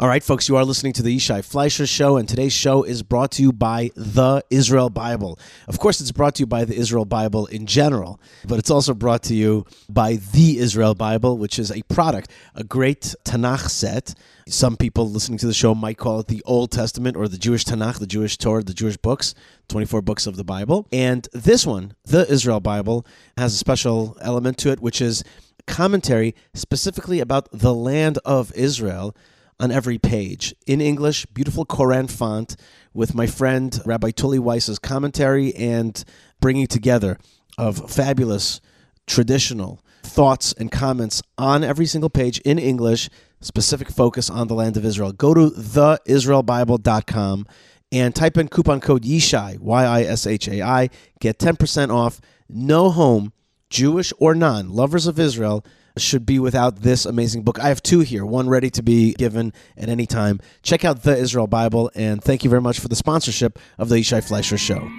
All 0.00 0.08
right, 0.08 0.24
folks, 0.24 0.48
you 0.48 0.56
are 0.56 0.64
listening 0.64 0.92
to 0.94 1.04
the 1.04 1.16
Yishai 1.16 1.44
Fleisher 1.44 1.86
Show, 1.86 2.16
and 2.16 2.28
today's 2.28 2.52
show 2.52 2.82
is 2.82 3.04
brought 3.04 3.30
to 3.30 3.42
you 3.42 3.52
by 3.52 3.92
the 3.94 4.42
Israel 4.50 4.90
Bible. 4.90 5.38
Of 5.68 5.78
course, 5.78 6.00
it's 6.00 6.10
brought 6.10 6.34
to 6.34 6.42
you 6.42 6.48
by 6.48 6.64
the 6.64 6.74
Israel 6.74 7.04
Bible 7.04 7.46
in 7.46 7.64
general, 7.64 8.20
but 8.44 8.58
it's 8.58 8.72
also 8.72 8.92
brought 8.92 9.22
to 9.22 9.36
you 9.36 9.64
by 9.88 10.16
the 10.16 10.58
Israel 10.58 10.96
Bible, 10.96 11.38
which 11.38 11.60
is 11.60 11.70
a 11.70 11.82
product, 11.82 12.32
a 12.56 12.64
great 12.64 13.14
Tanakh 13.24 13.68
set. 13.68 14.14
Some 14.48 14.76
people 14.76 15.08
listening 15.08 15.38
to 15.38 15.46
the 15.46 15.54
show 15.54 15.76
might 15.76 15.96
call 15.96 16.18
it 16.18 16.26
the 16.26 16.42
Old 16.44 16.72
Testament 16.72 17.16
or 17.16 17.28
the 17.28 17.38
Jewish 17.38 17.64
Tanakh, 17.64 18.00
the 18.00 18.06
Jewish 18.08 18.36
Torah, 18.36 18.64
the 18.64 18.74
Jewish 18.74 18.96
books, 18.96 19.32
24 19.68 20.02
books 20.02 20.26
of 20.26 20.34
the 20.34 20.42
Bible. 20.42 20.88
And 20.90 21.28
this 21.32 21.64
one, 21.64 21.94
the 22.04 22.28
Israel 22.28 22.58
Bible, 22.58 23.06
has 23.36 23.54
a 23.54 23.58
special 23.58 24.18
element 24.20 24.58
to 24.58 24.72
it, 24.72 24.80
which 24.80 25.00
is 25.00 25.22
commentary 25.68 26.34
specifically 26.52 27.20
about 27.20 27.48
the 27.52 27.72
land 27.72 28.18
of 28.24 28.52
Israel 28.56 29.14
on 29.60 29.70
every 29.70 29.98
page 29.98 30.54
in 30.66 30.80
English, 30.80 31.26
beautiful 31.26 31.64
Koren 31.64 32.08
font 32.08 32.56
with 32.92 33.14
my 33.14 33.26
friend 33.26 33.80
Rabbi 33.84 34.10
Tuly 34.10 34.38
Weisz's 34.38 34.78
commentary 34.78 35.54
and 35.54 36.02
bringing 36.40 36.66
together 36.66 37.18
of 37.56 37.90
fabulous 37.90 38.60
traditional 39.06 39.80
thoughts 40.02 40.52
and 40.54 40.70
comments 40.70 41.22
on 41.38 41.64
every 41.64 41.86
single 41.86 42.10
page 42.10 42.38
in 42.40 42.58
English, 42.58 43.08
specific 43.40 43.90
focus 43.90 44.28
on 44.30 44.48
the 44.48 44.54
land 44.54 44.76
of 44.76 44.84
Israel. 44.84 45.12
Go 45.12 45.34
to 45.34 45.50
theisraelbible.com 45.50 47.46
and 47.92 48.14
type 48.14 48.36
in 48.36 48.48
coupon 48.48 48.80
code 48.80 49.02
YISHAI, 49.04 49.58
Y 49.58 49.84
I 49.84 50.02
S 50.02 50.26
H 50.26 50.48
A 50.48 50.62
I, 50.62 50.90
get 51.20 51.38
10% 51.38 51.90
off. 51.90 52.20
No 52.48 52.90
home, 52.90 53.32
Jewish 53.70 54.12
or 54.18 54.34
non, 54.34 54.68
lovers 54.68 55.06
of 55.06 55.18
Israel 55.18 55.64
should 55.96 56.26
be 56.26 56.38
without 56.38 56.80
this 56.80 57.06
amazing 57.06 57.42
book. 57.42 57.58
I 57.58 57.68
have 57.68 57.82
two 57.82 58.00
here, 58.00 58.24
one 58.24 58.48
ready 58.48 58.70
to 58.70 58.82
be 58.82 59.14
given 59.14 59.52
at 59.76 59.88
any 59.88 60.06
time. 60.06 60.40
Check 60.62 60.84
out 60.84 61.02
the 61.02 61.16
Israel 61.16 61.46
Bible, 61.46 61.90
and 61.94 62.22
thank 62.22 62.44
you 62.44 62.50
very 62.50 62.62
much 62.62 62.80
for 62.80 62.88
the 62.88 62.96
sponsorship 62.96 63.58
of 63.78 63.88
the 63.88 63.96
Yishai 63.96 64.26
Fleisher 64.26 64.58
Show. 64.58 64.90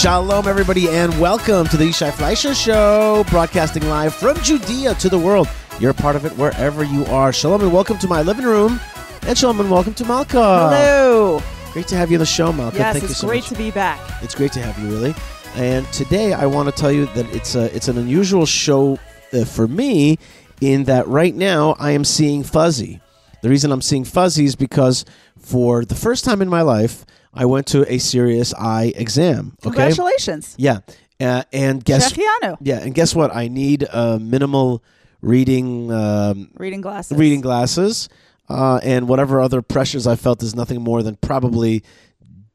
Shalom, 0.00 0.48
everybody, 0.48 0.88
and 0.88 1.20
welcome 1.20 1.66
to 1.66 1.76
the 1.76 1.84
Yishai 1.84 2.10
Fleisher 2.12 2.54
Show, 2.54 3.22
broadcasting 3.28 3.86
live 3.86 4.14
from 4.14 4.34
Judea 4.38 4.94
to 4.94 5.10
the 5.10 5.18
world. 5.18 5.46
You're 5.78 5.90
a 5.90 5.94
part 5.94 6.16
of 6.16 6.24
it 6.24 6.32
wherever 6.38 6.82
you 6.82 7.04
are. 7.04 7.34
Shalom, 7.34 7.60
and 7.60 7.70
welcome 7.70 7.98
to 7.98 8.08
my 8.08 8.22
living 8.22 8.46
room. 8.46 8.80
And 9.26 9.36
shalom, 9.36 9.60
and 9.60 9.70
welcome 9.70 9.92
to 9.92 10.04
Malkah. 10.04 10.70
Hello. 10.70 11.42
Great 11.74 11.86
to 11.88 11.96
have 11.96 12.10
you 12.10 12.16
on 12.16 12.20
the 12.20 12.24
show, 12.24 12.50
Malkah. 12.50 12.78
Yes, 12.78 12.92
Thank 12.94 13.02
you 13.02 13.08
so 13.08 13.08
much. 13.08 13.10
it's 13.10 13.20
so 13.20 13.26
great 13.26 13.42
much. 13.42 13.48
to 13.50 13.54
be 13.56 13.70
back. 13.70 14.22
It's 14.22 14.34
great 14.34 14.52
to 14.52 14.62
have 14.62 14.78
you, 14.82 14.88
really. 14.88 15.14
And 15.56 15.86
today, 15.92 16.32
I 16.32 16.46
want 16.46 16.70
to 16.70 16.74
tell 16.74 16.90
you 16.90 17.04
that 17.04 17.26
it's 17.34 17.54
a 17.54 17.64
it's 17.76 17.88
an 17.88 17.98
unusual 17.98 18.46
show 18.46 18.98
uh, 19.34 19.44
for 19.44 19.68
me 19.68 20.18
in 20.62 20.84
that 20.84 21.08
right 21.08 21.34
now 21.34 21.76
I 21.78 21.90
am 21.90 22.06
seeing 22.06 22.42
Fuzzy. 22.42 23.02
The 23.42 23.50
reason 23.50 23.70
I'm 23.70 23.82
seeing 23.82 24.04
Fuzzy 24.04 24.46
is 24.46 24.56
because 24.56 25.04
for 25.38 25.84
the 25.84 25.94
first 25.94 26.24
time 26.24 26.40
in 26.40 26.48
my 26.48 26.62
life, 26.62 27.04
I 27.32 27.44
went 27.46 27.66
to 27.68 27.90
a 27.92 27.98
serious 27.98 28.52
eye 28.54 28.92
exam. 28.96 29.52
Okay. 29.64 29.70
Congratulations. 29.70 30.54
Yeah, 30.58 30.80
uh, 31.20 31.44
and 31.52 31.84
guess 31.84 32.12
Shehecheyanu. 32.12 32.56
yeah, 32.60 32.80
and 32.80 32.94
guess 32.94 33.14
what? 33.14 33.34
I 33.34 33.48
need 33.48 33.86
uh, 33.90 34.18
minimal 34.20 34.82
reading 35.22 35.92
um, 35.92 36.50
Reading 36.56 36.80
glasses. 36.80 37.16
reading 37.18 37.40
glasses, 37.40 38.08
uh, 38.48 38.80
and 38.82 39.06
whatever 39.08 39.40
other 39.40 39.62
pressures 39.62 40.06
I 40.06 40.16
felt 40.16 40.42
is 40.42 40.54
nothing 40.54 40.82
more 40.82 41.02
than 41.02 41.16
probably 41.16 41.84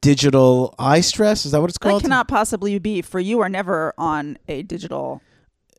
digital 0.02 0.76
eye 0.78 1.02
stress. 1.02 1.46
Is 1.46 1.52
that 1.52 1.62
what 1.62 1.70
it's 1.70 1.80
That 1.80 1.90
called? 1.90 2.02
cannot 2.02 2.28
possibly 2.28 2.78
be, 2.80 3.02
for 3.02 3.20
you 3.20 3.40
are 3.42 3.50
never 3.50 3.94
on 3.98 4.38
a 4.48 4.62
digital 4.64 5.22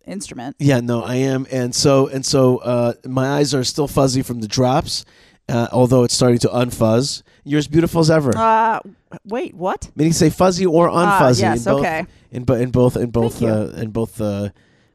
instrument. 0.07 0.57
Yeah, 0.59 0.81
no, 0.81 1.03
I 1.03 1.17
am, 1.17 1.47
and 1.51 1.75
so 1.75 2.07
and 2.09 2.25
so 2.25 2.59
uh, 2.59 2.95
my 3.05 3.29
eyes 3.39 3.55
are 3.55 3.65
still 3.65 3.89
fuzzy 3.89 4.23
from 4.23 4.41
the 4.41 4.49
drops, 4.49 5.05
uh, 5.49 5.69
although 5.73 6.05
it's 6.05 6.15
starting 6.15 6.39
to 6.41 6.49
unfuzz. 6.49 7.23
You're 7.49 7.59
as 7.59 7.69
beautiful 7.69 8.01
as 8.01 8.11
ever. 8.11 8.37
Uh, 8.37 8.81
wait, 9.25 9.55
what? 9.55 9.89
Meaning, 9.95 10.13
say 10.13 10.31
fuzzy 10.31 10.67
or 10.67 10.89
Ah, 10.91 11.21
unfuzzy. 11.21 11.41
yes, 11.43 11.65
in 11.67 11.73
both, 11.73 11.81
okay. 11.81 12.07
In, 12.33 12.45
bo- 12.45 12.55
in 12.55 12.71
both 12.71 12.97
in 12.97 13.11
both 13.11 13.41
uh, 13.43 13.71
in 13.77 13.91
both 13.91 14.21
uh, 14.21 14.49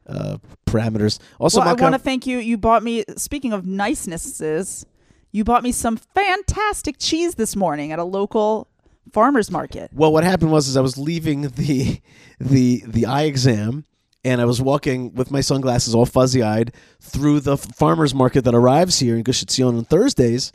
uh, 0.06 0.36
parameters. 0.66 1.18
Also, 1.40 1.60
well, 1.60 1.68
I 1.68 1.72
want 1.72 1.94
to 1.94 1.98
thank 1.98 2.26
you. 2.26 2.36
You 2.38 2.58
bought 2.58 2.82
me, 2.82 3.04
speaking 3.16 3.52
of 3.54 3.64
nicenesses, 3.66 4.84
you 5.32 5.44
bought 5.44 5.62
me 5.62 5.72
some 5.72 5.96
fantastic 5.96 6.96
cheese 6.98 7.36
this 7.36 7.56
morning 7.56 7.90
at 7.90 7.98
a 7.98 8.04
local 8.04 8.68
farmer's 9.12 9.50
market. 9.50 9.90
Well, 9.94 10.12
what 10.12 10.22
happened 10.24 10.52
was 10.52 10.68
is 10.68 10.76
I 10.76 10.80
was 10.82 10.98
leaving 10.98 11.42
the 11.48 12.00
the 12.38 12.82
the 12.86 13.06
eye 13.06 13.22
exam 13.22 13.86
and 14.24 14.40
I 14.40 14.44
was 14.44 14.60
walking 14.60 15.14
with 15.14 15.30
my 15.30 15.40
sunglasses 15.40 15.94
all 15.94 16.06
fuzzy 16.06 16.42
eyed 16.42 16.72
through 17.00 17.40
the 17.40 17.56
farmers 17.56 18.14
market 18.14 18.44
that 18.44 18.54
arrives 18.54 18.98
here 19.00 19.16
in 19.16 19.22
Gush 19.22 19.42
Etzion 19.42 19.78
on 19.78 19.84
Thursdays, 19.84 20.52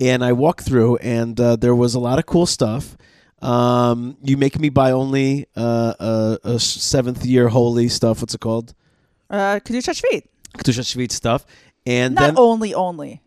and 0.00 0.24
I 0.24 0.32
walked 0.32 0.64
through 0.64 0.96
and 0.96 1.38
uh, 1.40 1.56
there 1.56 1.74
was 1.74 1.94
a 1.94 2.00
lot 2.00 2.18
of 2.18 2.26
cool 2.26 2.46
stuff. 2.46 2.96
Um, 3.40 4.16
you 4.22 4.36
make 4.36 4.58
me 4.58 4.68
buy 4.68 4.92
only 4.92 5.46
uh, 5.56 5.94
a, 5.98 6.38
a 6.44 6.60
seventh 6.60 7.24
year 7.24 7.48
holy 7.48 7.88
stuff. 7.88 8.20
What's 8.22 8.34
it 8.34 8.40
called? 8.40 8.74
Uh, 9.28 9.58
Kedusha 9.64 9.90
Shvit. 10.00 10.24
Kedusha 10.58 10.82
Shvit 10.82 11.10
stuff, 11.10 11.44
and 11.86 12.14
Not 12.14 12.20
then 12.20 12.34
only, 12.36 12.74
only, 12.74 13.22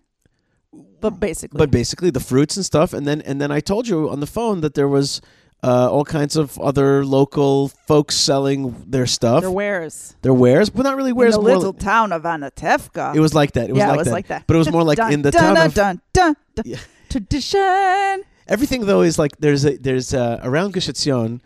but 1.01 1.19
basically. 1.19 1.57
but 1.57 1.71
basically 1.71 2.11
the 2.11 2.19
fruits 2.19 2.55
and 2.55 2.65
stuff 2.65 2.93
and 2.93 3.05
then 3.07 3.21
and 3.21 3.39
then 3.41 3.51
i 3.51 3.59
told 3.59 3.87
you 3.87 4.09
on 4.09 4.19
the 4.19 4.27
phone 4.27 4.61
that 4.61 4.73
there 4.75 4.87
was 4.87 5.21
uh, 5.63 5.89
all 5.89 6.05
kinds 6.05 6.35
of 6.35 6.59
other 6.59 7.03
local 7.05 7.69
folks 7.87 8.15
selling 8.15 8.75
their 8.87 9.07
stuff 9.07 9.41
their 9.41 9.49
wares. 9.51 10.15
their 10.21 10.33
wares 10.33 10.69
but 10.69 10.83
not 10.83 10.95
really 10.95 11.09
In 11.11 11.15
wares 11.15 11.33
the 11.35 11.41
little 11.41 11.71
like- 11.71 11.79
town 11.79 12.11
of 12.11 12.23
Anatevka. 12.23 13.15
it 13.15 13.19
was 13.19 13.33
like 13.33 13.53
that 13.53 13.69
it 13.69 13.73
was, 13.73 13.79
yeah, 13.79 13.87
like, 13.87 13.95
it 13.95 13.97
was 13.99 14.07
that. 14.07 14.13
like 14.13 14.27
that. 14.27 14.43
but 14.47 14.55
it 14.55 14.59
was 14.59 14.71
more 14.71 14.83
like 14.83 14.97
Dun, 15.03 15.13
in 15.13 15.21
the 15.23 15.31
dun, 15.31 15.41
town 15.41 15.55
dun, 15.55 15.65
of 15.67 15.73
dun, 16.15 16.35
dun. 16.55 16.63
Yeah. 16.65 16.77
tradition. 17.09 18.23
everything 18.47 18.85
though 18.85 19.01
is 19.01 19.17
like 19.19 19.37
there's 19.37 19.65
a 19.65 19.77
there's 19.77 20.13
uh 20.13 20.39
around 20.43 20.73
Gush 20.73 20.87
Etzion, 20.87 21.41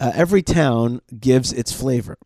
uh, 0.00 0.12
every 0.14 0.42
town 0.42 1.00
gives 1.18 1.52
its 1.52 1.72
flavor 1.72 2.16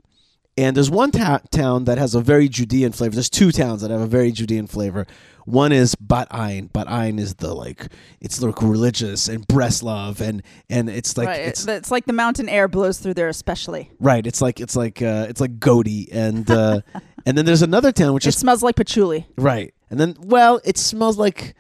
and 0.59 0.75
there's 0.77 0.91
one 0.91 1.11
ta- 1.11 1.43
town 1.51 1.85
that 1.85 1.99
has 1.99 2.15
a 2.15 2.21
very 2.21 2.49
Judean 2.49 2.93
flavor. 2.93 3.15
There's 3.15 3.29
two 3.29 3.53
towns 3.53 3.83
that 3.83 3.91
have 3.91 4.01
a 4.01 4.07
very 4.07 4.33
Judean 4.33 4.67
flavor. 4.67 5.07
One 5.45 5.71
is 5.71 5.95
Bat 5.97 6.31
Ayin. 6.31 6.73
Bat 6.73 6.87
Ayin 6.87 7.21
is 7.21 7.35
the 7.35 7.55
like 7.55 7.89
it's 8.23 8.41
like 8.41 8.63
religious 8.63 9.29
and 9.29 9.47
Breslov 9.47 10.21
and 10.21 10.43
and 10.71 10.89
it's 10.89 11.19
like 11.19 11.29
right. 11.29 11.41
it's 11.43 11.67
It's, 11.69 11.91
like 11.91 12.07
the 12.07 12.15
mountain 12.15 12.49
air 12.49 12.69
blows 12.69 12.99
through 12.99 13.15
there, 13.15 13.29
especially. 13.29 13.91
Right. 14.01 14.27
It's 14.27 14.41
like 14.41 14.59
it's 14.59 14.75
like 14.75 15.03
uh, 15.03 15.27
it's 15.29 15.41
like 15.43 15.61
Goaty 15.61 16.09
and 16.11 16.51
uh, 16.51 16.81
and 17.27 17.37
then 17.37 17.45
there's 17.45 17.63
another 17.63 17.93
town 17.93 18.15
which 18.15 18.25
It 18.27 18.31
is 18.31 18.39
smells 18.39 18.63
like 18.63 18.77
patchouli. 18.77 19.27
right. 19.37 19.75
And 19.91 20.01
then 20.01 20.17
well, 20.21 20.61
it 20.65 20.79
smells 20.79 21.19
like 21.19 21.55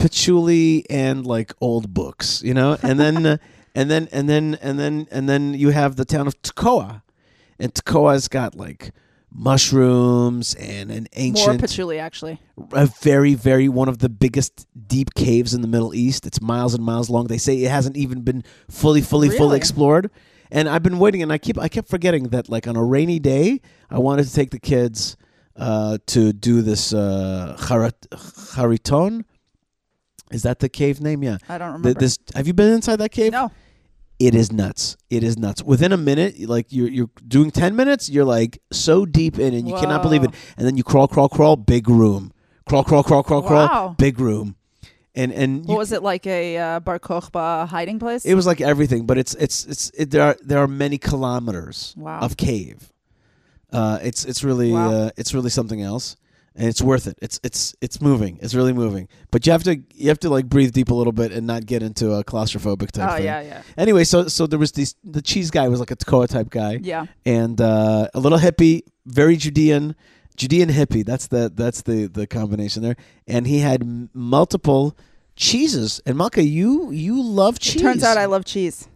patchouli 0.00 0.84
and 0.90 1.24
like 1.24 1.52
old 1.60 1.94
books, 1.94 2.42
you 2.42 2.54
know. 2.54 2.76
And 2.82 2.98
then 2.98 3.26
uh, 3.26 3.36
and 3.74 3.90
then 3.90 4.08
and 4.10 4.28
then 4.28 4.58
and 4.60 4.78
then 4.78 5.06
and 5.10 5.28
then 5.28 5.54
you 5.54 5.70
have 5.70 5.96
the 5.96 6.04
town 6.04 6.26
of 6.26 6.40
Tekoa, 6.42 7.02
and 7.58 7.72
Tekoa's 7.72 8.26
got 8.26 8.56
like 8.56 8.92
mushrooms 9.32 10.54
and 10.54 10.90
an 10.90 11.06
ancient 11.14 11.46
More 11.46 11.58
patchouli, 11.58 12.00
actually. 12.00 12.40
a 12.72 12.86
very 12.86 13.34
very 13.34 13.68
one 13.68 13.88
of 13.88 13.98
the 13.98 14.08
biggest 14.08 14.66
deep 14.88 15.14
caves 15.14 15.54
in 15.54 15.60
the 15.62 15.68
Middle 15.68 15.94
East. 15.94 16.26
It's 16.26 16.40
miles 16.40 16.74
and 16.74 16.84
miles 16.84 17.08
long. 17.08 17.28
They 17.28 17.38
say 17.38 17.56
it 17.62 17.70
hasn't 17.70 17.96
even 17.96 18.22
been 18.22 18.42
fully 18.68 19.02
fully 19.02 19.28
fully 19.30 19.56
explored. 19.56 20.10
And 20.52 20.68
I've 20.68 20.82
been 20.82 20.98
waiting, 20.98 21.22
and 21.22 21.32
I 21.32 21.38
keep 21.38 21.58
I 21.58 21.68
kept 21.68 21.88
forgetting 21.88 22.24
that 22.30 22.48
like 22.48 22.66
on 22.66 22.74
a 22.74 22.82
rainy 22.82 23.20
day, 23.20 23.60
I 23.88 23.98
wanted 23.98 24.26
to 24.26 24.34
take 24.34 24.50
the 24.50 24.58
kids 24.58 25.16
uh, 25.54 25.98
to 26.06 26.32
do 26.32 26.62
this 26.62 26.92
uh, 26.92 27.56
chariton. 27.58 29.24
Is 30.30 30.42
that 30.44 30.58
the 30.60 30.68
cave 30.68 31.00
name? 31.00 31.22
Yeah. 31.22 31.38
I 31.48 31.58
don't 31.58 31.68
Th- 31.72 31.78
remember. 31.82 32.00
this 32.00 32.18
have 32.34 32.46
you 32.46 32.52
been 32.54 32.72
inside 32.72 32.96
that 32.96 33.10
cave? 33.12 33.32
no. 33.32 33.50
It 34.18 34.34
is 34.34 34.52
nuts. 34.52 34.98
It 35.08 35.24
is 35.24 35.38
nuts. 35.38 35.62
Within 35.62 35.92
a 35.92 35.96
minute, 35.96 36.38
like 36.46 36.66
you're 36.68 36.88
you're 36.90 37.08
doing 37.26 37.50
ten 37.50 37.74
minutes, 37.74 38.10
you're 38.10 38.26
like 38.26 38.60
so 38.70 39.06
deep 39.06 39.38
in, 39.38 39.54
and 39.54 39.66
you 39.66 39.74
cannot 39.76 40.02
believe 40.02 40.22
it. 40.24 40.30
And 40.58 40.66
then 40.66 40.76
you 40.76 40.84
crawl, 40.84 41.08
crawl, 41.08 41.30
crawl, 41.30 41.56
big 41.56 41.88
room. 41.88 42.30
Crawl, 42.68 42.84
crawl, 42.84 43.02
crawl, 43.02 43.22
crawl, 43.22 43.40
crawl, 43.42 43.66
Wow. 43.66 43.94
big 43.98 44.20
room. 44.20 44.56
And 45.14 45.32
and 45.32 45.64
What 45.64 45.72
you- 45.72 45.78
was 45.78 45.92
it 45.92 46.02
like 46.02 46.26
a 46.26 46.58
uh, 46.58 46.80
Bar 46.80 46.98
Kokhba 46.98 47.66
hiding 47.68 47.98
place? 47.98 48.26
it 48.26 48.34
was 48.34 48.46
like 48.46 48.60
everything, 48.60 49.06
but 49.06 49.16
it's 49.16 49.34
it's 49.36 49.64
it's 49.64 49.90
it, 49.96 50.10
there 50.10 50.22
are 50.22 50.36
there 50.44 50.58
are 50.58 50.68
many 50.68 50.98
kilometers 50.98 51.94
Wow. 51.96 52.20
of 52.20 52.36
cave. 52.36 52.92
Uh, 53.72 53.98
it's 54.02 54.26
it's 54.26 54.44
really 54.44 54.72
Wow. 54.72 54.90
uh, 54.92 55.10
it's 55.16 55.32
really 55.32 55.50
something 55.50 55.80
else, 55.80 56.16
and 56.60 56.68
it's 56.68 56.82
worth 56.82 57.06
it. 57.06 57.18
It's 57.22 57.40
it's 57.42 57.74
it's 57.80 58.00
moving. 58.02 58.38
It's 58.42 58.54
really 58.54 58.74
moving. 58.74 59.08
But 59.30 59.46
you 59.46 59.52
have 59.52 59.62
to 59.64 59.80
you 59.94 60.08
have 60.08 60.18
to 60.20 60.28
like 60.28 60.46
breathe 60.46 60.72
deep 60.72 60.90
a 60.90 60.94
little 60.94 61.12
bit 61.14 61.32
and 61.32 61.46
not 61.46 61.64
get 61.64 61.82
into 61.82 62.12
a 62.12 62.22
claustrophobic 62.22 62.90
type 62.92 62.92
thing. 62.92 63.08
oh 63.08 63.16
thing. 63.16 63.24
yeah, 63.24 63.40
yeah, 63.40 63.62
Anyway, 63.78 64.04
so 64.04 64.28
so 64.28 64.46
there 64.46 64.58
was 64.58 64.72
this 64.72 64.94
the 65.02 65.22
cheese 65.22 65.50
guy 65.50 65.66
was 65.68 65.80
like 65.80 65.90
a 65.90 65.96
Tekoa 65.96 66.28
type 66.28 66.50
guy, 66.50 66.78
yeah. 66.82 67.06
and 67.24 67.58
uh, 67.60 68.08
a 68.12 68.20
little 68.20 68.38
hippie, 68.38 68.82
very 69.06 69.36
Judean, 69.36 69.96
Judean 70.36 70.68
hippie. 70.68 71.02
That's 71.04 71.28
the 71.28 71.50
that's 71.54 71.80
the 71.82 72.06
the 72.06 72.26
combination 72.26 72.82
there. 72.82 72.96
And 73.26 73.46
he 73.46 73.60
had 73.60 73.80
m- 73.82 74.10
multiple 74.12 74.96
cheeses. 75.36 76.00
And 76.04 76.16
Malkah, 76.18 76.42
you 76.46 76.90
you 76.90 77.22
love 77.22 77.58
cheese. 77.58 77.80
Turns 77.80 78.04
out 78.04 78.18
I 78.18 78.26
love 78.26 78.44
cheese. 78.44 78.86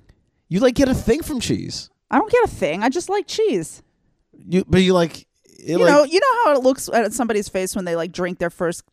you 0.48 0.60
like 0.60 0.74
get 0.74 0.88
a 0.90 0.94
thing 0.94 1.22
from 1.22 1.40
cheese. 1.40 1.88
I 2.10 2.18
don't 2.18 2.30
get 2.30 2.44
a 2.44 2.48
thing. 2.48 2.82
I 2.82 2.90
just 2.90 3.08
like 3.08 3.26
cheese. 3.26 3.82
You 4.46 4.64
but 4.68 4.82
you 4.82 4.92
like 4.92 5.22
it 5.22 5.26
You 5.64 5.78
like, 5.78 5.88
know, 5.92 6.04
you 6.04 6.20
know 6.20 6.44
how 6.44 6.52
it 6.54 6.62
looks 6.62 6.88
at 6.92 7.12
somebody's 7.12 7.48
face 7.48 7.74
when 7.74 7.84
they 7.84 7.96
like 7.96 8.12
drink 8.12 8.38
their 8.38 8.50
first 8.50 8.84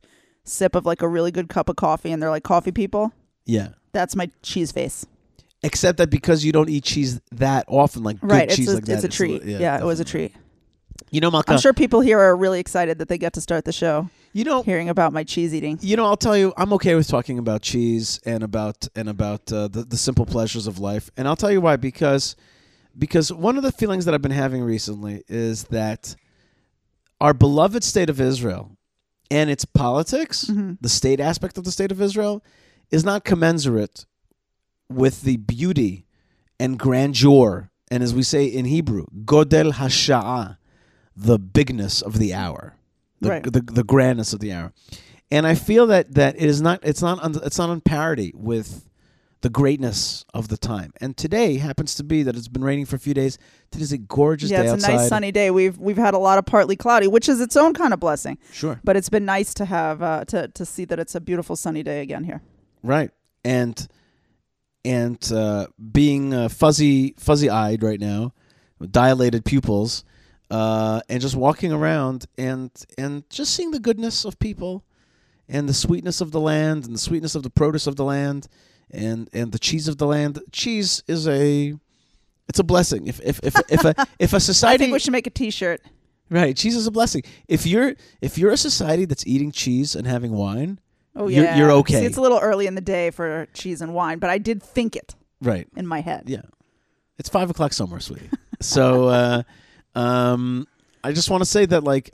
sip 0.44 0.75
of 0.75 0.85
like 0.85 1.01
a 1.01 1.07
really 1.07 1.31
good 1.31 1.50
cup 1.50 1.69
of 1.69 1.75
coffee 1.75 2.12
and 2.12 2.21
they're 2.21 2.29
like 2.29 2.44
coffee 2.44 2.71
people. 2.71 3.13
yeah. 3.45 3.69
That's 3.94 4.15
my 4.15 4.31
cheese 4.41 4.71
face. 4.71 5.06
Except 5.63 5.97
that 5.97 6.09
because 6.09 6.45
you 6.45 6.53
don't 6.53 6.69
eat 6.69 6.85
cheese 6.85 7.19
that 7.33 7.65
often, 7.68 8.03
like 8.03 8.18
Right. 8.21 8.47
good 8.47 8.50
It's 8.51 8.56
cheese 8.56 8.69
a, 8.71 8.75
like 8.75 8.85
that, 8.85 8.94
it's 8.94 9.03
a 9.03 9.09
treat. 9.09 9.44
yeah, 9.44 9.77
it 9.79 9.83
was 9.83 10.00
a 10.00 10.06
treat. 10.06 10.33
You 11.09 11.19
know, 11.19 11.29
Malkah. 11.29 11.51
I'm 11.56 11.59
sure 11.59 11.73
people 11.73 12.00
here 12.00 12.18
are 12.18 12.35
really 12.38 12.59
excited 12.62 13.00
that 13.00 13.09
they 13.09 13.18
get 13.18 13.33
to 13.33 13.41
start 13.41 13.65
the 13.65 13.73
show 13.73 14.09
You 14.31 14.45
know, 14.45 14.63
hearing 14.63 14.88
about 14.88 15.12
my 15.12 15.25
cheese 15.25 15.53
eating. 15.53 15.77
You 15.81 15.97
know, 15.97 16.06
I'll 16.06 16.15
tell 16.15 16.38
you, 16.38 16.53
I'm 16.56 16.71
okay 16.73 16.95
with 16.95 17.09
talking 17.09 17.38
about 17.38 17.62
cheese 17.63 18.21
and 18.25 18.44
about 18.44 18.88
and 18.95 19.09
about 19.09 19.51
uh, 19.51 19.68
the 19.68 19.83
the 19.83 19.97
simple 19.97 20.25
pleasures 20.25 20.68
of 20.68 20.79
life, 20.79 21.12
and 21.18 21.27
I'll 21.27 21.35
tell 21.35 21.51
you 21.51 21.59
why. 21.59 21.75
Because 21.75 22.38
because 22.97 23.31
one 23.33 23.57
of 23.57 23.63
the 23.63 23.73
feelings 23.73 24.06
that 24.06 24.13
I've 24.13 24.21
been 24.21 24.31
having 24.31 24.62
recently 24.63 25.23
is 25.27 25.65
that 25.65 26.15
our 27.21 27.33
beloved 27.33 27.83
state 27.83 28.09
of 28.09 28.19
Israel 28.19 28.75
and 29.29 29.50
its 29.50 29.63
politics, 29.65 30.45
Mm-hmm. 30.45 30.73
the 30.81 30.89
state 30.89 31.19
aspect 31.19 31.57
of 31.57 31.63
the 31.63 31.71
state 31.71 31.91
of 31.91 32.01
Israel, 32.01 32.44
is 32.89 33.03
not 33.06 33.23
commensurate 33.23 34.06
with 34.89 35.21
the 35.21 35.38
beauty 35.38 36.06
and 36.59 36.77
grandeur, 36.77 37.69
and 37.89 38.03
as 38.03 38.13
we 38.13 38.23
say 38.23 38.45
in 38.45 38.65
Hebrew, 38.65 39.06
godel 39.23 39.73
hasha'ah, 39.73 40.57
the 41.15 41.39
bigness 41.39 42.01
of 42.01 42.18
the 42.19 42.33
hour, 42.33 42.75
the, 43.21 43.29
Right. 43.29 43.44
the 43.44 43.62
the 43.62 43.83
grandness 43.83 44.33
of 44.33 44.39
the 44.39 44.51
hour. 44.51 44.73
And 45.31 45.47
I 45.47 45.56
feel 45.56 45.88
that 45.88 46.13
that 46.15 46.35
it 46.35 46.50
is 46.50 46.62
not 46.62 46.79
it's 46.83 47.01
not 47.01 47.21
on, 47.23 47.35
it's 47.44 47.57
not 47.57 47.69
on 47.69 47.79
parity 47.81 48.31
with 48.35 48.85
the 49.42 49.50
greatness 49.50 50.24
of 50.34 50.48
the 50.48 50.58
time. 50.58 50.94
And 51.02 51.18
today 51.18 51.58
happens 51.58 51.96
to 51.96 52.04
be 52.04 52.24
that 52.24 52.36
it's 52.36 52.48
been 52.48 52.64
raining 52.64 52.86
for 52.86 52.96
a 52.96 53.00
few 53.00 53.14
days. 53.14 53.38
Today's 53.72 53.92
a 53.92 53.98
gorgeous 53.98 54.50
day. 54.50 54.56
yeah, 54.56 54.64
day 54.64 54.68
it's 54.70 54.84
outside. 54.84 54.94
a 54.94 54.98
nice 54.98 55.10
sunny 55.10 55.32
day. 55.32 55.52
We've 55.52 55.78
we've 55.78 55.98
had 55.98 56.14
a 56.14 56.20
lot 56.20 56.38
of 56.38 56.46
partly 56.46 56.76
cloudy, 56.76 57.08
which 57.08 57.28
is 57.28 57.42
its 57.42 57.58
own 57.58 57.74
kind 57.74 57.94
of 57.94 58.00
blessing. 58.00 58.38
Sure. 58.52 58.80
But 58.84 58.96
it's 58.96 59.10
been 59.10 59.26
nice 59.26 59.54
to 59.56 59.66
have 59.66 60.02
uh, 60.02 60.26
to 60.26 60.48
to 60.50 60.66
see 60.66 60.86
that 60.86 61.00
it's 61.00 61.16
a 61.16 61.22
beautiful 61.22 61.56
sunny 61.56 61.84
day 61.84 62.02
again 62.02 62.24
here. 62.24 62.42
Right. 62.84 63.12
And 63.44 63.88
and 64.86 65.32
uh, 65.32 65.68
being 65.92 66.34
uh, 66.34 66.50
fuzzy 66.50 67.16
fuzzy 67.18 67.50
eyed 67.50 67.84
right 67.84 68.00
now, 68.00 68.34
with 68.80 68.92
dilated 68.92 69.46
pupils, 69.46 70.04
uh, 70.50 71.02
and 71.10 71.22
just 71.22 71.36
walking 71.36 71.72
around 71.72 72.26
and 72.38 72.72
and 72.98 73.28
just 73.30 73.56
seeing 73.56 73.72
the 73.72 73.80
goodness 73.80 74.24
of 74.24 74.38
people, 74.40 74.84
and 75.50 75.68
the 75.68 75.74
sweetness 75.74 76.22
of 76.22 76.32
the 76.32 76.40
land, 76.40 76.86
and 76.86 76.94
the 76.94 77.00
sweetness 77.00 77.34
of 77.34 77.44
the 77.44 77.50
produce 77.50 77.88
of 77.88 77.96
the 77.96 78.06
land, 78.06 78.48
and 78.94 79.30
and 79.34 79.52
the 79.52 79.60
cheese 79.60 79.88
of 79.88 79.98
the 79.98 80.06
land. 80.08 80.40
Cheese 80.52 81.04
is 81.08 81.28
a 81.28 81.74
it's 82.48 82.60
a 82.60 82.64
blessing. 82.64 83.08
If 83.08 83.20
if 83.22 83.40
if 83.44 83.56
if 83.70 83.86
a 83.86 83.96
if 84.20 84.34
a 84.34 84.38
I 84.38 84.40
society 84.40 84.78
think 84.84 84.94
we 84.94 85.00
should 85.00 85.12
make 85.14 85.28
a 85.28 85.32
T-shirt. 85.32 85.82
right, 86.30 86.56
cheese 86.56 86.76
is 86.76 86.88
a 86.88 86.92
blessing. 86.92 87.24
If 87.48 87.66
you're 87.66 87.96
if 88.22 88.38
you're 88.38 88.52
a 88.52 88.58
society 88.58 89.06
that's 89.06 89.26
eating 89.26 89.52
cheese 89.52 89.96
and 89.96 90.06
having 90.08 90.32
wine, 90.32 90.80
Oh 91.16 91.28
You're- 91.28 91.46
yeah, 91.46 91.58
you're 91.58 91.72
okay. 91.72 92.00
See, 92.00 92.06
it's 92.06 92.18
a 92.18 92.22
little 92.22 92.40
early 92.40 92.68
in 92.68 92.76
the 92.76 92.82
day 92.82 93.10
for 93.12 93.48
cheese 93.54 93.82
and 93.82 93.94
wine, 93.94 94.20
but 94.20 94.30
I 94.30 94.38
did 94.38 94.64
think 94.64 94.96
it 94.96 95.14
right, 95.42 95.68
in 95.76 95.86
my 95.86 96.00
head. 96.02 96.24
Yeah. 96.28 96.44
It's 97.18 97.28
five 97.30 97.50
o'clock 97.50 97.74
somewhere, 97.74 98.00
sweetie. 98.00 98.30
so, 98.62 99.08
uh, 99.10 99.44
um, 99.96 100.68
I 101.04 101.12
just 101.12 101.30
want 101.30 101.42
to 101.42 101.46
say 101.50 101.66
that 101.66 101.84
like 101.84 102.12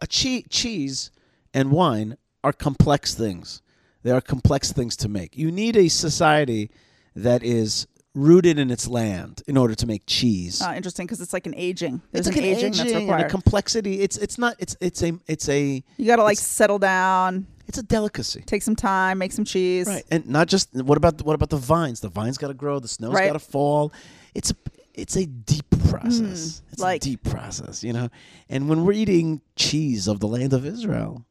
a 0.00 0.06
che- 0.08 0.42
cheese 0.50 1.10
and 1.54 1.70
wine 1.70 2.16
are 2.42 2.52
complex 2.52 3.14
things. 3.14 3.61
They 4.02 4.10
are 4.10 4.20
complex 4.20 4.72
things 4.72 4.96
to 4.96 5.08
make. 5.08 5.36
You 5.36 5.50
need 5.50 5.76
a 5.76 5.88
society 5.88 6.70
that 7.14 7.42
is 7.42 7.86
rooted 8.14 8.58
in 8.58 8.70
its 8.70 8.86
land 8.88 9.42
in 9.46 9.56
order 9.56 9.74
to 9.74 9.86
make 9.86 10.02
cheese. 10.06 10.60
Uh, 10.60 10.74
interesting 10.76 11.06
because 11.06 11.20
it's 11.20 11.32
like 11.32 11.46
an 11.46 11.54
aging. 11.56 12.02
There's 12.10 12.26
it's 12.26 12.36
an 12.36 12.42
like 12.42 12.50
an 12.50 12.56
aging, 12.56 12.72
that's 12.72 12.80
aging 12.90 13.10
and 13.10 13.22
a 13.22 13.28
complexity. 13.28 14.00
It's 14.00 14.18
it's 14.18 14.38
not 14.38 14.56
it's 14.58 14.76
it's 14.80 15.02
a 15.02 15.12
it's 15.26 15.48
a 15.48 15.82
you 15.96 16.06
got 16.06 16.16
to 16.16 16.22
like 16.22 16.38
settle 16.38 16.78
down, 16.78 17.46
it's 17.66 17.78
a 17.78 17.82
delicacy. 17.82 18.42
take 18.44 18.62
some 18.62 18.76
time, 18.76 19.18
make 19.18 19.32
some 19.32 19.44
cheese. 19.44 19.86
Right, 19.86 20.04
and 20.10 20.26
not 20.28 20.48
just 20.48 20.74
what 20.74 20.98
about 20.98 21.22
what 21.22 21.34
about 21.34 21.50
the 21.50 21.56
vines? 21.56 22.00
The 22.00 22.08
vines 22.08 22.38
got 22.38 22.48
to 22.48 22.54
grow. 22.54 22.78
The 22.80 22.88
snow's 22.88 23.14
Right. 23.14 23.26
got 23.28 23.34
to 23.34 23.38
fall. 23.38 23.92
It's 24.34 24.50
a 24.50 24.54
it's 24.94 25.16
a 25.16 25.24
deep 25.24 25.64
process. 25.88 26.60
it's 26.70 26.80
like- 26.80 27.00
a 27.02 27.04
deep 27.04 27.24
process, 27.24 27.82
you 27.82 27.92
know. 27.94 28.10
And 28.50 28.68
when 28.68 28.84
we're 28.84 28.92
eating 28.92 29.40
cheese 29.56 30.06
of 30.06 30.20
the 30.20 30.28
land 30.28 30.52
of 30.52 30.66
Israel, 30.66 31.24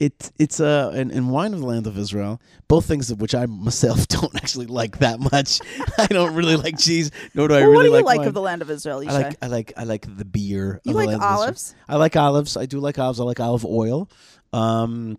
it 0.00 0.32
it's 0.38 0.58
uh 0.60 0.90
and, 0.94 1.12
and 1.12 1.30
wine 1.30 1.54
of 1.54 1.60
the 1.60 1.66
land 1.66 1.86
of 1.86 1.96
Israel, 1.96 2.40
both 2.68 2.84
things 2.86 3.10
of 3.10 3.20
which 3.20 3.34
I 3.34 3.46
myself 3.46 4.08
don't 4.16 4.34
actually 4.36 4.66
like 4.66 4.98
that 4.98 5.20
much. 5.20 5.60
I 5.98 6.06
don't 6.06 6.34
really 6.34 6.56
like 6.56 6.78
cheese, 6.78 7.10
nor 7.34 7.48
do 7.48 7.54
I 7.54 7.60
Well, 7.60 7.70
really 7.70 7.76
what 7.76 7.82
do 7.82 7.88
you 7.88 7.94
like 7.94 8.04
like 8.04 8.18
wine. 8.18 8.28
of 8.28 8.34
the 8.34 8.40
land 8.40 8.62
of 8.62 8.70
Israel? 8.70 9.02
I 9.08 9.12
like 9.12 9.36
I 9.42 9.46
like 9.46 9.72
I 9.76 9.84
like 9.84 10.16
the 10.16 10.24
beer. 10.24 10.80
You 10.84 10.90
of 10.90 10.96
like 10.96 11.04
the 11.06 11.10
land 11.18 11.22
of 11.22 11.28
olives? 11.30 11.74
I 11.88 11.96
like 11.96 12.16
olives. 12.16 12.56
I 12.56 12.66
do 12.66 12.80
like 12.80 12.98
olives. 12.98 13.20
I 13.20 13.24
like 13.24 13.38
olive 13.40 13.64
oil. 13.64 14.08
Um, 14.52 15.18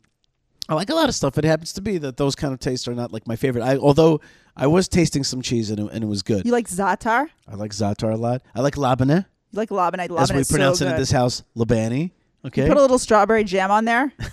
I 0.67 0.73
like 0.73 0.89
a 0.89 0.95
lot 0.95 1.09
of 1.09 1.15
stuff. 1.15 1.37
It 1.37 1.45
happens 1.45 1.73
to 1.73 1.81
be 1.81 1.97
that 1.99 2.17
those 2.17 2.35
kind 2.35 2.53
of 2.53 2.59
tastes 2.59 2.87
are 2.87 2.95
not 2.95 3.13
like 3.13 3.27
my 3.27 3.35
favorite. 3.35 3.63
I 3.63 3.77
although 3.77 4.19
I 4.57 4.67
was 4.67 4.87
tasting 4.87 5.23
some 5.23 5.41
cheese 5.41 5.69
and 5.69 5.79
it, 5.79 5.91
and 5.93 6.03
it 6.03 6.07
was 6.07 6.21
good. 6.23 6.45
You 6.45 6.51
like 6.51 6.67
za'atar? 6.67 7.27
I 7.47 7.55
like 7.55 7.71
za'atar 7.71 8.13
a 8.13 8.17
lot. 8.17 8.41
I 8.55 8.61
like 8.61 8.75
labane, 8.75 9.25
You 9.51 9.57
like? 9.57 9.69
Labanite 9.69 10.19
as 10.19 10.33
we 10.33 10.43
pronounce 10.43 10.79
so 10.79 10.85
it 10.85 10.89
in 10.89 10.93
good. 10.95 11.01
this 11.01 11.11
house, 11.11 11.43
labani. 11.55 12.11
Okay. 12.43 12.67
Put 12.67 12.77
a 12.77 12.81
little 12.81 12.99
strawberry 12.99 13.43
jam 13.43 13.71
on 13.71 13.85
there. 13.85 14.11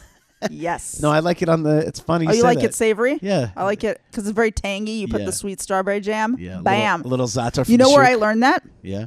yes. 0.50 1.00
no, 1.00 1.10
I 1.10 1.20
like 1.20 1.42
it 1.42 1.48
on 1.48 1.62
the. 1.62 1.78
It's 1.86 2.00
funny. 2.00 2.26
oh, 2.28 2.32
you 2.32 2.42
like 2.42 2.58
that. 2.58 2.66
it 2.66 2.74
savory? 2.74 3.18
Yeah. 3.22 3.50
I 3.56 3.64
like 3.64 3.84
it 3.84 4.00
because 4.10 4.26
it's 4.26 4.34
very 4.34 4.50
tangy. 4.52 4.92
You 4.92 5.08
put 5.08 5.20
Yeah. 5.20 5.26
the 5.26 5.32
sweet 5.32 5.60
strawberry 5.60 6.00
jam. 6.00 6.36
Yeah. 6.38 6.58
a 6.60 6.62
Bam. 6.62 7.02
Little, 7.02 7.08
a 7.08 7.10
little 7.10 7.26
za'atar. 7.26 7.64
From 7.64 7.72
you 7.72 7.78
know 7.78 7.90
where 7.90 8.04
I 8.04 8.14
learned 8.16 8.42
that? 8.42 8.62
Yeah. 8.82 9.06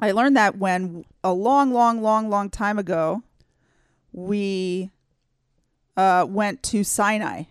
I 0.00 0.12
learned 0.12 0.36
that 0.36 0.58
when 0.58 1.04
a 1.22 1.32
long, 1.32 1.72
long, 1.72 2.02
long, 2.02 2.28
long 2.28 2.50
time 2.50 2.78
ago, 2.78 3.22
we 4.12 4.90
uh, 5.96 6.26
went 6.28 6.62
to 6.64 6.84
Sinai. 6.84 7.44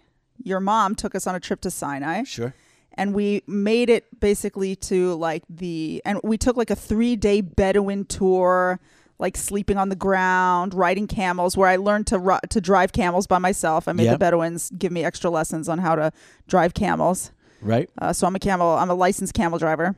Your 0.44 0.60
mom 0.60 0.96
took 0.96 1.16
us 1.16 1.28
on 1.28 1.36
a 1.36 1.40
trip 1.40 1.62
to 1.62 1.72
Sinai, 1.72 2.24
Sure. 2.24 2.54
and 2.96 3.14
we 3.14 3.44
made 3.48 3.90
it 3.90 4.20
basically 4.20 4.76
to 4.78 5.14
like 5.16 5.44
the, 5.50 6.02
and 6.04 6.20
we 6.24 6.38
took 6.38 6.58
like 6.58 6.70
a 6.72 6.76
three 6.76 7.16
day 7.16 7.42
Bedouin 7.42 8.06
tour, 8.06 8.80
like 9.22 9.38
sleeping 9.38 9.78
on 9.78 9.88
the 9.90 9.96
ground, 9.96 10.74
riding 10.74 11.08
camels, 11.08 11.56
where 11.56 11.70
I 11.70 11.78
learned 11.78 12.08
to 12.08 12.20
ri- 12.20 12.40
to 12.50 12.60
drive 12.60 12.92
camels 12.92 13.28
by 13.28 13.38
myself. 13.38 13.88
I 13.88 13.94
made 13.94 14.06
Yeah. 14.06 14.14
the 14.14 14.18
Bedouins 14.18 14.72
give 14.78 14.92
me 14.92 15.04
extra 15.06 15.30
lessons 15.30 15.70
on 15.70 15.78
how 15.80 15.96
to 15.96 16.12
drive 16.48 16.74
camels. 16.74 17.32
Right. 17.62 17.90
Uh, 18.02 18.12
so 18.12 18.28
I'm 18.28 18.36
a 18.36 18.40
camel. 18.40 18.68
I'm 18.70 18.90
a 18.90 18.96
licensed 18.96 19.34
camel 19.36 19.60
driver. 19.60 19.96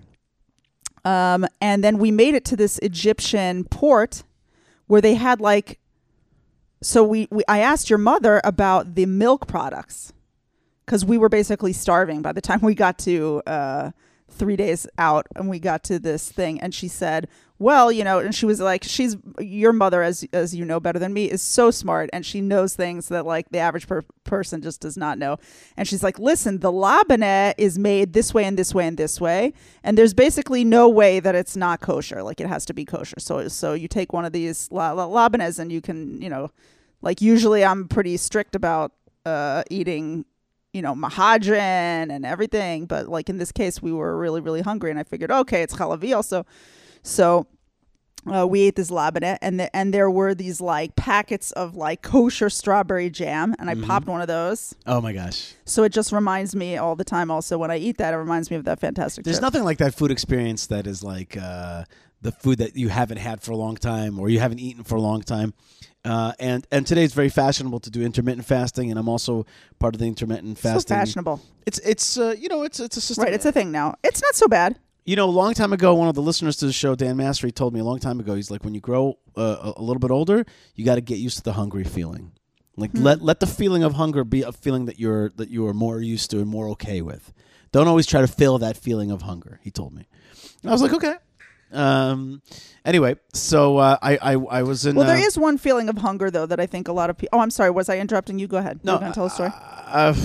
Um, 1.05 1.45
and 1.61 1.83
then 1.83 1.97
we 1.97 2.11
made 2.11 2.35
it 2.35 2.45
to 2.45 2.55
this 2.55 2.77
Egyptian 2.79 3.63
port 3.65 4.23
where 4.87 5.01
they 5.01 5.15
had 5.15 5.41
like. 5.41 5.79
So 6.81 7.03
we, 7.03 7.29
we 7.31 7.43
I 7.47 7.59
asked 7.59 7.89
your 7.89 7.99
mother 7.99 8.41
about 8.43 8.95
the 8.95 9.05
milk 9.05 9.47
products 9.47 10.11
because 10.85 11.05
we 11.05 11.17
were 11.17 11.29
basically 11.29 11.71
starving 11.71 12.21
by 12.21 12.33
the 12.33 12.41
time 12.41 12.59
we 12.61 12.75
got 12.75 12.97
to 12.99 13.41
uh, 13.47 13.91
three 14.29 14.57
days 14.57 14.85
out 14.97 15.25
and 15.37 15.49
we 15.49 15.59
got 15.59 15.83
to 15.85 15.97
this 15.97 16.29
thing 16.29 16.59
and 16.59 16.73
she 16.75 16.89
said 16.89 17.29
well 17.63 17.91
you 17.91 18.03
know 18.03 18.19
and 18.19 18.35
she 18.35 18.45
was 18.45 18.59
like 18.59 18.83
she's 18.83 19.15
your 19.39 19.71
mother 19.73 20.03
as 20.03 20.25
as 20.33 20.53
you 20.53 20.65
know 20.65 20.79
better 20.79 20.99
than 20.99 21.13
me 21.13 21.31
is 21.31 21.41
so 21.41 21.71
smart 21.71 22.09
and 22.11 22.25
she 22.25 22.41
knows 22.41 22.75
things 22.75 23.07
that 23.07 23.25
like 23.25 23.49
the 23.49 23.57
average 23.57 23.87
per- 23.87 24.03
person 24.23 24.61
just 24.61 24.81
does 24.81 24.97
not 24.97 25.17
know 25.17 25.37
and 25.77 25.87
she's 25.87 26.03
like 26.03 26.19
listen 26.19 26.59
the 26.59 26.71
labane 26.71 27.53
is 27.57 27.79
made 27.79 28.13
this 28.13 28.33
way 28.33 28.43
and 28.43 28.57
this 28.57 28.73
way 28.73 28.85
and 28.85 28.97
this 28.97 29.19
way 29.19 29.53
and 29.83 29.97
there's 29.97 30.13
basically 30.13 30.63
no 30.63 30.89
way 30.89 31.19
that 31.19 31.35
it's 31.35 31.55
not 31.55 31.79
kosher 31.79 32.21
like 32.21 32.41
it 32.41 32.47
has 32.47 32.65
to 32.65 32.73
be 32.73 32.83
kosher 32.85 33.19
so 33.19 33.47
so 33.47 33.73
you 33.73 33.87
take 33.87 34.11
one 34.13 34.25
of 34.25 34.33
these 34.33 34.69
la- 34.71 34.91
la- 34.91 35.07
labanes 35.07 35.57
and 35.57 35.71
you 35.71 35.81
can 35.81 36.21
you 36.21 36.29
know 36.29 36.51
like 37.01 37.21
usually 37.21 37.63
i'm 37.63 37.87
pretty 37.87 38.17
strict 38.17 38.55
about 38.55 38.91
uh 39.25 39.63
eating 39.69 40.25
you 40.73 40.81
know, 40.81 40.95
mehadrin 40.95 42.11
and 42.11 42.25
everything. 42.25 42.85
But 42.85 43.07
like 43.07 43.29
in 43.29 43.37
this 43.37 43.51
case, 43.51 43.81
we 43.81 43.93
were 43.93 44.17
really, 44.17 44.41
really 44.41 44.61
hungry, 44.61 44.89
and 44.89 44.99
I 44.99 45.03
figured, 45.03 45.31
okay, 45.31 45.61
it's 45.61 45.75
halavi 45.75 46.15
also. 46.15 46.45
So 47.03 47.45
uh, 48.31 48.45
we 48.47 48.61
ate 48.61 48.75
this 48.75 48.89
labane, 48.91 49.37
and 49.41 49.59
the, 49.59 49.75
and 49.75 49.93
there 49.93 50.09
were 50.09 50.33
these 50.35 50.61
like 50.61 50.95
packets 50.95 51.51
of 51.51 51.75
like 51.75 52.01
kosher 52.01 52.49
strawberry 52.49 53.09
jam, 53.09 53.55
and 53.59 53.69
I 53.69 53.75
popped 53.75 54.07
one 54.07 54.21
of 54.21 54.27
those. 54.27 54.75
Oh 54.85 55.01
my 55.01 55.13
gosh. 55.13 55.53
So 55.65 55.83
it 55.83 55.91
just 55.91 56.11
reminds 56.11 56.55
me 56.55 56.77
all 56.77 56.95
the 56.95 57.03
time. 57.03 57.29
Also, 57.31 57.57
when 57.57 57.71
I 57.71 57.77
eat 57.77 57.97
that, 57.97 58.13
it 58.13 58.17
reminds 58.17 58.49
me 58.51 58.57
of 58.57 58.65
that 58.65 58.79
fantastic. 58.79 59.23
There's 59.25 59.37
trip. 59.37 59.43
nothing 59.43 59.63
like 59.63 59.77
that 59.79 59.93
food 59.95 60.11
experience 60.11 60.67
that 60.67 60.87
is 60.87 61.03
like 61.03 61.35
uh, 61.35 61.83
the 62.21 62.31
food 62.31 62.59
that 62.59 62.75
you 62.75 62.89
haven't 62.89 63.17
had 63.17 63.41
for 63.41 63.51
a 63.51 63.57
long 63.57 63.75
time 63.75 64.19
or 64.19 64.29
you 64.29 64.39
haven't 64.39 64.59
eaten 64.59 64.83
for 64.83 64.95
a 64.95 65.01
long 65.01 65.21
time. 65.21 65.53
Uh, 66.05 66.33
and 66.37 66.67
and 66.69 66.85
today 66.85 67.05
it's 67.05 67.13
very 67.13 67.29
fashionable 67.29 67.79
to 67.79 67.89
do 67.89 68.01
intermittent 68.01 68.45
fasting, 68.45 68.89
and 68.91 68.99
I'm 68.99 69.07
also 69.07 69.45
part 69.79 69.95
of 69.95 69.99
the 69.99 70.05
intermittent 70.07 70.59
fasting. 70.59 70.95
so 70.95 70.99
fashionable, 70.99 71.41
It's 71.65 71.79
it's 71.79 72.17
uh, 72.17 72.35
you 72.37 72.49
know 72.49 72.63
it's 72.63 72.81
it's 72.81 72.97
a 72.97 73.01
system. 73.01 73.23
right? 73.23 73.33
It's 73.33 73.45
a 73.45 73.53
thing 73.53 73.71
now. 73.71 73.95
It's 74.03 74.21
not 74.21 74.35
so 74.35 74.47
bad. 74.49 74.77
You 75.05 75.15
know, 75.15 75.25
a 75.25 75.31
long 75.31 75.53
time 75.53 75.73
ago, 75.73 75.93
one 75.93 76.07
of 76.07 76.15
the 76.15 76.21
listeners 76.21 76.57
to 76.57 76.65
the 76.65 76.73
show, 76.73 76.95
Dan 76.95 77.17
Mastery, 77.17 77.51
told 77.51 77.73
me 77.73 77.79
a 77.79 77.83
long 77.83 77.99
time 77.99 78.19
ago. 78.19 78.35
He's 78.35 78.49
like, 78.49 78.63
when 78.63 78.73
you 78.73 78.81
grow 78.81 79.17
uh, 79.35 79.73
a 79.75 79.81
little 79.81 79.99
bit 79.99 80.11
older, 80.11 80.45
you 80.75 80.85
got 80.85 80.95
to 80.95 81.01
get 81.01 81.17
used 81.17 81.37
to 81.37 81.43
the 81.43 81.53
hungry 81.53 81.83
feeling. 81.83 82.31
Like 82.75 82.91
let 82.95 83.21
let 83.21 83.39
the 83.39 83.45
feeling 83.45 83.83
of 83.83 83.93
hunger 83.93 84.23
be 84.23 84.41
a 84.41 84.51
feeling 84.51 84.85
that 84.85 84.99
you're 84.99 85.29
that 85.35 85.49
you 85.49 85.67
are 85.67 85.75
more 85.75 86.01
used 86.01 86.31
to 86.31 86.39
and 86.39 86.47
more 86.47 86.67
okay 86.69 87.01
with. 87.01 87.31
Don't 87.71 87.87
always 87.87 88.07
try 88.07 88.21
to 88.21 88.27
fill 88.27 88.57
that 88.59 88.77
feeling 88.77 89.11
of 89.11 89.23
hunger. 89.23 89.59
He 89.61 89.69
told 89.69 89.93
me. 89.93 90.07
And 90.63 90.71
I 90.71 90.73
was 90.73 90.81
like, 90.81 90.93
okay. 90.93 91.15
Um. 91.71 92.41
Anyway, 92.85 93.15
so 93.33 93.77
uh, 93.77 93.97
I, 94.01 94.17
I 94.17 94.33
I 94.33 94.63
was 94.63 94.85
in. 94.85 94.95
Well, 94.95 95.05
there 95.05 95.17
uh, 95.17 95.27
is 95.27 95.37
one 95.37 95.57
feeling 95.59 95.87
of 95.87 95.97
hunger 95.99 96.31
though 96.31 96.47
that 96.47 96.59
I 96.59 96.65
think 96.65 96.87
a 96.87 96.91
lot 96.91 97.09
of 97.11 97.17
people. 97.17 97.37
Oh, 97.37 97.41
I'm 97.41 97.51
sorry. 97.51 97.69
Was 97.69 97.89
I 97.89 97.99
interrupting 97.99 98.39
you? 98.39 98.47
Go 98.47 98.57
ahead. 98.57 98.79
No, 98.83 98.97
gonna 98.97 99.13
tell 99.13 99.25
a 99.25 99.29
story. 99.29 99.51
Uh, 99.53 100.15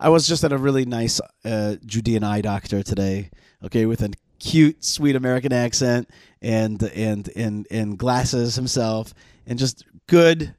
I 0.00 0.08
was 0.08 0.28
just 0.28 0.44
at 0.44 0.52
a 0.52 0.58
really 0.58 0.84
nice 0.84 1.20
uh, 1.44 1.76
Judean 1.84 2.24
eye 2.24 2.40
doctor 2.40 2.82
today. 2.82 3.30
Okay, 3.64 3.86
with 3.86 4.02
a 4.02 4.10
cute, 4.38 4.84
sweet 4.84 5.16
American 5.16 5.52
accent 5.52 6.08
and 6.40 6.82
and 6.94 7.28
and 7.34 7.66
and 7.70 7.98
glasses 7.98 8.54
himself, 8.54 9.12
and 9.46 9.58
just 9.58 9.84
good, 10.06 10.54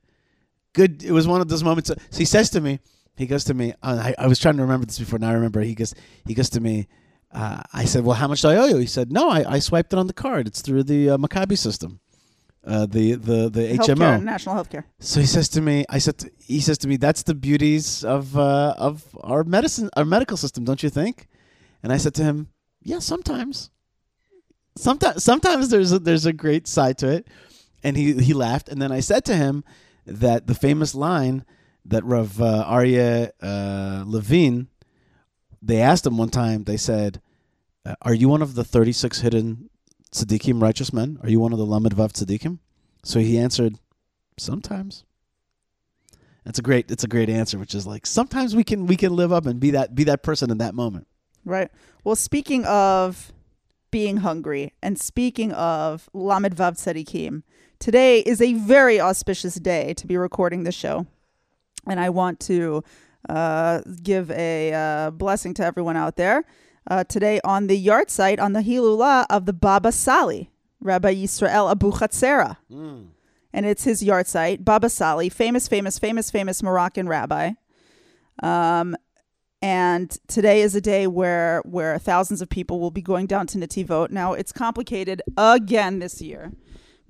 good. 0.74 1.04
It 1.04 1.12
was 1.12 1.28
one 1.28 1.42
of 1.42 1.48
those 1.48 1.64
moments. 1.64 1.90
So 1.90 1.96
he 2.18 2.26
says 2.26 2.50
to 2.52 2.62
me, 2.62 2.80
he 3.16 3.26
goes 3.26 3.44
to 3.46 3.54
me. 3.54 3.74
uh, 3.84 4.12
I, 4.18 4.24
I 4.24 4.28
was 4.28 4.40
trying 4.40 4.58
to 4.58 4.64
remember 4.64 4.86
this 4.86 5.00
before. 5.00 5.20
Now 5.20 5.30
I 5.30 5.34
remember. 5.34 5.62
He 5.62 5.76
goes, 5.76 5.94
he 6.26 6.34
goes 6.34 6.50
to 6.52 6.60
me. 6.60 6.88
Uh, 7.32 7.62
I 7.74 7.86
said, 7.86 8.04
"Well, 8.04 8.16
how 8.16 8.28
much 8.28 8.42
do 8.42 8.50
I 8.50 8.58
owe 8.58 8.66
you?" 8.66 8.78
He 8.78 8.88
said, 8.88 9.12
"No, 9.12 9.30
I, 9.30 9.56
I 9.56 9.60
swiped 9.60 9.94
it 9.94 10.00
on 10.00 10.08
the 10.08 10.14
card. 10.14 10.48
It's 10.48 10.62
through 10.62 10.84
the 10.84 11.12
uh, 11.12 11.18
Maccabi 11.18 11.58
system, 11.58 12.00
uh, 12.70 12.86
the 12.86 13.16
the 13.16 13.50
the 13.50 13.62
HMO." 13.78 13.96
Healthcare, 13.98 14.24
national 14.24 14.56
healthcare. 14.56 14.84
So 15.00 15.20
he 15.20 15.26
says 15.26 15.50
to 15.50 15.62
me, 15.62 15.86
I 15.90 16.00
said, 16.00 16.18
to, 16.20 16.32
he 16.40 16.60
says 16.62 16.78
to 16.80 16.88
me, 16.88 16.98
that's 16.98 17.24
the 17.24 17.36
beauties 17.36 18.04
of 18.04 18.38
uh, 18.38 18.76
of 18.78 19.04
our 19.22 19.44
medicine, 19.44 19.90
our 19.98 20.06
medical 20.06 20.38
system, 20.38 20.64
don't 20.64 20.84
you 20.84 20.90
think? 20.90 21.28
And 21.84 21.92
I 21.92 21.98
said 21.98 22.14
to 22.16 22.24
him, 22.24 22.50
yeah, 22.82 23.00
sometimes. 23.00 23.70
Sometimes, 24.78 25.24
sometimes 25.24 25.70
there's 25.70 25.92
a, 25.92 26.00
there's 26.00 26.26
a 26.26 26.32
great 26.32 26.68
side 26.68 26.98
to 27.00 27.08
it, 27.10 27.28
and 27.84 27.98
he 27.98 28.14
he 28.14 28.34
laughed. 28.34 28.70
And 28.70 28.82
then 28.82 28.92
I 28.92 29.02
said 29.02 29.26
to 29.26 29.36
him 29.36 29.64
that 30.06 30.48
the 30.48 30.56
famous 30.56 30.96
line 30.96 31.44
that 31.86 32.04
Rav 32.06 32.40
uh, 32.40 32.66
Aryeh 32.68 33.32
uh, 33.42 34.04
Levine, 34.06 34.68
they 35.62 35.82
asked 35.82 36.06
him 36.06 36.18
one 36.18 36.30
time. 36.30 36.64
They 36.64 36.78
said, 36.78 37.22
uh, 37.86 37.96
"Are 38.02 38.14
you 38.14 38.30
one 38.30 38.42
of 38.42 38.56
the 38.56 38.64
thirty 38.64 38.94
six 38.94 39.20
hidden 39.22 39.70
tzaddikim, 40.12 40.62
righteous 40.62 40.92
men? 40.92 41.20
Are 41.24 41.30
you 41.30 41.40
one 41.40 41.54
of 41.54 41.60
the 41.60 41.66
lamed 41.66 41.96
vav 41.96 42.12
tzaddikim?" 42.12 42.60
So 43.04 43.20
he 43.20 43.38
answered, 43.38 43.80
"Sometimes." 44.38 45.04
That's 46.46 46.60
a 46.60 46.62
great. 46.62 46.90
It's 46.90 47.04
a 47.04 47.08
great 47.08 47.30
answer, 47.30 47.60
which 47.60 47.76
is 47.76 47.86
like 47.86 48.06
sometimes 48.06 48.56
we 48.56 48.64
can 48.64 48.88
we 48.88 48.96
can 48.96 49.16
live 49.16 49.32
up 49.32 49.46
and 49.46 49.60
be 49.60 49.72
that 49.72 49.94
be 49.94 50.04
that 50.06 50.24
person 50.24 50.50
in 50.50 50.58
that 50.60 50.74
moment. 50.74 51.08
Right. 51.46 51.70
Well, 52.04 52.16
speaking 52.16 52.66
of 52.66 53.32
being 53.92 54.18
hungry 54.18 54.74
and 54.82 55.00
speaking 55.00 55.52
of 55.52 56.10
Lamed 56.14 56.56
Vav 56.56 56.74
Tzadikim, 56.74 57.44
today 57.80 58.20
is 58.20 58.42
a 58.42 58.54
very 58.54 59.00
auspicious 59.00 59.56
day 59.56 59.94
to 59.96 60.08
be 60.08 60.18
recording 60.18 60.64
the 60.64 60.72
show. 60.72 61.08
And 61.88 62.00
I 62.00 62.10
want 62.10 62.40
to 62.42 62.84
uh, 63.28 63.82
give 64.04 64.32
a 64.32 64.74
uh, 64.74 65.12
blessing 65.12 65.54
to 65.56 65.66
everyone 65.66 65.98
out 65.98 66.18
there. 66.18 66.46
Uh, 66.90 67.04
today 67.04 67.40
on 67.44 67.68
the 67.68 67.86
yahrzeit, 67.86 68.40
on 68.40 68.54
the 68.54 68.62
Hilula 68.62 69.26
of 69.30 69.46
the 69.46 69.54
Baba 69.54 69.92
Sali, 69.92 70.50
Rabbi 70.82 71.14
Yisrael 71.14 71.70
Abu 71.70 71.92
Chatzera. 71.92 72.58
And 73.54 73.66
it's 73.66 73.84
his 73.84 74.02
yahrzeit, 74.04 74.66
Baba 74.66 74.90
Sali, 74.90 75.30
famous, 75.30 75.68
famous, 75.68 76.00
famous, 76.00 76.32
famous 76.32 76.64
Moroccan 76.64 77.08
rabbi. 77.08 77.52
Um, 78.42 78.96
and 79.62 80.18
today 80.28 80.62
is 80.62 80.74
a 80.74 80.82
day 80.82 81.06
where 81.06 81.62
where 81.66 82.00
thousands 82.00 82.42
of 82.42 82.50
people 82.50 82.80
will 82.80 82.92
be 82.92 83.02
going 83.02 83.28
down 83.28 83.46
to 83.48 83.58
Netivot. 83.58 84.10
Now 84.10 84.34
it's 84.34 84.52
complicated 84.52 85.22
again 85.38 86.00
this 86.00 86.22
year 86.22 86.54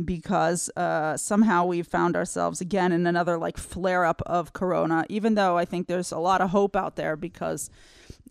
because 0.04 0.70
uh, 0.76 1.16
somehow 1.16 1.66
we 1.66 1.84
found 1.84 2.16
ourselves 2.16 2.60
again 2.60 2.92
in 2.92 3.06
another 3.06 3.38
like 3.38 3.58
flare 3.58 4.04
up 4.04 4.22
of 4.26 4.54
Corona. 4.54 5.06
Even 5.10 5.36
though 5.36 5.58
I 5.58 5.66
think 5.66 5.88
there's 5.88 6.12
a 6.12 6.18
lot 6.18 6.42
of 6.42 6.50
hope 6.50 6.76
out 6.76 6.96
there 6.96 7.16
because 7.16 7.70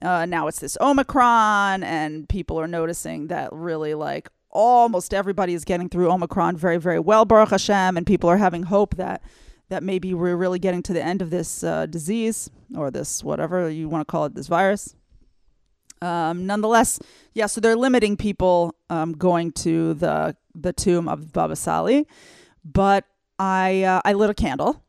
uh, 0.03 0.27
now 0.27 0.47
it's 0.47 0.61
this 0.61 0.77
Omicron 0.81 1.83
and 1.83 2.29
people 2.29 2.59
are 2.61 2.69
noticing 2.69 3.29
that 3.29 3.53
really 3.53 3.95
like 3.95 4.29
almost 4.51 5.13
everybody 5.13 5.55
is 5.55 5.65
getting 5.65 5.89
through 5.89 6.11
Omicron 6.11 6.57
very 6.57 6.79
very 6.79 7.01
well, 7.01 7.25
Baruch 7.25 7.51
Hashem, 7.51 7.97
and 7.97 8.07
people 8.07 8.31
are 8.31 8.39
having 8.39 8.65
hope 8.65 8.97
that 8.97 9.23
that 9.69 9.83
maybe 9.83 10.15
we're 10.15 10.37
really 10.37 10.59
getting 10.59 10.83
to 10.83 10.93
the 10.93 11.03
end 11.03 11.21
of 11.21 11.31
this 11.31 11.63
uh, 11.63 11.87
disease 11.87 12.51
or 12.75 12.91
this 12.91 13.23
whatever 13.23 13.69
you 13.69 13.89
want 13.89 14.07
to 14.07 14.11
call 14.11 14.25
it, 14.25 14.35
this 14.35 14.47
virus. 14.47 14.95
Um, 16.01 16.47
nonetheless, 16.47 17.01
yeah, 17.35 17.47
so 17.47 17.61
they're 17.61 17.77
limiting 17.77 18.17
people 18.17 18.77
um, 18.89 19.13
going 19.13 19.53
to 19.53 19.95
the 19.95 20.37
the 20.55 20.73
tomb 20.73 21.09
of 21.09 21.33
Baba 21.33 21.57
Sali, 21.57 22.07
but 22.65 23.05
I 23.39 23.83
uh, 23.83 24.01
I 24.05 24.13
lit 24.13 24.31
a 24.31 24.35
candle, 24.35 24.83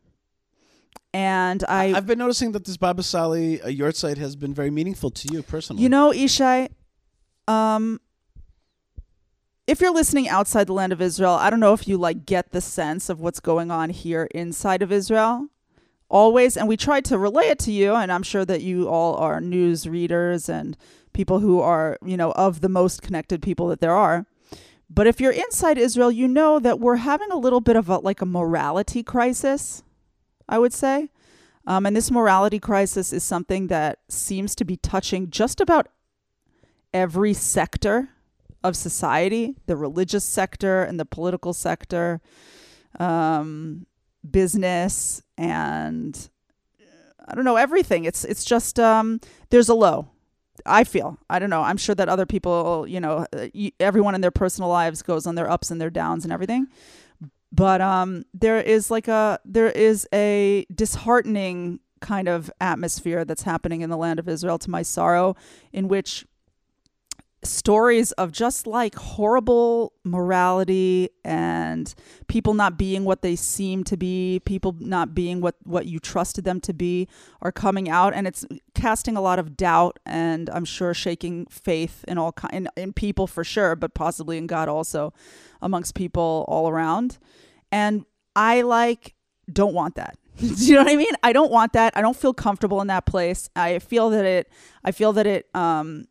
and 1.13 1.63
I 1.67 1.93
I've 1.93 2.05
been 2.05 2.19
noticing 2.19 2.51
that 2.51 2.65
this 2.65 2.77
Baba 2.77 3.03
Sali 3.03 3.61
uh, 3.61 3.91
site 3.91 4.17
has 4.17 4.35
been 4.35 4.53
very 4.53 4.69
meaningful 4.69 5.09
to 5.11 5.33
you 5.33 5.41
personally. 5.41 5.81
You 5.81 5.89
know, 5.89 6.11
Yishai, 6.11 6.69
um, 7.47 7.99
if 9.65 9.81
you're 9.81 9.93
listening 9.93 10.29
outside 10.29 10.67
the 10.67 10.73
land 10.73 10.93
of 10.93 11.01
Israel, 11.01 11.33
I 11.33 11.49
don't 11.49 11.59
know 11.59 11.73
if 11.73 11.87
you 11.87 11.97
like 11.97 12.25
get 12.25 12.51
the 12.51 12.61
sense 12.61 13.09
of 13.09 13.19
what's 13.19 13.39
going 13.39 13.71
on 13.71 13.89
here 13.89 14.27
inside 14.31 14.81
of 14.81 14.91
Israel. 14.91 15.47
Always, 16.09 16.57
and 16.57 16.67
we 16.67 16.75
tried 16.75 17.05
to 17.05 17.19
relay 17.19 17.49
it 17.49 17.59
to 17.59 17.71
you, 17.71 17.93
and 17.93 18.11
I'm 18.11 18.23
sure 18.23 18.43
that 18.43 18.63
you 18.63 18.87
all 18.87 19.15
are 19.17 19.39
news 19.39 19.87
readers 19.87 20.49
and 20.49 20.75
people 21.13 21.39
who 21.39 21.59
are, 21.59 21.99
you 22.03 22.17
know, 22.17 22.31
of 22.31 22.61
the 22.61 22.69
most 22.69 23.03
connected 23.03 23.43
people 23.43 23.67
that 23.67 23.79
there 23.79 23.93
are. 23.93 24.25
But 24.89 25.05
if 25.05 25.21
you're 25.21 25.31
inside 25.31 25.77
Israel, 25.77 26.11
you 26.11 26.27
know 26.27 26.57
that 26.57 26.79
we're 26.79 26.95
having 26.95 27.29
a 27.29 27.37
little 27.37 27.61
bit 27.61 27.75
of 27.75 27.89
a 27.89 27.99
like 27.99 28.21
a 28.21 28.25
morality 28.25 29.03
crisis, 29.03 29.83
I 30.49 30.59
would 30.59 30.73
say. 30.73 31.09
Um, 31.65 31.85
and 31.85 31.95
this 31.95 32.09
morality 32.09 32.59
crisis 32.59 33.13
is 33.13 33.23
something 33.23 33.67
that 33.67 33.99
seems 34.09 34.55
to 34.55 34.65
be 34.65 34.75
touching 34.75 35.29
just 35.29 35.61
about 35.61 35.87
every 36.93 37.33
sector 37.33 38.09
of 38.63 38.75
society 38.75 39.55
the 39.67 39.77
religious 39.77 40.25
sector 40.25 40.83
and 40.83 40.99
the 40.99 41.05
political 41.05 41.53
sector, 41.53 42.19
um, 42.99 43.85
business, 44.29 45.21
and 45.37 46.29
I 47.25 47.35
don't 47.35 47.45
know, 47.45 47.55
everything. 47.55 48.05
It's, 48.05 48.25
it's 48.25 48.43
just, 48.43 48.79
um, 48.79 49.21
there's 49.49 49.69
a 49.69 49.75
low. 49.75 50.09
I 50.65 50.83
feel. 50.83 51.17
I 51.29 51.39
don't 51.39 51.49
know. 51.49 51.61
I'm 51.61 51.77
sure 51.77 51.95
that 51.95 52.09
other 52.09 52.25
people, 52.25 52.85
you 52.87 52.99
know, 52.99 53.25
uh, 53.31 53.47
everyone 53.79 54.15
in 54.15 54.21
their 54.21 54.31
personal 54.31 54.69
lives 54.69 55.01
goes 55.01 55.25
on 55.25 55.35
their 55.35 55.49
ups 55.49 55.71
and 55.71 55.79
their 55.79 55.89
downs 55.89 56.25
and 56.25 56.33
everything. 56.33 56.67
But 57.51 57.81
um, 57.81 58.25
there 58.33 58.59
is 58.61 58.91
like 58.91 59.07
a 59.07 59.39
there 59.43 59.69
is 59.69 60.07
a 60.13 60.65
disheartening 60.73 61.79
kind 61.99 62.27
of 62.27 62.49
atmosphere 62.61 63.25
that's 63.25 63.43
happening 63.43 63.81
in 63.81 63.89
the 63.89 63.97
land 63.97 64.19
of 64.19 64.29
Israel 64.29 64.57
to 64.59 64.69
my 64.69 64.81
sorrow, 64.81 65.35
in 65.73 65.87
which 65.87 66.25
stories 67.43 68.11
of 68.13 68.31
just 68.31 68.67
like 68.67 68.95
horrible 68.95 69.93
morality 70.03 71.09
and 71.23 71.93
people 72.27 72.53
not 72.53 72.77
being 72.77 73.05
what 73.05 73.21
they 73.21 73.35
seem 73.35 73.83
to 73.85 73.95
be, 73.95 74.41
people 74.45 74.75
not 74.79 75.15
being 75.15 75.39
what 75.39 75.55
what 75.63 75.85
you 75.85 75.99
trusted 75.99 76.43
them 76.43 76.59
to 76.61 76.73
be 76.73 77.07
are 77.41 77.51
coming 77.51 77.89
out 77.89 78.13
and 78.13 78.27
it's 78.27 78.45
casting 78.73 79.15
a 79.15 79.21
lot 79.21 79.39
of 79.39 79.55
doubt 79.55 79.99
and 80.05 80.49
I'm 80.49 80.65
sure 80.65 80.93
shaking 80.93 81.45
faith 81.45 82.03
in 82.07 82.17
all 82.17 82.33
in, 82.51 82.67
in 82.75 82.93
people 82.93 83.27
for 83.27 83.43
sure, 83.43 83.75
but 83.75 83.93
possibly 83.93 84.37
in 84.37 84.47
God 84.47 84.67
also 84.67 85.13
amongst 85.61 85.95
people 85.95 86.45
all 86.47 86.67
around. 86.67 87.17
And 87.71 88.05
I 88.35 88.61
like 88.61 89.15
don't 89.51 89.73
want 89.73 89.95
that. 89.95 90.17
Do 90.39 90.45
you 90.47 90.75
know 90.75 90.83
what 90.83 90.91
I 90.91 90.95
mean? 90.95 91.13
I 91.23 91.33
don't 91.33 91.51
want 91.51 91.73
that. 91.73 91.95
I 91.95 92.01
don't 92.01 92.15
feel 92.15 92.33
comfortable 92.33 92.81
in 92.81 92.87
that 92.87 93.05
place. 93.05 93.49
I 93.55 93.79
feel 93.79 94.09
that 94.09 94.25
it 94.25 94.51
I 94.83 94.91
feel 94.91 95.13
that 95.13 95.25
it 95.25 95.47
um 95.55 96.05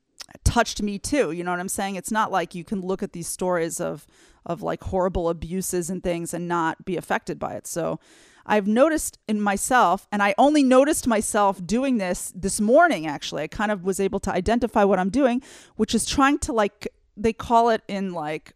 touched 0.44 0.82
me 0.82 0.99
too. 0.99 1.32
You 1.32 1.44
know 1.44 1.50
what 1.50 1.61
I'm 1.61 1.68
saying? 1.68 1.97
It's 1.97 2.11
not 2.11 2.30
like 2.30 2.54
you 2.54 2.64
can 2.64 2.80
look 2.80 3.02
at 3.02 3.12
these 3.12 3.28
stories 3.28 3.80
of 3.80 4.06
of 4.47 4.62
like 4.62 4.82
horrible 4.85 5.28
abuses 5.28 5.90
and 5.90 6.02
things 6.02 6.32
and 6.32 6.49
not 6.49 6.85
be 6.85 6.97
affected 6.97 7.38
by 7.38 7.54
it. 7.54 7.66
So 7.66 8.00
I've 8.47 8.66
noticed 8.66 9.18
in 9.28 9.42
myself, 9.42 10.08
and 10.11 10.23
I 10.23 10.35
only 10.38 10.62
noticed 10.62 11.06
myself 11.06 11.64
doing 11.64 11.99
this 11.99 12.32
this 12.35 12.61
morning 12.61 13.06
actually. 13.06 13.42
I 13.42 13.47
kind 13.47 13.70
of 13.70 13.85
was 13.85 14.00
able 14.00 14.20
to 14.20 14.32
identify 14.32 14.85
what 14.85 14.99
I'm 14.99 15.11
doing, 15.11 15.42
which 15.76 15.94
is 15.94 16.06
trying 16.06 16.38
to 16.40 16.52
like 16.52 16.88
they 17.16 17.32
call 17.32 17.68
it 17.68 17.82
in 17.88 18.12
like 18.12 18.54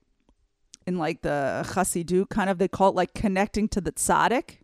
in 0.87 0.99
like 0.99 1.23
the 1.23 1.63
Chassidut 1.67 2.29
kind 2.31 2.49
of 2.49 2.59
they 2.59 2.69
call 2.69 2.91
it 2.91 2.95
like 2.95 3.15
connecting 3.15 3.69
to 3.69 3.81
the 3.81 3.93
tzaddik, 3.93 4.59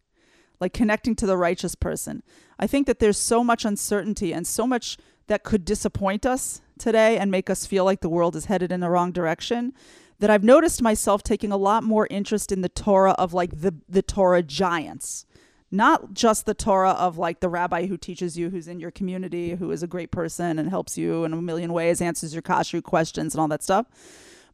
like 0.61 0.73
connecting 0.73 1.15
to 1.17 1.27
the 1.27 1.37
righteous 1.37 1.75
person. 1.75 2.23
I 2.59 2.67
think 2.67 2.87
that 2.87 2.99
there's 2.99 3.19
so 3.19 3.45
much 3.45 3.65
uncertainty 3.65 4.33
and 4.33 4.47
so 4.47 4.67
much 4.67 4.97
that 5.29 5.45
could 5.45 5.65
disappoint 5.65 6.27
us 6.27 6.61
today 6.79 7.17
and 7.19 7.31
make 7.31 7.49
us 7.49 7.67
feel 7.67 7.85
like 7.85 8.01
the 8.01 8.09
world 8.09 8.37
is 8.37 8.47
headed 8.47 8.73
in 8.73 8.81
the 8.81 8.91
wrong 8.91 9.13
direction 9.13 9.73
that 10.19 10.31
I've 10.31 10.45
noticed 10.45 10.83
myself 10.83 11.23
taking 11.23 11.53
a 11.53 11.57
lot 11.57 11.85
more 11.85 12.07
interest 12.11 12.51
in 12.51 12.61
the 12.61 12.69
Torah 12.69 13.13
of 13.13 13.33
like 13.33 13.61
the 13.61 13.75
the 13.89 14.03
Torah 14.03 14.43
giants. 14.43 15.27
Not 15.71 16.15
just 16.15 16.47
the 16.47 16.55
Torah 16.55 16.93
of 16.93 17.19
like 17.19 17.41
the 17.41 17.49
rabbi 17.49 17.87
who 17.87 17.99
teaches 17.99 18.39
you, 18.39 18.49
who's 18.49 18.69
in 18.69 18.81
your 18.81 18.91
community, 18.91 19.51
who 19.51 19.71
is 19.71 19.83
a 19.83 19.87
great 19.87 20.11
person 20.11 20.59
and 20.59 20.71
helps 20.71 20.97
you 20.97 21.25
in 21.25 21.35
a 21.35 21.43
million 21.43 21.75
ways, 21.75 22.01
answers 22.01 22.33
your 22.33 22.41
kashrut 22.41 22.85
questions 22.85 23.35
and 23.35 23.41
all 23.41 23.49
that 23.49 23.63
stuff, 23.63 23.87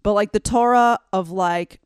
but 0.03 0.13
like 0.13 0.33
the 0.33 0.41
Torah 0.41 0.99
of 1.13 1.31
like 1.31 1.81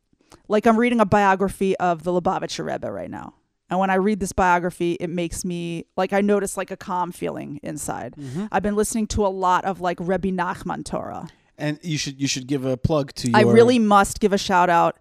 like 0.47 0.65
I'm 0.65 0.77
reading 0.77 0.99
a 0.99 1.05
biography 1.05 1.77
of 1.77 2.03
the 2.03 2.11
Lubavitcher 2.11 2.65
Rebbe 2.65 2.91
right 2.91 3.09
now. 3.09 3.35
And 3.69 3.79
when 3.79 3.89
I 3.89 3.95
read 3.95 4.19
this 4.19 4.31
biography, 4.31 4.93
it 4.99 5.09
makes 5.09 5.45
me 5.45 5.85
like 5.95 6.13
I 6.13 6.21
notice 6.21 6.57
like 6.57 6.71
a 6.71 6.77
calm 6.77 7.11
feeling 7.11 7.59
inside. 7.61 8.15
Mm-hmm. 8.17 8.45
I've 8.51 8.63
been 8.63 8.75
listening 8.75 9.07
to 9.07 9.25
a 9.25 9.29
lot 9.29 9.65
of 9.65 9.79
like 9.79 9.97
Rebbe 9.99 10.29
Nachman 10.29 10.83
Torah. 10.83 11.27
And 11.57 11.79
you 11.83 11.97
should 11.97 12.19
you 12.19 12.27
should 12.27 12.47
give 12.47 12.65
a 12.65 12.77
plug 12.77 13.13
to 13.15 13.29
your. 13.29 13.37
I 13.37 13.41
really 13.41 13.79
must 13.79 14.19
give 14.19 14.33
a 14.33 14.37
shout 14.37 14.69
out 14.69 14.97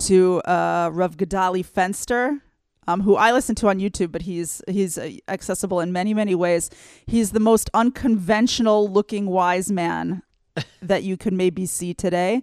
to 0.00 0.40
uh, 0.40 0.90
Rav 0.92 1.16
Gedali 1.16 1.64
Fenster, 1.64 2.40
um, 2.88 3.02
who 3.02 3.14
I 3.16 3.32
listen 3.32 3.54
to 3.56 3.68
on 3.68 3.78
YouTube, 3.78 4.10
but 4.10 4.22
he's 4.22 4.60
he's 4.68 4.98
uh, 4.98 5.12
accessible 5.28 5.80
in 5.80 5.92
many 5.92 6.12
many 6.12 6.34
ways. 6.34 6.68
He's 7.06 7.30
the 7.30 7.40
most 7.40 7.70
unconventional 7.74 8.88
looking 8.88 9.26
wise 9.26 9.70
man 9.70 10.22
that 10.82 11.04
you 11.04 11.16
could 11.16 11.32
maybe 11.32 11.64
see 11.64 11.94
today. 11.94 12.42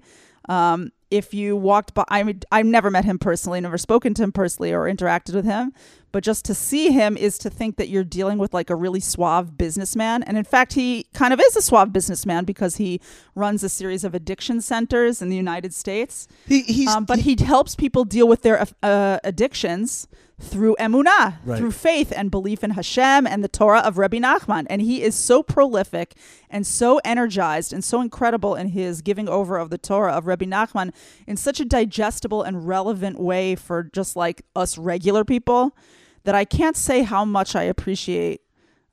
Um, 0.50 0.92
if 1.10 1.34
you 1.34 1.56
walked 1.56 1.94
by, 1.94 2.04
I 2.10 2.24
mean, 2.24 2.42
I've 2.52 2.66
never 2.66 2.92
met 2.92 3.06
him 3.06 3.20
personally, 3.20 3.62
never 3.62 3.78
spoken 3.78 4.14
to 4.16 4.24
him 4.24 4.32
personally 4.32 4.74
or 4.74 4.84
interacted 4.84 5.34
with 5.34 5.46
him, 5.46 5.74
but 6.12 6.24
just 6.24 6.46
to 6.46 6.54
see 6.54 6.92
him 6.92 7.18
is 7.18 7.38
to 7.40 7.50
think 7.50 7.78
that 7.78 7.90
you're 7.90 8.04
dealing 8.04 8.38
with 8.38 8.54
like 8.54 8.70
a 8.70 8.76
really 8.76 9.00
suave 9.00 9.58
businessman. 9.58 10.24
And 10.24 10.38
in 10.38 10.44
fact, 10.44 10.74
he 10.74 11.06
kind 11.14 11.34
of 11.34 11.40
is 11.40 11.56
a 11.56 11.62
suave 11.62 11.92
businessman 11.94 12.46
because 12.46 12.78
he 12.78 13.02
runs 13.36 13.64
a 13.64 13.70
series 13.70 14.04
of 14.04 14.16
addiction 14.16 14.62
centers 14.62 15.22
in 15.22 15.30
the 15.30 15.36
United 15.36 15.74
States. 15.74 16.28
He, 16.48 16.62
he's 16.64 16.88
Um, 16.90 17.06
but 17.06 17.20
he 17.20 17.36
helps 17.44 17.76
people 17.76 18.06
deal 18.06 18.28
with 18.28 18.42
their 18.42 18.66
uh, 18.82 19.20
addictions 19.24 20.08
through 20.40 20.76
emunah, 20.80 21.38
Right. 21.44 21.58
through 21.58 21.72
faith 21.72 22.14
and 22.16 22.30
belief 22.30 22.64
in 22.64 22.72
Hashem 22.72 23.26
and 23.26 23.44
the 23.44 23.48
Torah 23.48 23.80
of 23.80 23.98
Rabbi 23.98 24.18
Nachman. 24.20 24.68
And 24.70 24.82
he 24.84 25.02
is 25.02 25.16
so 25.16 25.42
prolific 25.42 26.14
and 26.50 26.66
so 26.66 27.02
energized 27.04 27.74
and 27.74 27.84
so 27.84 28.02
incredible 28.02 28.54
in 28.54 28.68
his 28.70 29.02
giving 29.02 29.28
over 29.28 29.58
of 29.58 29.72
the 29.72 29.80
Torah 29.80 30.14
of 30.14 30.28
Rabbi 30.28 30.46
Nachman 30.46 30.94
in 31.26 31.38
such 31.38 31.60
a 31.60 31.66
digestible 31.66 32.44
and 32.44 32.68
relevant 32.68 33.20
way 33.20 33.56
for 33.56 33.90
just 33.92 34.16
like 34.16 34.44
us 34.56 34.78
regular 34.78 35.26
people 35.26 35.76
that 36.28 36.36
I 36.36 36.44
can't 36.44 36.76
say 36.76 37.04
how 37.04 37.24
much 37.24 37.56
I 37.56 37.64
appreciate 37.64 38.42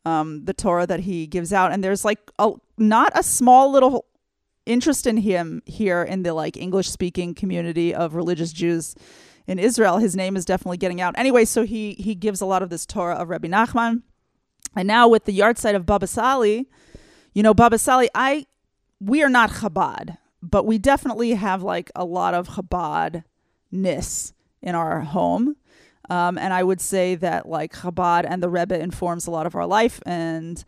um, 0.04 0.44
the 0.44 0.54
Torah 0.54 0.86
that 0.86 1.00
he 1.00 1.26
gives 1.26 1.52
out. 1.52 1.72
And 1.72 1.82
there's 1.82 2.04
like 2.04 2.20
a, 2.38 2.52
not 2.78 3.10
a 3.16 3.24
small 3.24 3.72
little 3.72 4.04
interest 4.66 5.04
in 5.04 5.16
him 5.16 5.60
here 5.66 6.04
in 6.04 6.22
the 6.22 6.32
like 6.32 6.56
English 6.56 6.88
speaking 6.88 7.34
community 7.34 7.92
of 7.92 8.14
religious 8.14 8.52
Jews 8.52 8.94
in 9.48 9.58
Israel. 9.58 9.98
His 9.98 10.14
name 10.14 10.36
is 10.36 10.44
definitely 10.44 10.76
getting 10.76 11.00
out. 11.00 11.14
Anyway, 11.18 11.44
so 11.44 11.64
he 11.64 11.94
he 11.94 12.14
gives 12.14 12.40
a 12.40 12.46
lot 12.46 12.62
of 12.62 12.70
this 12.70 12.86
Torah 12.86 13.16
of 13.16 13.30
Rabbi 13.30 13.48
Nachman. 13.48 14.02
And 14.76 14.86
now 14.86 15.08
with 15.08 15.24
the 15.24 15.36
yahrzeit 15.36 15.74
of 15.74 15.84
Baba 15.84 16.06
Sali, 16.06 16.68
you 17.32 17.42
know, 17.42 17.52
Baba 17.52 17.78
Sali, 17.78 18.08
I 18.14 18.46
we 19.00 19.24
are 19.24 19.28
not 19.28 19.50
Chabad, 19.50 20.18
but 20.40 20.66
we 20.66 20.78
definitely 20.78 21.32
have 21.32 21.64
like 21.64 21.90
a 21.96 22.04
lot 22.04 22.32
of 22.32 22.50
Chabad-ness 22.50 24.32
in 24.62 24.76
our 24.76 25.00
home. 25.00 25.56
Um, 26.10 26.36
and 26.38 26.52
I 26.52 26.62
would 26.62 26.80
say 26.80 27.14
that 27.16 27.48
like 27.48 27.72
Chabad 27.72 28.26
and 28.28 28.42
the 28.42 28.48
Rebbe 28.48 28.78
informs 28.78 29.26
a 29.26 29.30
lot 29.30 29.46
of 29.46 29.54
our 29.54 29.66
life 29.66 30.00
and 30.04 30.62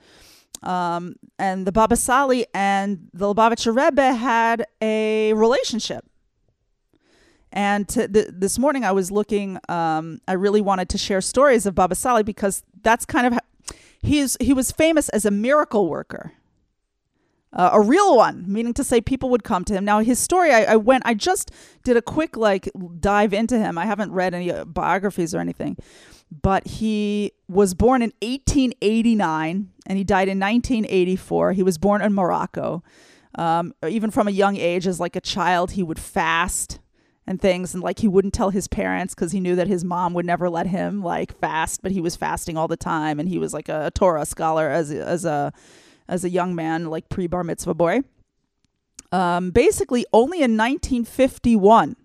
um, 0.63 1.17
and 1.39 1.67
the 1.67 1.73
Baba 1.73 1.97
Sali 1.97 2.47
and 2.55 3.09
the 3.13 3.33
Lubavitcher 3.33 3.77
Rebbe 3.77 4.15
had 4.15 4.67
a 4.81 5.33
relationship. 5.35 6.05
And 7.53 7.89
th- 7.89 8.11
this 8.11 8.59
morning 8.59 8.85
I 8.85 8.93
was 8.93 9.11
looking. 9.11 9.59
Um, 9.69 10.21
I 10.27 10.33
really 10.33 10.61
wanted 10.61 10.89
to 10.91 10.99
share 10.99 11.21
stories 11.21 11.67
of 11.67 11.75
Baba 11.75 11.95
Sali 11.95 12.23
because 12.23 12.63
that's 12.83 13.05
kind 13.07 13.27
of 13.27 13.39
he's 14.03 14.37
he 14.41 14.53
was 14.53 14.71
famous 14.73 15.09
as 15.11 15.25
a 15.25 15.31
miracle 15.31 15.89
worker, 15.89 16.33
uh, 17.57 17.71
a 17.73 17.81
real 17.81 18.17
one, 18.17 18.45
meaning 18.47 18.75
to 18.75 18.85
say 18.85 19.01
people 19.01 19.31
would 19.31 19.43
come 19.43 19.65
to 19.65 19.73
him. 19.73 19.85
Now 19.85 20.01
his 20.01 20.19
story, 20.19 20.53
I, 20.53 20.75
I 20.75 20.77
went, 20.77 21.05
I 21.07 21.15
just 21.15 21.51
did 21.85 21.97
a 21.97 22.03
quick 22.03 22.37
like 22.37 22.69
dive 23.01 23.33
into 23.33 23.59
him. 23.59 23.79
I 23.79 23.87
haven't 23.87 24.13
read 24.13 24.35
any 24.35 24.53
uh, 24.53 24.67
biographies 24.67 25.35
or 25.35 25.41
anything, 25.41 25.77
but 26.31 26.67
he 26.67 27.33
was 27.49 27.73
born 27.73 28.03
in 28.03 28.13
1889 28.21 29.71
and 29.87 29.99
he 29.99 30.05
died 30.05 30.29
in 30.29 30.39
1984. 30.39 31.53
He 31.55 31.63
was 31.63 31.79
born 31.79 32.03
in 32.03 32.13
Morocco. 32.13 32.85
Um, 33.39 33.75
even 33.87 34.11
from 34.11 34.29
a 34.29 34.33
young 34.33 34.57
age, 34.57 34.87
as 34.87 35.01
like 35.01 35.17
a 35.17 35.21
child, 35.21 35.73
he 35.73 35.83
would 35.83 35.99
fast 35.99 36.79
and 37.27 37.41
things, 37.41 37.75
and 37.75 37.83
like 37.83 37.99
he 37.99 38.09
wouldn't 38.09 38.35
tell 38.35 38.51
his 38.51 38.69
parents 38.69 39.15
because 39.15 39.33
he 39.33 39.41
knew 39.41 39.57
that 39.57 39.67
his 39.67 39.85
mom 39.85 40.15
would 40.15 40.25
never 40.25 40.49
let 40.49 40.67
him 40.67 41.03
like 41.03 41.37
fast. 41.39 41.83
But 41.83 41.93
he 41.93 42.01
was 42.01 42.17
fasting 42.17 42.57
all 42.57 42.69
the 42.69 42.77
time, 42.77 43.21
and 43.21 43.29
he 43.29 43.39
was 43.39 43.53
like 43.53 43.69
a 43.69 43.91
Torah 43.95 44.25
scholar 44.25 44.71
as 44.71 44.91
as 44.91 45.25
a 45.25 45.53
as 46.09 46.25
a 46.25 46.31
young 46.31 46.55
man, 46.55 46.87
like 46.87 47.09
pre 47.09 47.27
bar 47.27 47.45
mitzvah 47.45 47.75
boy. 47.75 48.03
Um, 49.13 49.51
basically, 49.51 50.05
only 50.13 50.39
in 50.39 50.57
1951. 50.57 51.97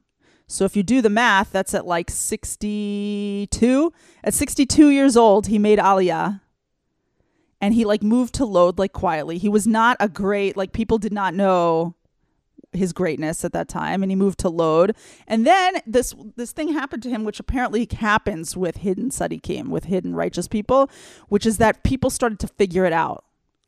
So 0.47 0.65
if 0.65 0.75
you 0.75 0.83
do 0.83 1.01
the 1.01 1.09
math, 1.09 1.51
that's 1.51 1.73
at 1.73 1.87
like 1.87 2.09
62. 2.11 3.93
At 4.23 4.33
62 4.33 4.89
years 4.89 5.15
old, 5.15 5.47
he 5.47 5.57
made 5.57 5.79
Aliyah. 5.79 6.41
And 7.61 7.73
he 7.73 7.85
like 7.85 8.03
moved 8.03 8.33
to 8.35 8.45
Lod 8.45 8.77
like 8.77 8.91
quietly. 8.91 9.37
He 9.37 9.47
was 9.47 9.65
not 9.65 9.95
a 9.99 10.09
great 10.09 10.57
like 10.57 10.73
people 10.73 10.97
did 10.97 11.13
not 11.13 11.33
know 11.33 11.95
his 12.73 12.93
greatness 12.93 13.43
at 13.43 13.53
that 13.53 13.67
time 13.67 14.01
and 14.01 14.11
he 14.11 14.15
moved 14.15 14.39
to 14.39 14.49
Lod. 14.49 14.95
And 15.27 15.45
then 15.45 15.81
this 15.85 16.15
this 16.35 16.51
thing 16.51 16.73
happened 16.73 17.03
to 17.03 17.09
him 17.09 17.23
which 17.23 17.39
apparently 17.39 17.87
happens 17.89 18.57
with 18.57 18.77
hidden 18.77 19.09
tzaddikim, 19.09 19.69
with 19.69 19.85
hidden 19.85 20.15
righteous 20.15 20.47
people, 20.47 20.89
which 21.29 21.45
is 21.45 21.57
that 21.57 21.83
people 21.83 22.09
started 22.09 22.39
to 22.39 22.47
figure 22.47 22.85
it 22.85 22.93
out. 22.93 23.23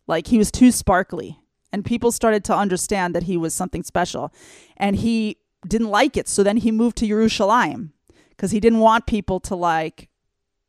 Like 0.07 0.27
he 0.27 0.37
was 0.37 0.51
too 0.51 0.71
sparkly 0.71 1.39
and 1.71 1.83
people 1.83 2.11
started 2.11 2.43
to 2.45 2.55
understand 2.55 3.15
that 3.15 3.23
he 3.23 3.37
was 3.37 3.53
something 3.53 3.83
special. 3.83 4.33
And 4.77 4.95
he 4.95 5.37
didn't 5.67 5.89
like 5.89 6.17
it. 6.17 6.27
So 6.27 6.43
then 6.43 6.57
he 6.57 6.71
moved 6.71 6.97
to 6.97 7.07
Yerushalayim 7.07 7.91
because 8.29 8.51
he 8.51 8.59
didn't 8.59 8.79
want 8.79 9.05
people 9.07 9.39
to 9.41 9.55
like 9.55 10.09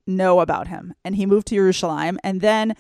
know 0.07 0.41
about 0.41 0.69
him. 0.69 0.95
And 1.05 1.17
he 1.17 1.27
moved 1.27 1.49
to 1.49 1.57
Yerushalayim 1.57 2.17
and 2.23 2.41
then 2.41 2.75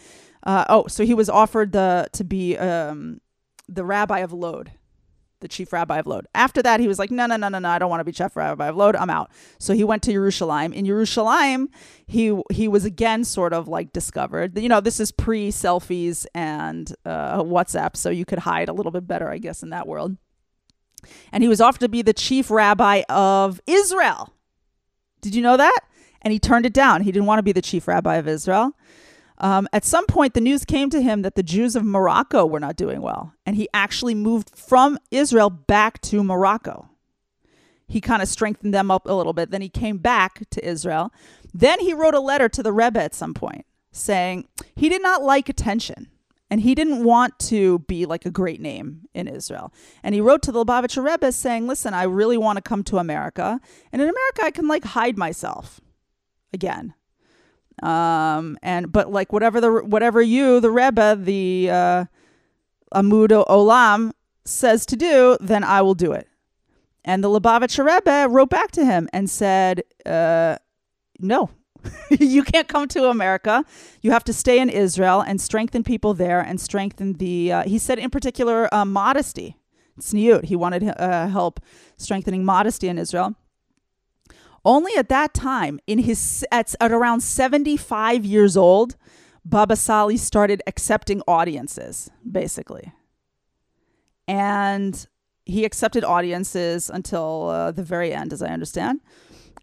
uh, 0.44 0.64
oh, 0.68 0.86
so 0.86 1.04
he 1.04 1.14
was 1.14 1.30
offered 1.30 1.72
the 1.72 2.06
to 2.12 2.22
be 2.22 2.56
um, 2.58 3.20
the 3.68 3.84
rabbi 3.84 4.18
of 4.18 4.32
Lod, 4.32 4.72
the 5.44 5.48
chief 5.48 5.74
rabbi 5.74 5.98
of 5.98 6.06
Lod. 6.06 6.26
After 6.34 6.62
that, 6.62 6.80
he 6.80 6.88
was 6.88 6.98
like, 6.98 7.10
no, 7.10 7.26
no, 7.26 7.36
no, 7.36 7.50
no, 7.50 7.58
no, 7.58 7.68
I 7.68 7.78
don't 7.78 7.90
want 7.90 8.00
to 8.00 8.04
be 8.04 8.12
chief 8.12 8.34
rabbi 8.34 8.66
of 8.66 8.76
Lod. 8.76 8.96
I'm 8.96 9.10
out. 9.10 9.30
So 9.58 9.74
he 9.74 9.84
went 9.84 10.02
to 10.04 10.12
Jerusalem. 10.12 10.72
In 10.72 10.86
Jerusalem, 10.86 11.68
he 12.06 12.40
he 12.50 12.66
was 12.66 12.86
again 12.86 13.24
sort 13.24 13.52
of 13.52 13.68
like 13.68 13.92
discovered. 13.92 14.58
You 14.58 14.70
know, 14.70 14.80
this 14.80 15.00
is 15.00 15.12
pre 15.12 15.50
selfies 15.50 16.24
and 16.34 16.92
uh, 17.04 17.42
WhatsApp, 17.42 17.94
so 17.94 18.08
you 18.08 18.24
could 18.24 18.40
hide 18.40 18.70
a 18.70 18.72
little 18.72 18.90
bit 18.90 19.06
better, 19.06 19.28
I 19.28 19.36
guess, 19.36 19.62
in 19.62 19.68
that 19.68 19.86
world. 19.86 20.16
And 21.30 21.42
he 21.42 21.48
was 21.48 21.60
offered 21.60 21.80
to 21.80 21.88
be 21.90 22.00
the 22.00 22.14
chief 22.14 22.50
rabbi 22.50 23.02
of 23.10 23.60
Israel. 23.66 24.32
Did 25.20 25.34
you 25.34 25.42
know 25.42 25.58
that? 25.58 25.80
And 26.22 26.32
he 26.32 26.38
turned 26.38 26.64
it 26.64 26.72
down. 26.72 27.02
He 27.02 27.12
didn't 27.12 27.26
want 27.26 27.38
to 27.38 27.42
be 27.42 27.52
the 27.52 27.60
chief 27.60 27.86
rabbi 27.86 28.16
of 28.16 28.26
Israel. 28.26 28.72
Um, 29.44 29.68
at 29.74 29.84
some 29.84 30.06
point, 30.06 30.32
the 30.32 30.40
news 30.40 30.64
came 30.64 30.88
to 30.88 31.02
him 31.02 31.20
that 31.20 31.34
the 31.34 31.42
Jews 31.42 31.76
of 31.76 31.84
Morocco 31.84 32.46
were 32.46 32.58
not 32.58 32.76
doing 32.76 33.02
well, 33.02 33.34
and 33.44 33.54
he 33.56 33.68
actually 33.74 34.14
moved 34.14 34.50
from 34.56 34.98
Israel 35.10 35.50
back 35.50 36.00
to 36.00 36.24
Morocco. 36.24 36.88
He 37.86 38.00
kind 38.00 38.22
of 38.22 38.28
strengthened 38.28 38.72
them 38.72 38.90
up 38.90 39.06
a 39.06 39.12
little 39.12 39.34
bit. 39.34 39.50
Then 39.50 39.60
he 39.60 39.68
came 39.68 39.98
back 39.98 40.48
to 40.48 40.66
Israel. 40.66 41.12
Then 41.52 41.78
he 41.80 41.92
wrote 41.92 42.14
a 42.14 42.20
letter 42.20 42.48
to 42.48 42.62
the 42.62 42.72
Rebbe 42.72 42.98
at 42.98 43.14
some 43.14 43.34
point 43.34 43.66
saying 43.92 44.48
he 44.74 44.88
did 44.88 45.02
not 45.02 45.22
like 45.22 45.50
attention 45.50 46.08
and 46.50 46.62
he 46.62 46.74
didn't 46.74 47.04
want 47.04 47.38
to 47.38 47.80
be 47.80 48.06
like 48.06 48.24
a 48.24 48.30
great 48.30 48.62
name 48.62 49.02
in 49.12 49.28
Israel. 49.28 49.74
And 50.02 50.14
he 50.14 50.22
wrote 50.22 50.40
to 50.44 50.52
the 50.52 50.64
Lubavitcher 50.64 51.04
Rebbe 51.04 51.30
saying, 51.32 51.66
Listen, 51.66 51.92
I 51.92 52.04
really 52.04 52.38
want 52.38 52.56
to 52.56 52.62
come 52.62 52.82
to 52.84 52.96
America. 52.96 53.60
And 53.92 54.00
in 54.00 54.08
America, 54.08 54.42
I 54.42 54.50
can 54.50 54.66
like 54.66 54.84
hide 54.84 55.18
myself 55.18 55.82
again 56.50 56.94
um 57.82 58.56
and 58.62 58.92
but 58.92 59.10
like 59.10 59.32
whatever 59.32 59.60
the 59.60 59.70
whatever 59.84 60.22
you 60.22 60.60
the 60.60 60.70
rebbe 60.70 61.16
the 61.20 61.68
uh 61.70 62.04
amudo 62.94 63.46
olam 63.48 64.12
says 64.44 64.86
to 64.86 64.96
do 64.96 65.36
then 65.40 65.64
i 65.64 65.82
will 65.82 65.94
do 65.94 66.12
it. 66.12 66.28
And 67.06 67.22
the 67.22 67.28
lubavitcher 67.28 67.84
rebbe 67.84 68.28
wrote 68.30 68.50
back 68.50 68.70
to 68.72 68.84
him 68.84 69.08
and 69.12 69.28
said 69.28 69.82
uh 70.06 70.56
no 71.18 71.50
you 72.10 72.42
can't 72.42 72.68
come 72.68 72.88
to 72.88 73.08
america. 73.08 73.64
You 74.00 74.12
have 74.12 74.24
to 74.24 74.32
stay 74.32 74.58
in 74.58 74.70
israel 74.70 75.20
and 75.20 75.40
strengthen 75.40 75.82
people 75.82 76.14
there 76.14 76.40
and 76.40 76.60
strengthen 76.60 77.14
the 77.14 77.52
uh, 77.52 77.62
he 77.64 77.78
said 77.78 77.98
in 77.98 78.10
particular 78.10 78.72
uh, 78.74 78.84
modesty. 78.84 79.56
Tzniut 80.00 80.44
he 80.44 80.56
wanted 80.56 80.82
uh, 80.98 81.28
help 81.28 81.60
strengthening 81.96 82.44
modesty 82.44 82.88
in 82.88 82.98
israel 82.98 83.36
only 84.64 84.92
at 84.96 85.08
that 85.08 85.34
time, 85.34 85.78
in 85.86 85.98
his 85.98 86.44
at, 86.50 86.74
at 86.80 86.92
around 86.92 87.20
75 87.20 88.24
years 88.24 88.56
old, 88.56 88.96
Baba 89.44 89.76
Sali 89.76 90.16
started 90.16 90.62
accepting 90.66 91.20
audiences, 91.28 92.10
basically. 92.30 92.92
And 94.26 95.06
he 95.44 95.64
accepted 95.64 96.02
audiences 96.02 96.88
until 96.88 97.48
uh, 97.48 97.70
the 97.72 97.82
very 97.82 98.12
end, 98.14 98.32
as 98.32 98.42
I 98.42 98.48
understand. 98.48 99.00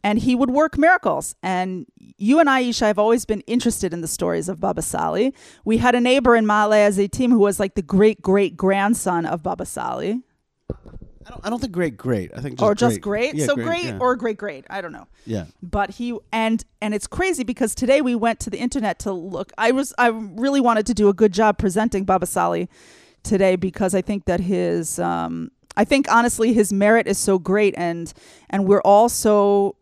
And 0.04 0.20
he 0.20 0.36
would 0.36 0.52
work 0.52 0.78
miracles. 0.78 1.36
And 1.42 1.86
you 2.18 2.40
and 2.40 2.50
I, 2.50 2.64
Yishai, 2.64 2.88
have 2.88 3.00
always 3.00 3.26
been 3.26 3.42
interested 3.42 3.94
in 3.94 4.02
the 4.02 4.08
stories 4.08 4.50
of 4.50 4.60
Baba 4.60 4.82
Sali. 4.82 5.34
We 5.66 5.78
had 5.78 5.96
a 5.96 6.02
neighbor 6.02 6.36
in 6.36 6.46
Ma'ale 6.46 6.88
HaZeitim 6.88 7.30
who 7.30 7.40
was 7.40 7.60
like 7.60 7.76
the 7.76 7.82
great 7.82 8.22
great 8.22 8.56
grandson 8.58 9.26
of 9.26 9.44
Baba 9.44 9.66
Sali. 9.66 10.22
I 11.26 11.30
don't, 11.30 11.46
I 11.46 11.50
don't 11.50 11.60
think 11.60 11.74
great, 11.74 11.98
great. 11.98 12.32
I 12.36 12.42
think 12.42 12.60
just 12.60 12.64
or 12.64 12.76
just 12.76 13.02
great. 13.02 13.32
great. 13.32 13.36
Yeah, 13.36 13.46
so 13.46 13.56
great, 13.56 13.86
yeah. 13.86 13.98
or 14.00 14.16
great, 14.16 14.38
great. 14.38 14.66
I 14.70 14.82
don't 14.82 14.92
know. 14.92 15.08
yeah. 15.26 15.46
But 15.62 15.92
he 15.92 16.18
and 16.32 16.64
and 16.82 16.94
it's 16.94 17.08
crazy 17.08 17.44
because 17.44 17.76
today 17.76 18.02
we 18.02 18.16
went 18.16 18.40
to 18.42 18.50
the 18.50 18.58
internet 18.58 19.00
to 19.00 19.12
look. 19.12 19.52
I 19.58 19.72
was 19.72 19.94
I 19.98 20.08
really 20.08 20.62
wanted 20.62 20.86
to 20.88 20.94
do 20.94 21.10
a 21.10 21.14
good 21.14 21.34
job 21.34 21.58
presenting 21.58 22.04
Baba 22.06 22.26
Sali 22.26 22.70
today 23.24 23.56
because 23.56 23.94
I 23.94 24.02
think 24.02 24.26
that 24.26 24.40
his 24.40 25.00
um 25.00 25.52
I 25.78 25.86
think 25.86 26.12
honestly 26.12 26.54
his 26.54 26.74
merit 26.74 27.08
is 27.08 27.18
so 27.18 27.40
great 27.40 27.74
and 27.78 28.12
and 28.50 28.66
we're 28.66 28.82
all 28.82 29.10
so 29.10 29.76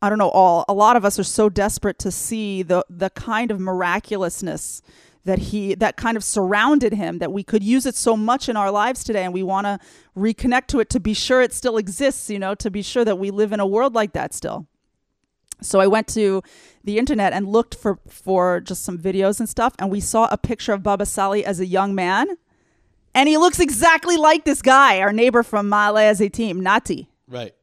I 0.00 0.08
don't 0.08 0.18
know 0.18 0.30
all 0.30 0.64
a 0.68 0.74
lot 0.74 0.96
of 0.96 1.04
us 1.04 1.18
are 1.18 1.24
so 1.24 1.48
desperate 1.48 1.98
to 2.00 2.10
see 2.10 2.62
the 2.62 2.84
the 2.90 3.10
kind 3.10 3.50
of 3.50 3.60
miraculousness 3.60 4.82
that 5.24 5.38
he 5.38 5.74
that 5.74 5.96
kind 5.96 6.16
of 6.16 6.24
surrounded 6.24 6.92
him 6.92 7.18
that 7.18 7.32
we 7.32 7.42
could 7.42 7.62
use 7.62 7.86
it 7.86 7.94
so 7.94 8.16
much 8.16 8.48
in 8.48 8.56
our 8.56 8.70
lives 8.70 9.04
today 9.04 9.24
and 9.24 9.32
we 9.32 9.42
want 9.42 9.66
to 9.66 9.78
reconnect 10.16 10.66
to 10.66 10.80
it 10.80 10.90
to 10.90 11.00
be 11.00 11.14
sure 11.14 11.40
it 11.40 11.52
still 11.52 11.76
exists 11.76 12.28
you 12.28 12.38
know 12.38 12.54
to 12.54 12.70
be 12.70 12.82
sure 12.82 13.04
that 13.04 13.18
we 13.18 13.30
live 13.30 13.52
in 13.52 13.60
a 13.60 13.66
world 13.66 13.94
like 13.94 14.12
that 14.12 14.34
still 14.34 14.66
so 15.60 15.78
I 15.78 15.86
went 15.86 16.08
to 16.08 16.42
the 16.82 16.98
internet 16.98 17.32
and 17.32 17.46
looked 17.46 17.74
for 17.74 17.98
for 18.08 18.60
just 18.60 18.84
some 18.84 18.98
videos 18.98 19.38
and 19.38 19.48
stuff 19.48 19.74
and 19.78 19.90
we 19.90 20.00
saw 20.00 20.28
a 20.30 20.36
picture 20.36 20.72
of 20.72 20.82
Baba 20.82 21.06
Sali 21.06 21.44
as 21.44 21.60
a 21.60 21.66
young 21.66 21.94
man 21.94 22.26
and 23.14 23.28
he 23.28 23.38
looks 23.38 23.60
exactly 23.60 24.16
like 24.16 24.44
this 24.44 24.62
guy 24.62 25.00
our 25.00 25.12
neighbor 25.12 25.42
from 25.42 25.70
Ma'ale 25.70 26.10
HaZeitim 26.10 26.56
Nati 26.56 27.08
Right. 27.28 27.54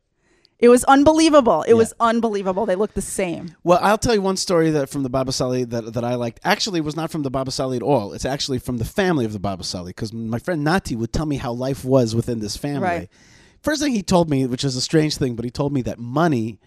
It 0.60 0.69
was 0.69 0.84
unbelievable 0.86 1.63
it 1.63 1.74
was 1.74 1.93
unbelievable 2.00 2.65
they 2.65 2.76
look 2.76 2.93
the 2.93 3.02
same 3.02 3.56
Well, 3.63 3.80
I'll 3.82 3.98
tell 3.98 4.13
you 4.13 4.22
one 4.22 4.38
story 4.38 4.69
that 4.72 4.89
from 4.89 5.04
the 5.04 5.10
Baba 5.10 5.32
Sali 5.32 5.63
that, 5.65 5.93
that 5.93 6.04
I 6.04 6.15
liked. 6.15 6.39
Actually, 6.43 6.80
it 6.80 6.86
was 6.86 6.95
not 6.95 7.12
from 7.12 7.24
the 7.24 7.30
Baba 7.30 7.52
Sali 7.52 7.78
at 7.78 7.84
all. 7.84 8.13
It's 8.13 8.26
actually 8.26 8.60
from 8.60 8.78
the 8.78 8.86
family 8.86 9.26
of 9.26 9.34
the 9.34 9.39
Baba 9.39 9.63
Sali 9.63 9.89
because 9.89 10.13
my 10.13 10.39
friend 10.39 10.63
Nati 10.63 10.95
would 10.95 11.13
tell 11.13 11.26
me 11.26 11.38
how 11.38 11.52
life 11.52 11.84
was 11.86 12.15
within 12.15 12.39
this 12.39 12.56
family. 12.58 12.88
Right. 12.88 13.10
First 13.62 13.82
thing 13.82 13.93
he 13.93 14.04
told 14.04 14.30
me, 14.30 14.45
which 14.45 14.63
is 14.63 14.76
a 14.76 14.82
strange 14.82 15.17
thing, 15.17 15.36
but 15.36 15.45
he 15.45 15.52
told 15.52 15.74
me 15.74 15.82
that 15.84 16.00
money 16.00 16.60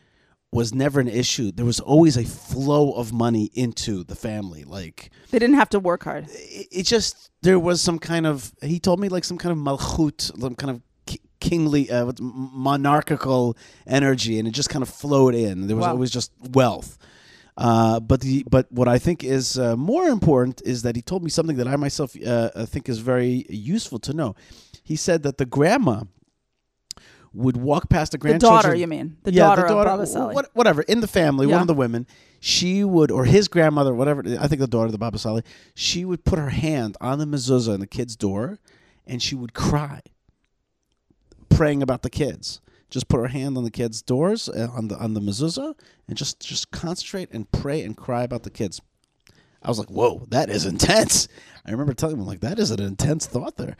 was 0.53 0.75
never 0.75 1.01
an 1.01 1.09
issue. 1.09 1.51
There 1.51 1.65
was 1.65 1.81
always 1.81 2.17
a 2.17 2.25
flow 2.25 2.93
of 2.93 3.13
money 3.13 3.51
into 3.55 4.05
the 4.05 4.15
family. 4.15 4.65
Like 4.65 5.11
they 5.31 5.39
didn't 5.39 5.57
have 5.57 5.71
to 5.71 5.81
work 5.81 6.05
hard 6.05 6.29
it, 6.29 6.69
it 6.71 6.83
just 6.83 7.31
there 7.41 7.59
was 7.59 7.81
some 7.81 7.99
kind 7.99 8.27
of 8.27 8.53
he 8.63 8.79
told 8.79 9.01
me 9.01 9.09
like 9.09 9.25
some 9.25 9.39
kind 9.39 9.53
of 9.53 9.59
malchut, 9.59 10.39
some 10.39 10.55
kind 10.55 10.71
of 10.71 10.83
kingly 11.49 11.91
uh, 11.91 12.13
monarchical 12.21 13.57
energy, 13.87 14.39
and 14.39 14.47
it 14.49 14.53
just 14.61 14.71
kind 14.71 14.83
of 14.83 14.89
flowed 14.89 15.35
in. 15.35 15.67
There 15.67 15.77
was 15.77 15.87
Wow. 15.87 15.93
always 15.93 16.11
just 16.19 16.31
wealth. 16.53 16.91
Uh, 17.57 18.01
but 18.01 18.21
the 18.23 18.45
but 18.55 18.65
what 18.73 18.89
I 18.97 18.99
think 18.99 19.19
is 19.25 19.59
uh, 19.59 19.77
more 19.77 20.07
important 20.09 20.63
is 20.65 20.83
that 20.83 20.95
he 20.97 21.03
told 21.03 21.23
me 21.23 21.31
something 21.31 21.57
that 21.59 21.69
I 21.69 21.77
myself 21.77 22.11
uh, 22.17 22.31
uh, 22.55 22.65
think 22.73 22.89
is 22.89 22.99
very 23.13 23.45
useful 23.51 23.99
to 24.09 24.13
know. 24.15 24.35
He 24.83 24.97
said 24.97 25.23
that 25.25 25.37
the 25.37 25.45
grandma 25.45 25.97
would 27.35 27.57
walk 27.57 27.89
past 27.89 28.13
the 28.13 28.19
the 28.19 28.39
daughter 28.39 28.75
you 28.75 28.87
mean 28.87 29.17
the 29.25 29.33
Yeah, 29.33 29.45
daughter, 29.45 29.67
of 29.67 29.85
Baba 29.85 30.07
what- 30.35 30.51
whatever 30.55 30.83
in 30.83 31.01
the 31.01 31.07
family, 31.07 31.47
one 31.47 31.61
of 31.63 31.67
the 31.67 31.75
women, 31.85 32.07
she 32.41 32.85
would 32.85 33.11
or 33.11 33.25
his 33.25 33.49
grandmother, 33.49 33.93
whatever. 33.95 34.23
I 34.45 34.49
think 34.49 34.61
the 34.61 34.67
daughter 34.77 34.87
of 34.87 34.93
the 34.93 34.99
Baba 35.07 35.19
Sali, 35.19 35.43
she 35.75 36.05
would 36.05 36.25
put 36.25 36.39
her 36.39 36.51
hand 36.51 36.97
on 37.01 37.19
the 37.19 37.27
mezuzah 37.27 37.75
in 37.75 37.81
the 37.81 37.87
kid's 37.87 38.17
door, 38.17 38.59
and 39.07 39.23
she 39.23 39.35
would 39.35 39.53
cry, 39.55 40.01
praying 41.63 41.81
about 41.81 42.03
the 42.03 42.11
kids. 42.11 42.61
Just 42.91 43.07
put 43.07 43.21
her 43.21 43.29
hand 43.29 43.57
on 43.57 43.63
the 43.63 43.71
kids' 43.71 44.03
doors 44.03 44.49
uh, 44.49 44.67
on 44.73 44.89
the 44.89 44.97
on 44.97 45.15
the 45.15 45.21
mezuzah, 45.21 45.75
and 46.09 46.17
just 46.17 46.41
just 46.41 46.73
concentrate 46.73 47.31
and 47.31 47.49
pray 47.53 47.83
and 47.83 47.97
cry 47.97 48.25
about 48.25 48.43
the 48.43 48.51
kids. 48.51 48.81
I 49.63 49.69
was 49.69 49.79
like, 49.79 49.89
"Whoa, 49.89 50.27
that 50.31 50.51
is 50.51 50.67
intense." 50.67 51.29
I 51.65 51.71
remember 51.71 51.95
telling 51.95 52.17
him 52.17 52.27
like, 52.27 52.41
"That 52.41 52.59
is 52.59 52.73
an 52.73 52.83
intense 52.83 53.27
thought 53.27 53.59
there," 53.59 53.77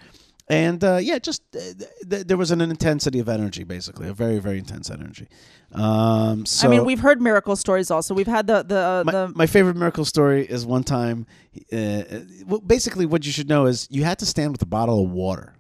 and 0.49 0.83
uh, 0.85 0.99
yeah, 1.03 1.19
just 1.19 1.43
uh, 1.57 1.59
th- 1.59 1.91
th- 2.09 2.27
there 2.29 2.37
was 2.37 2.53
an 2.53 2.61
intensity 2.61 3.19
of 3.19 3.29
energy, 3.29 3.65
basically, 3.65 4.09
a 4.09 4.15
very 4.15 4.39
very 4.39 4.59
intense 4.59 4.89
energy. 4.89 5.27
Um, 5.73 6.47
so 6.47 6.69
I 6.69 6.71
mean 6.71 6.85
we've 6.85 7.01
heard 7.01 7.21
miracle 7.21 7.57
stories 7.57 7.91
also 7.91 8.15
we've 8.15 8.29
had 8.29 8.47
the 8.47 8.63
the, 8.63 9.03
my, 9.05 9.13
the 9.13 9.33
my 9.35 9.47
favorite 9.47 9.77
miracle 9.77 10.05
story 10.05 10.47
is 10.47 10.65
one 10.65 10.85
time. 10.85 11.27
Uh, 11.73 11.77
uh, 11.77 12.21
well, 12.47 12.61
basically, 12.61 13.07
what 13.07 13.27
you 13.27 13.33
should 13.33 13.49
know 13.49 13.67
is 13.67 13.89
you 13.91 14.05
had 14.05 14.21
to 14.21 14.27
stand 14.27 14.53
with 14.53 14.63
a 14.63 14.67
bottle 14.67 15.03
of 15.05 15.11
water 15.11 15.55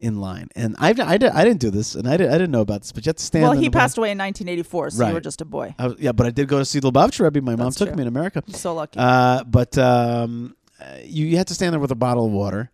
in 0.00 0.20
line, 0.20 0.48
and 0.54 0.76
I, 0.78 0.90
I, 0.90 1.16
did, 1.18 1.30
I 1.32 1.42
didn't 1.44 1.60
do 1.60 1.70
this, 1.70 1.94
and 1.96 2.08
I, 2.08 2.16
did, 2.16 2.28
I 2.28 2.32
didn't 2.32 2.52
know 2.52 2.60
about 2.60 2.82
this, 2.82 2.92
but 2.92 3.04
you 3.04 3.10
had 3.10 3.16
to 3.16 3.24
stand. 3.24 3.42
well 3.42 3.52
he 3.52 3.68
passed 3.68 3.98
away 3.98 4.12
in 4.12 4.18
1984 4.18 4.90
so 4.90 5.00
Right. 5.00 5.08
you 5.08 5.14
were 5.14 5.20
just 5.20 5.40
a 5.40 5.44
boy 5.44 5.74
I 5.78 5.88
was- 5.88 5.96
yeah, 5.98 6.12
but 6.12 6.26
I 6.26 6.30
did 6.30 6.46
go 6.48 6.58
to 6.58 6.64
see 6.64 6.78
the 6.78 6.90
Lubavitch 6.92 7.18
Rebbe. 7.18 7.40
My 7.42 7.56
mom 7.56 7.66
That's 7.66 7.76
took 7.76 7.88
true. 7.88 7.96
me 7.96 8.02
in 8.02 8.08
America. 8.08 8.42
so 8.48 8.74
lucky 8.74 8.98
Uh, 8.98 9.42
but 9.44 9.76
um, 9.78 10.54
uh, 10.80 10.84
you, 11.04 11.26
you 11.26 11.36
had 11.36 11.48
to 11.48 11.54
stand 11.54 11.72
there 11.72 11.80
with 11.80 11.90
a 11.90 11.96
bottle 11.96 12.26
of 12.26 12.30
water, 12.32 12.70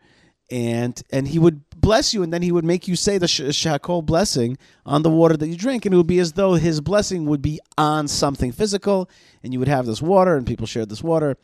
and 0.50 1.02
and 1.10 1.26
he 1.28 1.38
would 1.38 1.62
bless 1.80 2.12
you, 2.14 2.22
and 2.22 2.32
then 2.32 2.42
he 2.42 2.52
would 2.52 2.64
make 2.64 2.86
you 2.88 2.96
say 2.96 3.16
the 3.18 3.28
sh- 3.28 3.40
Shehakol 3.40 4.04
blessing 4.04 4.56
on 4.84 5.02
the 5.02 5.10
water 5.10 5.36
that 5.36 5.46
you 5.48 5.56
drink, 5.56 5.84
and 5.86 5.94
it 5.94 5.96
would 5.96 6.06
be 6.06 6.18
as 6.18 6.32
though 6.34 6.54
his 6.54 6.80
blessing 6.82 7.24
would 7.26 7.40
be 7.42 7.60
on 7.78 8.06
something 8.08 8.52
physical, 8.52 9.08
and 9.42 9.52
you 9.54 9.58
would 9.58 9.68
have 9.68 9.86
this 9.86 10.02
water, 10.02 10.36
and 10.36 10.46
people 10.46 10.66
shared 10.66 10.88
this 10.90 11.02
water. 11.02 11.36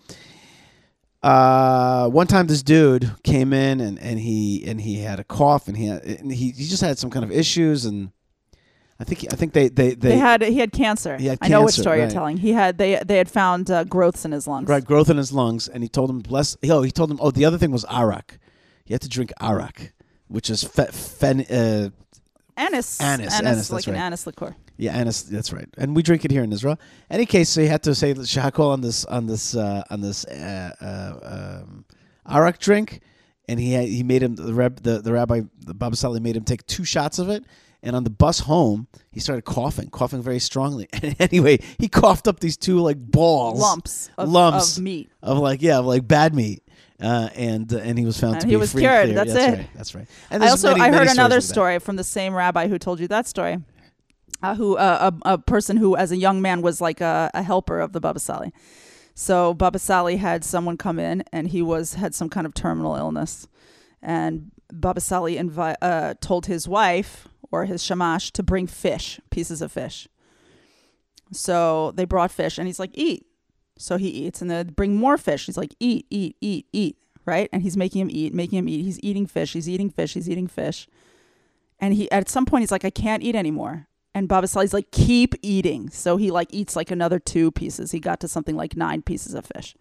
Uh, 1.22 2.08
one 2.08 2.26
time 2.26 2.46
this 2.46 2.62
dude 2.62 3.10
came 3.22 3.52
in 3.52 3.80
and, 3.80 3.98
and 3.98 4.18
he 4.18 4.64
and 4.66 4.80
he 4.80 5.00
had 5.00 5.20
a 5.20 5.24
cough 5.24 5.68
and 5.68 5.76
he 5.76 5.86
had, 5.86 6.02
and 6.02 6.32
he, 6.32 6.50
he 6.52 6.64
just 6.64 6.82
had 6.82 6.98
some 6.98 7.10
kind 7.10 7.24
of 7.24 7.30
issues 7.30 7.84
and 7.84 8.10
I 9.00 9.04
think 9.04 9.26
I 9.32 9.36
think 9.36 9.54
they 9.54 9.68
they, 9.68 9.90
they, 9.90 10.10
they 10.10 10.18
had 10.18 10.42
he 10.42 10.58
had 10.58 10.72
cancer. 10.72 11.16
He 11.16 11.26
had 11.26 11.38
I 11.40 11.48
know 11.48 11.60
which 11.60 11.72
cancer, 11.74 11.82
story 11.82 12.00
you're 12.00 12.10
telling. 12.10 12.36
He 12.36 12.52
had 12.52 12.76
they 12.76 13.02
they 13.04 13.16
had 13.16 13.30
found 13.30 13.70
uh, 13.70 13.84
growths 13.84 14.26
in 14.26 14.32
his 14.32 14.46
lungs. 14.46 14.68
right 14.68 14.84
growth 14.84 15.08
in 15.08 15.16
his 15.16 15.32
lungs, 15.32 15.68
and 15.68 15.82
he 15.82 15.88
told 15.88 16.10
him 16.10 16.20
bless. 16.20 16.56
Oh, 16.64 16.82
he 16.82 16.90
told 16.90 17.10
him. 17.10 17.18
Oh, 17.20 17.30
the 17.30 17.46
other 17.46 17.56
thing 17.56 17.70
was 17.70 17.86
arak. 17.86 18.38
You 18.86 18.94
had 18.94 19.00
to 19.00 19.08
drink 19.08 19.32
arak, 19.40 19.94
which 20.28 20.50
is 20.50 20.62
fe, 20.64 20.86
fen, 20.90 21.40
uh, 21.50 21.90
Anise. 22.58 23.00
Anise, 23.00 23.00
Anise, 23.00 23.32
anise, 23.32 23.70
like 23.70 23.84
that's 23.84 23.86
an 23.86 23.96
anise 23.96 24.26
liqueur. 24.26 24.54
Yeah. 24.80 25.04
That's 25.04 25.52
right, 25.52 25.68
and 25.76 25.94
we 25.94 26.02
drink 26.02 26.24
it 26.24 26.30
here 26.30 26.42
in 26.42 26.52
Israel. 26.52 26.78
Any 27.10 27.26
case, 27.26 27.48
so 27.48 27.60
he 27.60 27.66
had 27.68 27.82
to 27.84 27.94
say 27.94 28.12
the 28.12 28.22
shehakol 28.22 28.70
on 28.72 28.80
this 28.80 29.04
on 29.04 29.26
this 29.26 29.54
uh, 29.54 29.82
on 29.90 30.00
this 30.00 30.24
uh, 30.24 30.74
uh, 30.80 31.60
um, 31.62 31.84
arak 32.26 32.58
drink, 32.58 33.00
and 33.48 33.60
he 33.60 33.72
had, 33.72 33.86
he 33.88 34.02
made 34.02 34.22
him 34.22 34.36
the 34.36 34.54
reb, 34.54 34.82
the, 34.82 35.00
the 35.00 35.12
rabbi 35.12 35.42
the 35.58 35.74
Baba 35.74 35.96
Sali 35.96 36.20
made 36.20 36.36
him 36.36 36.44
take 36.44 36.66
two 36.66 36.84
shots 36.84 37.18
of 37.18 37.28
it. 37.28 37.44
And 37.82 37.96
on 37.96 38.04
the 38.04 38.10
bus 38.10 38.40
home, 38.40 38.88
he 39.10 39.20
started 39.20 39.46
coughing, 39.46 39.88
coughing 39.88 40.20
very 40.22 40.38
strongly. 40.38 40.86
And 41.02 41.16
anyway, 41.18 41.60
he 41.78 41.88
coughed 41.88 42.28
up 42.28 42.38
these 42.40 42.58
two 42.58 42.78
like 42.80 42.98
balls, 42.98 43.58
Lumps 43.58 44.10
of, 44.18 44.28
lumps 44.28 44.76
of 44.76 44.82
meat. 44.82 45.08
of 45.22 45.38
like 45.38 45.62
yeah, 45.62 45.78
of 45.78 45.86
like 45.86 46.06
bad 46.06 46.34
meat. 46.34 46.62
Uh, 47.02 47.30
and 47.34 47.72
uh, 47.72 47.78
and 47.78 47.98
he 47.98 48.04
was 48.04 48.20
found 48.20 48.34
And 48.34 48.40
to 48.42 48.46
he 48.48 48.52
be 48.52 48.56
was 48.56 48.72
free 48.72 48.82
cured. 48.82 49.04
clear. 49.04 49.14
That's 49.14 49.32
that's 49.32 49.54
it. 49.54 49.56
Right, 49.56 49.70
that's 49.74 49.94
right. 49.94 50.06
And 50.30 50.44
I 50.44 50.48
also 50.50 50.76
many, 50.76 50.82
I 50.82 50.92
heard 50.92 51.08
another 51.08 51.40
story 51.40 51.78
from 51.78 51.96
the 51.96 52.04
same 52.04 52.34
rabbi 52.34 52.68
who 52.68 52.78
told 52.78 53.00
you 53.00 53.08
that 53.08 53.26
story. 53.26 53.56
Uh, 54.42 54.54
who 54.54 54.76
uh, 54.76 55.10
a, 55.24 55.32
a 55.32 55.38
person 55.38 55.76
who, 55.76 55.96
as 55.96 56.10
a 56.10 56.16
young 56.16 56.40
man, 56.40 56.62
was 56.62 56.80
like 56.80 57.00
a, 57.00 57.30
a 57.34 57.42
helper 57.42 57.78
of 57.78 57.92
the 57.92 58.00
Baba 58.00 58.18
Sali. 58.18 58.52
So 59.14 59.52
Baba 59.52 59.78
Sali 59.78 60.16
had 60.16 60.44
someone 60.44 60.76
come 60.76 60.98
in, 60.98 61.24
and 61.32 61.48
he 61.48 61.60
was 61.60 61.94
had 61.94 62.14
some 62.14 62.30
kind 62.30 62.46
of 62.46 62.54
terminal 62.54 62.96
illness, 62.96 63.46
and 64.00 64.50
Baba 64.72 65.00
Sali 65.00 65.36
invi- 65.36 65.76
uh, 65.82 66.14
told 66.20 66.46
his 66.46 66.66
wife 66.66 67.28
or 67.50 67.66
his 67.66 67.82
shamash 67.82 68.30
to 68.32 68.42
bring 68.42 68.66
fish, 68.66 69.20
pieces 69.30 69.60
of 69.60 69.72
fish. 69.72 70.08
So 71.32 71.92
they 71.94 72.04
brought 72.04 72.30
fish, 72.30 72.56
and 72.56 72.66
he's 72.66 72.78
like, 72.78 72.92
"Eat." 72.94 73.26
So 73.76 73.96
he 73.98 74.08
eats, 74.08 74.40
and 74.40 74.50
they 74.50 74.62
bring 74.64 74.96
more 74.96 75.18
fish. 75.18 75.46
He's 75.46 75.56
like, 75.58 75.74
"Eat, 75.80 76.06
eat, 76.10 76.36
eat, 76.40 76.66
eat." 76.72 76.96
Right, 77.26 77.50
and 77.52 77.62
he's 77.62 77.76
making 77.76 78.00
him 78.00 78.08
eat, 78.10 78.32
making 78.32 78.58
him 78.58 78.68
eat. 78.68 78.82
He's 78.82 78.98
eating 79.02 79.26
fish. 79.26 79.52
He's 79.52 79.68
eating 79.68 79.90
fish. 79.90 80.14
He's 80.14 80.30
eating 80.30 80.46
fish. 80.46 80.88
And 81.78 81.94
he 81.94 82.10
at 82.10 82.28
some 82.28 82.46
point 82.46 82.62
he's 82.62 82.72
like, 82.72 82.84
"I 82.84 82.90
can't 82.90 83.22
eat 83.22 83.36
anymore." 83.36 83.86
And 84.14 84.28
Baba 84.28 84.48
Sali's 84.48 84.74
like, 84.74 84.90
"Keep 84.90 85.34
eating." 85.42 85.88
So 85.90 86.16
he 86.16 86.30
like 86.30 86.48
eats 86.52 86.74
like 86.74 86.90
another 86.90 87.18
two 87.18 87.50
pieces. 87.52 87.92
He 87.92 88.00
got 88.00 88.18
to 88.20 88.28
something 88.28 88.56
like 88.56 88.76
nine 88.76 89.02
pieces 89.02 89.34
of 89.34 89.46
fish. 89.54 89.76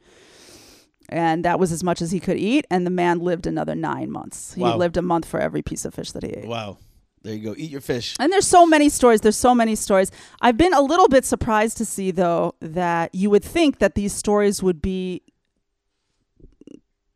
And 1.11 1.43
that 1.43 1.59
was 1.59 1.71
as 1.71 1.83
much 1.83 2.01
as 2.01 2.11
he 2.11 2.19
could 2.19 2.37
eat. 2.37 2.67
And 2.69 2.85
the 2.85 2.91
man 2.91 3.19
lived 3.19 3.47
another 3.47 3.73
nine 3.73 4.11
months. 4.11 4.53
He 4.53 4.61
Wow. 4.61 4.77
lived 4.77 4.97
a 4.97 5.01
month 5.01 5.25
for 5.25 5.39
every 5.39 5.63
piece 5.63 5.83
of 5.83 5.95
fish 5.95 6.11
that 6.11 6.21
he 6.21 6.29
ate. 6.29 6.47
Wow, 6.47 6.77
there 7.23 7.33
you 7.33 7.43
go. 7.43 7.55
Eat 7.57 7.71
your 7.71 7.81
fish. 7.81 8.15
And 8.19 8.31
there's 8.31 8.45
so 8.47 8.67
many 8.67 8.89
stories. 8.89 9.21
There's 9.21 9.35
so 9.35 9.55
many 9.55 9.73
stories. 9.75 10.11
I've 10.39 10.57
been 10.57 10.73
a 10.75 10.81
little 10.81 11.07
bit 11.07 11.25
surprised 11.25 11.77
to 11.77 11.85
see, 11.85 12.11
though, 12.11 12.53
that 12.59 13.15
you 13.15 13.31
would 13.31 13.43
think 13.43 13.79
that 13.79 13.95
these 13.95 14.13
stories 14.13 14.61
would 14.61 14.79
be 14.83 15.23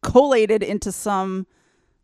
collated 0.02 0.64
into 0.64 0.92
some 0.92 1.46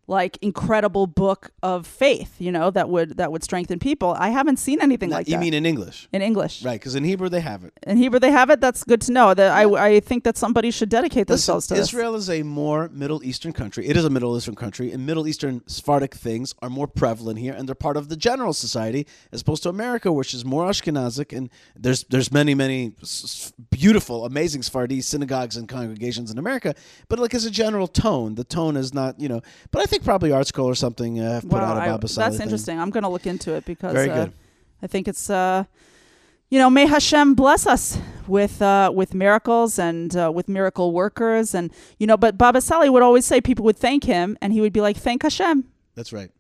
like 0.10 0.38
incredible 0.42 1.06
book 1.06 1.52
of 1.62 1.86
faith, 1.86 2.36
you 2.40 2.52
know, 2.52 2.72
that 2.72 2.90
would 2.90 3.18
that 3.18 3.32
would 3.32 3.44
strengthen 3.44 3.78
people. 3.78 4.16
I 4.18 4.30
haven't 4.30 4.58
seen 4.58 4.82
anything 4.82 5.12
like 5.12 5.28
you 5.28 5.36
that 5.36 5.38
You 5.38 5.42
mean 5.42 5.54
in 5.54 5.66
English, 5.66 6.10
in 6.12 6.22
English. 6.22 6.64
right? 6.64 6.80
Because 6.80 6.96
in 6.96 7.04
Hebrew 7.04 7.30
they 7.30 7.42
have 7.42 7.64
it. 7.64 7.74
In 7.84 7.98
Hebrew, 7.98 8.20
they 8.20 8.32
have 8.32 8.50
it. 8.50 8.60
That's 8.60 8.84
good 8.84 9.02
to 9.02 9.12
know. 9.12 9.34
That 9.34 9.52
I, 9.52 9.64
I 9.96 10.00
think 10.00 10.24
that 10.24 10.36
somebody 10.38 10.72
should 10.72 10.90
dedicate 10.90 11.30
Listen, 11.30 11.36
themselves 11.54 11.68
to 11.68 11.76
this. 11.76 11.90
Israel 11.90 12.16
is 12.16 12.30
a 12.30 12.42
more 12.42 12.90
Middle 12.90 13.24
Eastern 13.24 13.54
country. 13.54 13.88
It 13.88 13.96
is 13.96 14.04
a 14.04 14.10
Middle 14.10 14.36
Eastern 14.36 14.56
country, 14.56 14.92
and 14.92 15.06
Middle 15.06 15.28
Eastern 15.28 15.62
Sephardic 15.68 16.16
things 16.16 16.56
are 16.64 16.70
more 16.70 16.88
prevalent 16.88 17.38
here, 17.38 17.54
and 17.54 17.68
they're 17.68 17.76
part 17.76 17.96
of 17.96 18.10
the 18.10 18.18
general 18.18 18.54
society 18.54 19.06
as 19.32 19.42
opposed 19.42 19.62
to 19.64 19.70
America, 19.70 20.12
which 20.12 20.34
is 20.34 20.44
more 20.44 20.66
Ashkenazic. 20.68 21.38
And 21.38 21.50
there's 21.76 22.04
there's 22.06 22.32
many 22.32 22.56
many 22.56 22.94
beautiful, 23.70 24.26
amazing 24.26 24.64
Sephardi 24.64 25.02
synagogues 25.02 25.56
and 25.56 25.68
congregations 25.70 26.32
in 26.32 26.38
America, 26.40 26.74
but 27.08 27.20
like 27.20 27.36
as 27.36 27.46
a 27.46 27.52
general 27.52 27.88
tone, 27.88 28.36
the 28.36 28.44
tone 28.44 28.76
is 28.76 28.92
not 28.92 29.20
you 29.20 29.30
know. 29.30 29.42
But 29.72 29.84
I 29.84 29.86
think 29.86 29.99
think 30.00 30.06
probably 30.06 30.30
ArtScroll 30.32 30.66
or 30.66 30.76
something 30.76 31.20
uh, 31.20 31.42
put 31.42 31.52
Wow, 31.54 31.66
out 31.66 31.78
a 31.78 31.82
I- 31.82 31.88
Baba 31.90 32.08
Sali 32.08 32.26
that's 32.26 32.38
thing. 32.38 32.44
interesting. 32.46 32.80
I'm 32.80 32.90
going 32.90 33.04
to 33.04 33.10
look 33.10 33.28
into 33.28 33.54
it 33.54 33.66
because 33.66 33.94
Very 33.94 34.10
uh, 34.10 34.26
good. 34.26 34.34
I 34.82 34.88
think 34.88 35.08
it's 35.08 35.30
uh, 35.30 35.66
you 36.50 36.58
know, 36.58 36.70
may 36.70 36.88
Hashem 36.88 37.36
bless 37.36 37.68
us 37.68 38.00
with 38.28 38.62
uh, 38.62 38.92
with 38.94 39.14
miracles 39.14 39.78
and 39.78 40.16
uh, 40.16 40.32
with 40.34 40.50
miracle 40.50 40.92
workers, 40.94 41.54
and 41.54 41.72
you 42.00 42.08
know. 42.08 42.18
But 42.18 42.38
Baba 42.38 42.60
Sali 42.62 42.90
would 42.90 43.04
always 43.04 43.26
say 43.26 43.40
people 43.42 43.64
would 43.66 43.78
thank 43.78 44.06
him, 44.06 44.36
and 44.42 44.52
he 44.52 44.60
would 44.62 44.74
be 44.74 44.82
like, 44.82 44.98
"Thank 44.98 45.22
Hashem." 45.24 45.66
That's 45.96 46.12
right. 46.12 46.32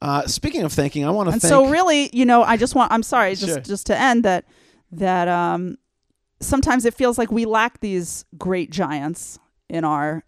Uh, 0.00 0.26
speaking 0.26 0.62
of 0.62 0.72
thanking, 0.72 1.04
I 1.04 1.10
want 1.10 1.28
to 1.28 1.32
And 1.34 1.42
thank. 1.42 1.50
so, 1.50 1.66
really, 1.68 2.08
you 2.16 2.24
know, 2.24 2.42
I 2.42 2.56
just 2.56 2.74
want. 2.74 2.92
I'm 2.92 3.02
sorry, 3.02 3.34
just 3.34 3.46
Sure. 3.52 3.60
just 3.60 3.86
to 3.88 3.98
end 4.00 4.24
that 4.24 4.46
that 4.92 5.28
um, 5.28 5.76
sometimes 6.40 6.86
it 6.86 6.94
feels 6.94 7.18
like 7.18 7.30
we 7.30 7.44
lack 7.44 7.80
these 7.80 8.24
great 8.38 8.70
giants 8.70 9.38
in 9.68 9.84
our 9.84 10.24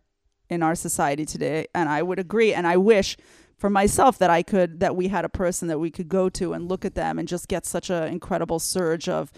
in 0.53 0.63
our 0.63 0.75
society 0.75 1.25
today, 1.25 1.67
and 1.75 1.89
I 1.89 2.03
would 2.03 2.19
agree, 2.19 2.53
and 2.55 2.67
I 2.67 2.77
wish 2.77 3.17
for 3.59 3.71
myself 3.71 4.19
that 4.19 4.31
I 4.31 4.43
could 4.43 4.81
that 4.81 4.95
we 4.97 5.09
had 5.09 5.25
a 5.25 5.29
person 5.29 5.69
that 5.69 5.79
we 5.79 5.91
could 5.91 6.09
go 6.09 6.29
to 6.31 6.53
and 6.53 6.69
look 6.69 6.85
at 6.85 6.95
them 6.95 7.19
and 7.19 7.27
just 7.29 7.49
get 7.49 7.65
such 7.65 7.91
an 7.91 8.05
incredible 8.13 8.59
surge 8.59 9.09
of 9.09 9.33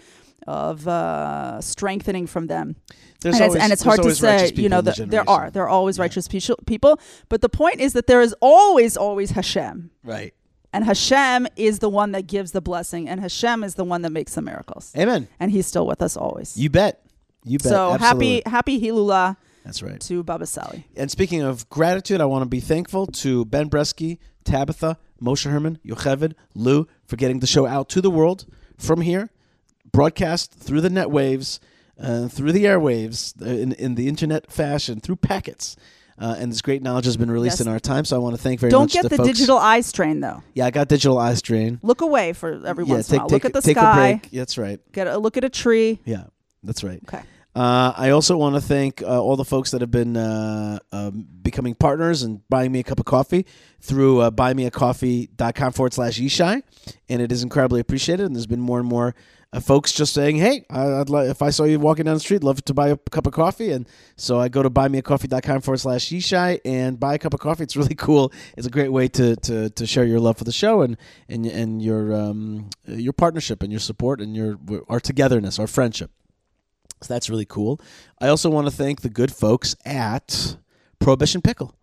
of 0.47 0.87
uh, 0.87 1.59
strengthening 1.61 2.27
from 2.27 2.47
them. 2.47 2.75
there's 3.21 3.35
and, 3.35 3.43
always, 3.43 3.55
it's, 3.55 3.63
and 3.63 3.73
it's 3.73 3.81
hard 3.81 4.01
to 4.03 4.13
say, 4.13 4.51
you 4.55 4.69
know, 4.69 4.79
in 4.79 4.85
the 4.85 5.05
there 5.07 5.27
are 5.29 5.49
there 5.49 5.63
are 5.63 5.69
always 5.69 5.97
Yeah. 5.97 6.03
righteous 6.03 6.27
peop- 6.27 6.65
people, 6.65 6.99
but 7.29 7.41
the 7.41 7.49
point 7.49 7.79
is 7.79 7.93
that 7.93 8.07
there 8.07 8.21
is 8.21 8.35
always 8.41 8.97
always 8.97 9.31
Hashem. 9.31 9.91
Right. 10.03 10.33
And 10.73 10.83
Hashem 10.83 11.47
is 11.55 11.79
the 11.79 11.89
one 11.89 12.11
that 12.11 12.27
gives 12.27 12.51
the 12.51 12.61
blessing, 12.61 13.07
and 13.07 13.21
Hashem 13.21 13.63
is 13.63 13.75
the 13.75 13.85
one 13.85 14.01
that 14.01 14.11
makes 14.11 14.35
the 14.35 14.41
miracles. 14.41 14.91
Amen. 14.97 15.29
And 15.39 15.49
He's 15.51 15.65
still 15.65 15.87
with 15.87 16.01
us 16.01 16.17
always. 16.17 16.57
You 16.57 16.69
bet. 16.69 17.01
You 17.45 17.59
bet. 17.59 17.69
so 17.71 17.93
Absolutely. 17.93 18.41
happy, 18.43 18.49
happy 18.49 18.81
Hilula 18.81 19.37
That's 19.65 19.81
right. 19.83 19.99
to 20.01 20.23
Baba 20.23 20.45
Sali. 20.45 20.85
And 20.95 21.09
speaking 21.11 21.41
of 21.41 21.67
gratitude, 21.69 22.21
I 22.21 22.25
want 22.25 22.43
to 22.43 22.49
be 22.49 22.59
thankful 22.59 23.07
to 23.07 23.43
Ben 23.45 23.69
Bresky, 23.69 24.19
Tabitha, 24.45 24.97
Moshe 25.21 25.49
Herman, 25.49 25.79
Yocheved, 25.85 26.33
Lou 26.53 26.87
for 27.05 27.15
getting 27.17 27.39
the 27.39 27.47
show 27.47 27.65
out 27.65 27.89
to 27.89 28.01
the 28.01 28.11
world 28.11 28.45
from 28.77 29.01
here, 29.01 29.31
broadcast 29.91 30.53
through 30.53 30.81
the 30.81 30.89
net 30.89 31.09
waves, 31.09 31.59
uh, 31.99 32.27
through 32.27 32.51
the 32.51 32.65
airwaves, 32.65 33.33
uh, 33.41 33.45
in, 33.45 33.71
in 33.73 33.95
the 33.95 34.07
internet 34.07 34.51
fashion, 34.51 34.99
through 34.99 35.15
packets. 35.17 35.75
Uh, 36.17 36.35
and 36.39 36.49
this 36.51 36.61
great 36.61 36.81
knowledge 36.81 37.03
has 37.05 37.17
been 37.17 37.29
released 37.31 37.59
Yes. 37.59 37.67
in 37.67 37.73
our 37.73 37.79
time, 37.79 38.05
so 38.05 38.15
I 38.15 38.19
want 38.19 38.37
to 38.37 38.41
thank 38.41 38.61
very 38.61 38.69
Don't 38.71 38.83
much 38.83 38.93
Don't 38.93 39.01
get 39.03 39.09
the, 39.09 39.17
the 39.17 39.23
folks. 39.23 39.29
digital 39.37 39.57
eye 39.57 39.81
strain 39.81 40.21
though. 40.21 40.43
Yeah, 40.53 40.65
I 40.67 40.71
got 40.71 40.87
digital 40.87 41.17
eye 41.17 41.33
strain. 41.33 41.77
Look 41.81 41.99
away 42.01 42.31
for 42.31 42.65
every 42.65 42.85
yeah, 42.85 42.93
once 42.93 43.07
take, 43.07 43.15
in 43.15 43.19
a 43.19 43.23
while. 43.23 43.29
take, 43.29 43.43
Look 43.43 43.45
at 43.45 43.53
the 43.53 43.61
take 43.61 43.77
sky. 43.77 44.07
a 44.07 44.17
break. 44.19 44.31
That's 44.31 44.57
right. 44.57 44.79
Get 44.93 45.07
a 45.07 45.17
look 45.17 45.35
at 45.35 45.43
a 45.43 45.49
tree. 45.49 45.99
Yeah, 46.05 46.25
that's 46.63 46.85
right. 46.85 47.01
Okay. 47.05 47.21
Uh, 47.55 47.93
I 47.95 48.09
also 48.09 48.35
want 48.35 48.55
to 48.55 48.61
thank 48.61 49.01
uh, 49.01 49.21
all 49.21 49.37
the 49.37 49.45
folks 49.45 49.71
that 49.71 49.79
have 49.79 49.91
been 49.91 50.17
uh, 50.17 50.79
um, 50.91 51.25
becoming 51.41 51.73
partners 51.73 52.21
and 52.21 52.41
buying 52.49 52.71
me 52.71 52.79
a 52.79 52.83
cup 52.83 52.99
of 52.99 53.05
coffee 53.05 53.45
through 53.79 54.19
uh, 54.19 54.29
buymeacoffee.com 54.29 55.71
forward 55.71 55.93
slash 55.93 56.19
Yishai. 56.19 56.63
And 57.07 57.21
it 57.21 57.31
is 57.31 57.43
incredibly 57.43 57.79
appreciated. 57.79 58.25
And 58.25 58.35
there's 58.35 58.45
been 58.45 58.59
more 58.59 58.79
and 58.79 58.89
more 58.89 59.15
uh, 59.53 59.61
folks 59.61 59.93
just 59.93 60.13
saying, 60.13 60.35
hey, 60.35 60.65
I'd 60.69 61.09
if 61.09 61.41
I 61.41 61.49
saw 61.49 61.63
you 61.63 61.79
walking 61.79 62.03
down 62.03 62.15
the 62.15 62.19
street, 62.19 62.43
love 62.43 62.61
to 62.65 62.73
buy 62.73 62.89
a 62.89 62.97
cup 62.97 63.25
of 63.25 63.31
coffee. 63.31 63.71
And 63.71 63.87
so 64.17 64.37
I 64.37 64.49
go 64.49 64.61
to 64.61 64.69
buymeacoffee.com 64.69 65.61
forward 65.61 65.77
slash 65.77 66.09
Yishai 66.09 66.59
and 66.65 66.99
buy 66.99 67.13
a 67.13 67.17
cup 67.17 67.33
of 67.33 67.39
coffee. 67.39 67.63
It's 67.63 67.77
really 67.77 67.95
cool. 67.97 68.33
It's 68.57 68.67
a 68.67 68.71
great 68.71 68.91
way 68.91 69.07
to, 69.07 69.37
to, 69.37 69.69
to 69.69 69.87
share 69.87 70.03
your 70.03 70.19
love 70.19 70.37
for 70.37 70.43
the 70.43 70.51
show 70.51 70.81
and, 70.81 70.97
and, 71.29 71.45
and 71.45 71.81
your, 71.81 72.13
um, 72.13 72.69
your 72.85 73.13
partnership 73.13 73.63
and 73.63 73.71
your 73.71 73.79
support 73.79 74.19
and 74.19 74.35
your 74.35 74.59
our 74.89 74.99
togetherness, 74.99 75.57
our 75.57 75.67
friendship. 75.67 76.11
So 77.01 77.13
that's 77.13 77.29
really 77.29 77.45
cool. 77.45 77.79
I 78.19 78.27
also 78.29 78.49
want 78.49 78.67
to 78.67 78.71
thank 78.71 79.01
the 79.01 79.09
good 79.09 79.31
folks 79.33 79.75
at 79.85 80.57
Prohibition 80.99 81.41
Pickle 81.41 81.75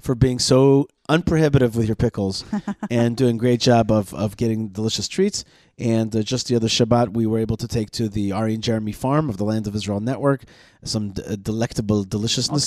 for 0.00 0.14
being 0.14 0.38
so 0.38 0.86
unprohibitive 1.08 1.74
with 1.74 1.86
your 1.86 1.96
pickles 1.96 2.44
and 2.90 3.16
doing 3.16 3.36
a 3.36 3.38
great 3.38 3.60
job 3.60 3.90
of, 3.90 4.14
of 4.14 4.36
getting 4.36 4.68
delicious 4.68 5.08
treats. 5.08 5.44
And 5.78 6.14
uh, 6.14 6.22
just 6.22 6.48
the 6.48 6.56
other 6.56 6.68
Shabbat, 6.68 7.14
we 7.14 7.26
were 7.26 7.38
able 7.38 7.56
to 7.56 7.68
take 7.68 7.90
to 7.92 8.08
the 8.08 8.32
Ari 8.32 8.54
and 8.54 8.62
Jeremy 8.62 8.92
farm 8.92 9.28
of 9.28 9.36
the 9.36 9.44
Land 9.44 9.66
of 9.66 9.74
Israel 9.74 10.00
Network 10.00 10.44
some 10.84 11.10
d- 11.10 11.22
uh, 11.26 11.36
delectable 11.36 12.04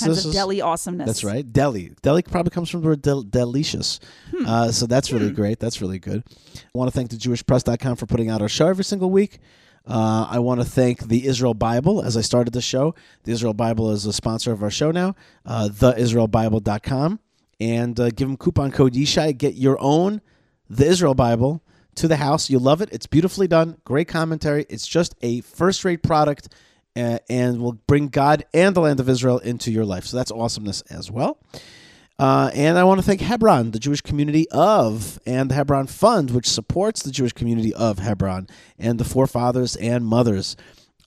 All 0.02 0.08
kinds 0.08 0.24
of 0.26 0.32
deli 0.32 0.60
awesomeness. 0.60 1.06
That's 1.06 1.24
right. 1.24 1.50
Deli. 1.50 1.92
Deli 2.02 2.22
probably 2.22 2.50
comes 2.50 2.70
from 2.70 2.82
the 2.82 2.88
word 2.88 3.02
del- 3.02 3.22
delicious. 3.22 4.00
Hmm. 4.30 4.46
Uh, 4.46 4.72
so 4.72 4.86
that's 4.86 5.12
really 5.12 5.30
great. 5.30 5.58
That's 5.58 5.80
really 5.80 5.98
good. 5.98 6.22
I 6.56 6.60
want 6.74 6.90
to 6.90 6.96
thank 6.96 7.10
the 7.10 7.16
JewishPress.com 7.16 7.96
for 7.96 8.06
putting 8.06 8.28
out 8.28 8.42
our 8.42 8.48
show 8.48 8.66
every 8.68 8.84
single 8.84 9.10
week. 9.10 9.38
Uh, 9.86 10.26
I 10.30 10.38
want 10.38 10.60
to 10.60 10.66
thank 10.66 11.08
the 11.08 11.26
Israel 11.26 11.54
Bible 11.54 12.02
as 12.02 12.16
I 12.16 12.20
started 12.20 12.52
the 12.52 12.60
show. 12.60 12.94
The 13.24 13.32
Israel 13.32 13.54
Bible 13.54 13.90
is 13.90 14.06
a 14.06 14.12
sponsor 14.12 14.52
of 14.52 14.62
our 14.62 14.70
show 14.70 14.90
now, 14.90 15.14
uh, 15.44 15.68
theisraelbible.com. 15.72 17.20
And 17.60 18.00
uh, 18.00 18.10
give 18.10 18.28
them 18.28 18.36
coupon 18.36 18.72
code 18.72 18.94
Yishai. 18.94 19.36
Get 19.36 19.54
your 19.54 19.76
own 19.80 20.20
The 20.68 20.86
Israel 20.86 21.14
Bible 21.14 21.62
to 21.96 22.08
the 22.08 22.16
house. 22.16 22.50
You'll 22.50 22.62
love 22.62 22.80
it. 22.80 22.88
It's 22.92 23.06
beautifully 23.06 23.46
done. 23.46 23.76
Great 23.84 24.08
commentary. 24.08 24.66
It's 24.68 24.86
just 24.86 25.14
a 25.22 25.42
first 25.42 25.84
rate 25.84 26.02
product 26.02 26.48
uh, 26.96 27.18
and 27.28 27.60
will 27.60 27.78
bring 27.86 28.08
God 28.08 28.44
and 28.52 28.74
the 28.74 28.80
land 28.80 29.00
of 29.00 29.08
Israel 29.08 29.38
into 29.38 29.70
your 29.70 29.84
life. 29.84 30.06
So 30.06 30.16
that's 30.16 30.32
awesomeness 30.32 30.82
as 30.82 31.10
well. 31.10 31.38
Uh, 32.18 32.50
and 32.54 32.78
I 32.78 32.84
want 32.84 33.00
to 33.00 33.06
thank 33.06 33.20
Hebron, 33.20 33.72
the 33.72 33.78
Jewish 33.80 34.00
community 34.00 34.46
of, 34.50 35.18
and 35.26 35.50
the 35.50 35.54
Hebron 35.54 35.86
Fund, 35.88 36.30
which 36.30 36.48
supports 36.48 37.02
the 37.02 37.10
Jewish 37.10 37.32
community 37.32 37.74
of 37.74 37.98
Hebron 37.98 38.46
and 38.78 38.98
the 39.00 39.04
forefathers 39.04 39.74
and 39.76 40.04
mothers. 40.06 40.56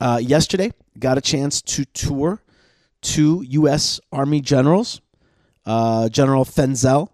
Uh, 0.02 0.20
yesterday, 0.22 0.72
got 1.00 1.18
a 1.18 1.22
chance 1.22 1.62
to 1.62 1.86
tour 1.86 2.42
two 3.02 3.44
U.S. 3.48 4.00
Army 4.12 4.42
generals, 4.42 5.00
uh, 5.66 6.10
General 6.10 6.44
Fenzel. 6.44 7.10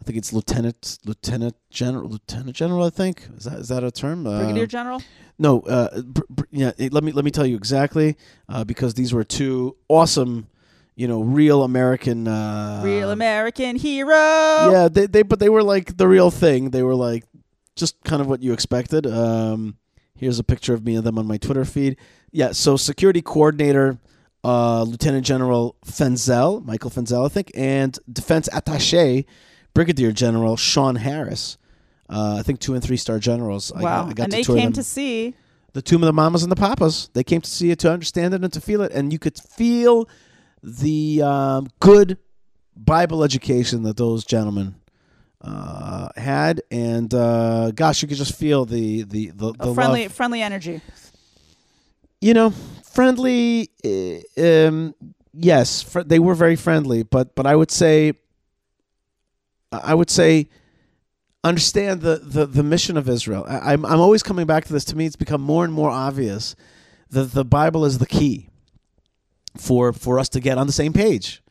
I 0.00 0.04
think 0.04 0.16
it's 0.16 0.32
Lieutenant 0.32 0.98
Lieutenant 1.04 1.56
General 1.70 2.08
Lieutenant 2.08 2.56
General. 2.56 2.84
I 2.84 2.90
think 2.90 3.28
is 3.36 3.44
that 3.44 3.58
is 3.58 3.68
that 3.68 3.84
a 3.84 3.90
term? 3.90 4.26
Uh, 4.26 4.38
Brigadier 4.38 4.66
General. 4.66 5.02
no, 5.38 5.60
uh, 5.62 6.00
br- 6.02 6.22
br- 6.30 6.44
yeah. 6.50 6.70
Let 6.78 7.04
me 7.04 7.12
let 7.12 7.24
me 7.26 7.30
tell 7.30 7.44
you 7.44 7.56
exactly, 7.56 8.16
uh, 8.48 8.64
because 8.64 8.94
these 8.94 9.12
were 9.12 9.24
two 9.24 9.76
awesome, 9.88 10.46
you 10.98 11.06
know, 11.06 11.22
real 11.22 11.62
American. 11.62 12.26
Uh, 12.26 12.82
Real 12.84 13.12
American 13.12 13.76
hero. 13.76 14.16
Yeah, 14.72 14.88
they, 14.90 15.06
they 15.06 15.22
but 15.22 15.38
they 15.38 15.48
were 15.48 15.62
like 15.62 15.96
the 15.96 16.08
real 16.08 16.32
thing. 16.32 16.70
They 16.70 16.82
were 16.82 16.96
like 16.96 17.24
just 17.76 17.94
kind 18.02 18.20
of 18.20 18.26
what 18.26 18.42
you 18.42 18.52
expected. 18.52 19.06
Um, 19.06 19.76
here's 20.16 20.40
a 20.40 20.44
picture 20.44 20.74
of 20.74 20.84
me 20.84 20.96
and 20.96 21.04
them 21.06 21.16
on 21.16 21.28
my 21.28 21.36
Twitter 21.38 21.64
feed. 21.64 21.96
Yeah, 22.32 22.50
so 22.50 22.76
security 22.76 23.22
coordinator, 23.22 23.98
uh, 24.42 24.82
Lieutenant 24.82 25.24
General 25.24 25.76
Fenzel, 25.86 26.64
Michael 26.64 26.90
Fenzel, 26.90 27.24
I 27.24 27.28
think, 27.28 27.52
and 27.54 27.96
defense 28.12 28.48
attaché, 28.52 29.24
Brigadier 29.74 30.10
General 30.10 30.56
Sean 30.56 30.96
Harris. 30.96 31.58
Uh, 32.10 32.38
I 32.40 32.42
think 32.42 32.58
two 32.58 32.74
and 32.74 32.82
three 32.82 32.96
star 32.96 33.20
generals. 33.20 33.70
I 33.70 33.82
Wow. 33.82 34.02
got, 34.02 34.10
I 34.10 34.12
got 34.14 34.24
and 34.24 34.32
they 34.32 34.42
came 34.42 34.72
to 34.72 34.82
see. 34.82 35.34
the 35.74 35.82
tomb 35.82 36.02
of 36.02 36.06
the 36.08 36.12
mamas 36.12 36.42
and 36.42 36.50
the 36.50 36.56
papas. 36.56 37.08
They 37.12 37.22
came 37.22 37.40
to 37.40 37.50
see 37.50 37.70
it, 37.70 37.78
to 37.80 37.92
understand 37.92 38.34
it, 38.34 38.42
and 38.42 38.52
to 38.52 38.60
feel 38.60 38.82
it, 38.82 38.90
and 38.90 39.12
you 39.12 39.20
could 39.20 39.38
feel 39.38 40.08
the 40.62 41.22
um, 41.22 41.68
good 41.80 42.18
Bible 42.76 43.24
education 43.24 43.82
that 43.82 43.96
those 43.96 44.24
gentlemen 44.24 44.74
uh, 45.40 46.08
had, 46.16 46.62
and 46.70 47.12
uh, 47.14 47.70
gosh, 47.72 48.02
you 48.02 48.08
could 48.08 48.16
just 48.16 48.34
feel 48.34 48.64
the 48.64 49.02
the 49.02 49.30
the, 49.30 49.52
the 49.52 49.74
friendly, 49.74 50.04
love. 50.04 50.12
friendly 50.12 50.42
energy. 50.42 50.80
You 52.20 52.34
know, 52.34 52.50
friendly. 52.84 53.70
uh, 53.84 54.66
Um, 54.68 54.94
yes, 55.32 55.82
fr- 55.82 56.00
they 56.02 56.18
were 56.18 56.34
very 56.34 56.56
friendly, 56.56 57.02
but 57.04 57.34
but 57.34 57.46
I 57.46 57.54
would 57.54 57.70
say, 57.70 58.14
I 59.70 59.94
would 59.94 60.10
say 60.10 60.48
understand 61.44 62.00
the, 62.00 62.16
the, 62.16 62.46
the 62.46 62.64
mission 62.64 62.96
of 62.96 63.08
Israel. 63.08 63.44
I, 63.48 63.72
I'm, 63.72 63.86
I'm 63.86 64.00
always 64.00 64.24
coming 64.24 64.44
back 64.46 64.64
to 64.64 64.72
this. 64.72 64.84
To 64.86 64.96
me, 64.96 65.06
it's 65.06 65.14
become 65.16 65.40
more 65.40 65.64
and 65.64 65.72
more 65.72 65.90
obvious 65.90 66.56
that 67.10 67.32
the 67.32 67.44
Bible 67.44 67.84
is 67.84 67.98
the 67.98 68.06
key 68.06 68.47
for 69.56 69.92
for 69.92 70.18
us 70.18 70.28
to 70.30 70.40
get 70.40 70.58
on 70.58 70.66
the 70.66 70.72
same 70.72 70.92
page, 70.92 71.42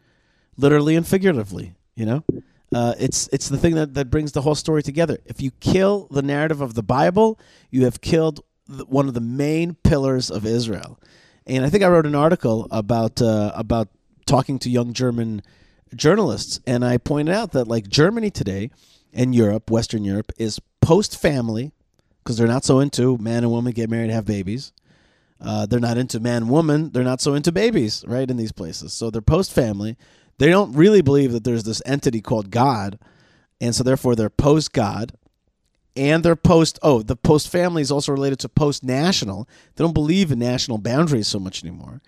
literally 0.57 0.95
and 0.95 1.07
figuratively. 1.07 1.73
You 1.95 2.05
know, 2.05 2.23
uh, 2.73 2.93
it's 2.99 3.27
it's 3.31 3.49
the 3.49 3.57
thing 3.57 3.75
that, 3.75 3.93
that 3.93 4.09
brings 4.09 4.31
the 4.31 4.41
whole 4.41 4.55
story 4.55 4.83
together. 4.83 5.17
If 5.25 5.41
you 5.41 5.51
kill 5.59 6.07
the 6.11 6.21
narrative 6.21 6.61
of 6.61 6.73
the 6.73 6.83
Bible, 6.83 7.39
you 7.71 7.85
have 7.85 8.01
killed 8.01 8.41
the, 8.67 8.85
one 8.85 9.07
of 9.07 9.13
the 9.13 9.21
main 9.21 9.75
pillars 9.75 10.29
of 10.29 10.45
Israel. 10.45 10.99
And 11.45 11.65
I 11.65 11.69
think 11.69 11.83
I 11.83 11.87
wrote 11.87 12.05
an 12.05 12.15
article 12.15 12.67
about 12.71 13.21
uh, 13.21 13.51
about 13.55 13.87
talking 14.25 14.59
to 14.59 14.69
young 14.69 14.93
German 14.93 15.41
journalists, 15.95 16.59
and 16.67 16.83
I 16.83 16.97
pointed 16.97 17.33
out 17.33 17.53
that 17.53 17.67
like 17.67 17.87
Germany 17.87 18.29
today 18.29 18.69
and 19.13 19.33
Europe, 19.33 19.71
Western 19.71 20.03
Europe, 20.03 20.31
is 20.37 20.59
post 20.81 21.19
family 21.19 21.71
because 22.23 22.37
they're 22.37 22.47
not 22.47 22.65
so 22.65 22.79
into 22.79 23.17
man 23.17 23.43
and 23.43 23.51
woman 23.51 23.71
get 23.71 23.89
married, 23.89 24.05
and 24.05 24.11
have 24.11 24.25
babies. 24.25 24.73
Uh, 25.41 25.65
they're 25.67 25.79
not 25.79 25.97
into 25.97 26.19
man 26.19 26.47
woman. 26.47 26.91
They're 26.91 27.03
not 27.03 27.21
so 27.21 27.33
into 27.35 27.51
babies, 27.51 28.03
right? 28.07 28.29
In 28.29 28.37
these 28.37 28.51
places, 28.53 28.93
so 28.93 29.09
they're 29.11 29.21
post 29.21 29.53
family. 29.53 29.97
They 30.39 30.49
don't 30.49 30.73
really 30.75 31.01
believe 31.01 31.31
that 31.31 31.43
there's 31.43 31.63
this 31.63 31.81
entity 31.85 32.21
called 32.21 32.51
God, 32.51 32.99
and 33.61 33.75
so 33.75 33.83
therefore 33.83 34.15
they're 34.15 34.29
post 34.29 34.73
God, 34.73 35.13
and 35.95 36.23
they're 36.23 36.35
post. 36.35 36.79
Oh, 36.81 37.01
the 37.03 37.15
post 37.15 37.49
family 37.49 37.81
is 37.81 37.91
also 37.91 38.11
related 38.11 38.39
to 38.39 38.49
post 38.49 38.83
national. 38.83 39.47
They 39.75 39.83
don't 39.83 39.93
believe 39.93 40.31
in 40.31 40.39
national 40.39 40.79
boundaries 40.79 41.27
so 41.27 41.39
much 41.39 41.63
anymore. 41.63 42.01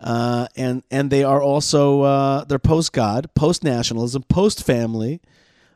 uh, 0.00 0.46
and 0.56 0.82
and 0.90 1.10
they 1.10 1.24
are 1.24 1.42
also 1.42 2.02
uh, 2.02 2.44
they're 2.44 2.58
post 2.58 2.92
God, 2.92 3.30
post 3.34 3.64
nationalism, 3.64 4.22
post 4.24 4.64
family, 4.64 5.20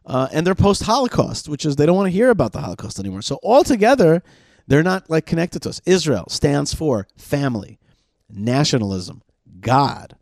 uh, 0.06 0.28
and 0.32 0.46
they're 0.46 0.54
post 0.54 0.82
Holocaust, 0.84 1.48
which 1.48 1.64
is 1.64 1.76
they 1.76 1.86
don't 1.86 1.96
want 1.96 2.06
to 2.08 2.12
hear 2.12 2.30
about 2.30 2.52
the 2.52 2.60
Holocaust 2.60 2.98
anymore. 2.98 3.22
So 3.22 3.38
altogether, 3.42 4.22
they're 4.70 4.84
not 4.84 5.10
like 5.10 5.26
connected 5.26 5.62
to 5.62 5.68
us. 5.68 5.80
Israel 5.84 6.26
stands 6.28 6.72
for 6.72 7.08
family, 7.16 7.80
nationalism, 8.30 9.20
God, 9.58 10.16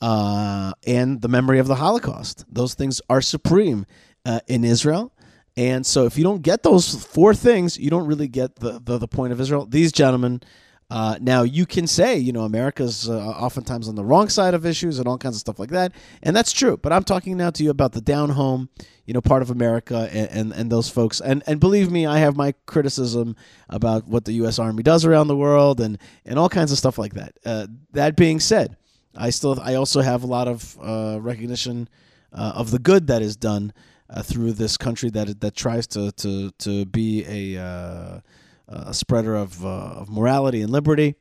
uh, 0.00 0.72
and 0.86 1.20
the 1.20 1.28
memory 1.28 1.58
of 1.58 1.66
the 1.66 1.74
Holocaust. 1.74 2.46
Those 2.50 2.72
things 2.72 3.02
are 3.10 3.20
supreme 3.20 3.84
uh, 4.24 4.40
in 4.46 4.64
Israel. 4.64 5.12
And 5.54 5.84
so, 5.84 6.06
if 6.06 6.16
you 6.16 6.24
don't 6.24 6.40
get 6.40 6.62
those 6.62 7.04
four 7.04 7.34
things, 7.34 7.76
you 7.76 7.90
don't 7.90 8.06
really 8.06 8.28
get 8.28 8.56
the, 8.56 8.80
the, 8.82 8.96
the 8.96 9.08
point 9.08 9.34
of 9.34 9.40
Israel. 9.40 9.66
These 9.66 9.92
gentlemen 9.92 10.40
uh, 10.90 11.16
now 11.20 11.42
you 11.42 11.66
can 11.66 11.86
say, 11.86 12.18
you 12.18 12.32
know, 12.32 12.42
America's 12.42 13.08
uh, 13.08 13.16
oftentimes 13.16 13.88
on 13.88 13.94
the 13.94 14.04
wrong 14.04 14.28
side 14.28 14.54
of 14.54 14.66
issues 14.66 14.98
and 14.98 15.06
all 15.06 15.16
kinds 15.16 15.36
of 15.36 15.40
stuff 15.40 15.60
like 15.60 15.70
that, 15.70 15.92
and 16.22 16.34
that's 16.34 16.52
true. 16.52 16.76
But 16.76 16.92
I'm 16.92 17.04
talking 17.04 17.36
now 17.36 17.50
to 17.50 17.62
you 17.62 17.70
about 17.70 17.92
the 17.92 18.00
down 18.00 18.30
home, 18.30 18.68
you 19.06 19.14
know, 19.14 19.20
part 19.20 19.42
of 19.42 19.50
America 19.50 20.08
and, 20.12 20.30
and, 20.30 20.52
and 20.52 20.72
those 20.72 20.90
folks. 20.90 21.20
And 21.20 21.44
and 21.46 21.60
believe 21.60 21.92
me, 21.92 22.06
I 22.06 22.18
have 22.18 22.36
my 22.36 22.54
criticism 22.66 23.36
about 23.68 24.08
what 24.08 24.24
the 24.24 24.32
U.S. 24.32 24.58
Army 24.58 24.82
does 24.82 25.04
around 25.04 25.28
the 25.28 25.36
world 25.36 25.80
and 25.80 25.96
and 26.24 26.38
all 26.38 26.48
kinds 26.48 26.72
of 26.72 26.78
stuff 26.78 26.98
like 26.98 27.14
that. 27.14 27.38
Uh, 27.46 27.68
that 27.92 28.16
being 28.16 28.40
said, 28.40 28.76
I 29.16 29.30
still 29.30 29.60
I 29.60 29.74
also 29.74 30.00
have 30.00 30.24
a 30.24 30.26
lot 30.26 30.48
of 30.48 30.76
uh, 30.82 31.18
recognition 31.20 31.88
uh, 32.32 32.52
of 32.56 32.72
the 32.72 32.80
good 32.80 33.06
that 33.06 33.22
is 33.22 33.36
done 33.36 33.72
uh, 34.08 34.22
through 34.22 34.54
this 34.54 34.76
country 34.76 35.08
that 35.10 35.40
that 35.40 35.54
tries 35.54 35.86
to 35.88 36.10
to 36.12 36.50
to 36.58 36.84
be 36.86 37.24
a 37.28 38.22
a 38.70 38.94
spreader 38.94 39.34
of, 39.34 39.64
uh, 39.64 39.68
of 39.68 40.08
morality 40.08 40.62
and 40.62 40.70
liberty. 40.70 41.16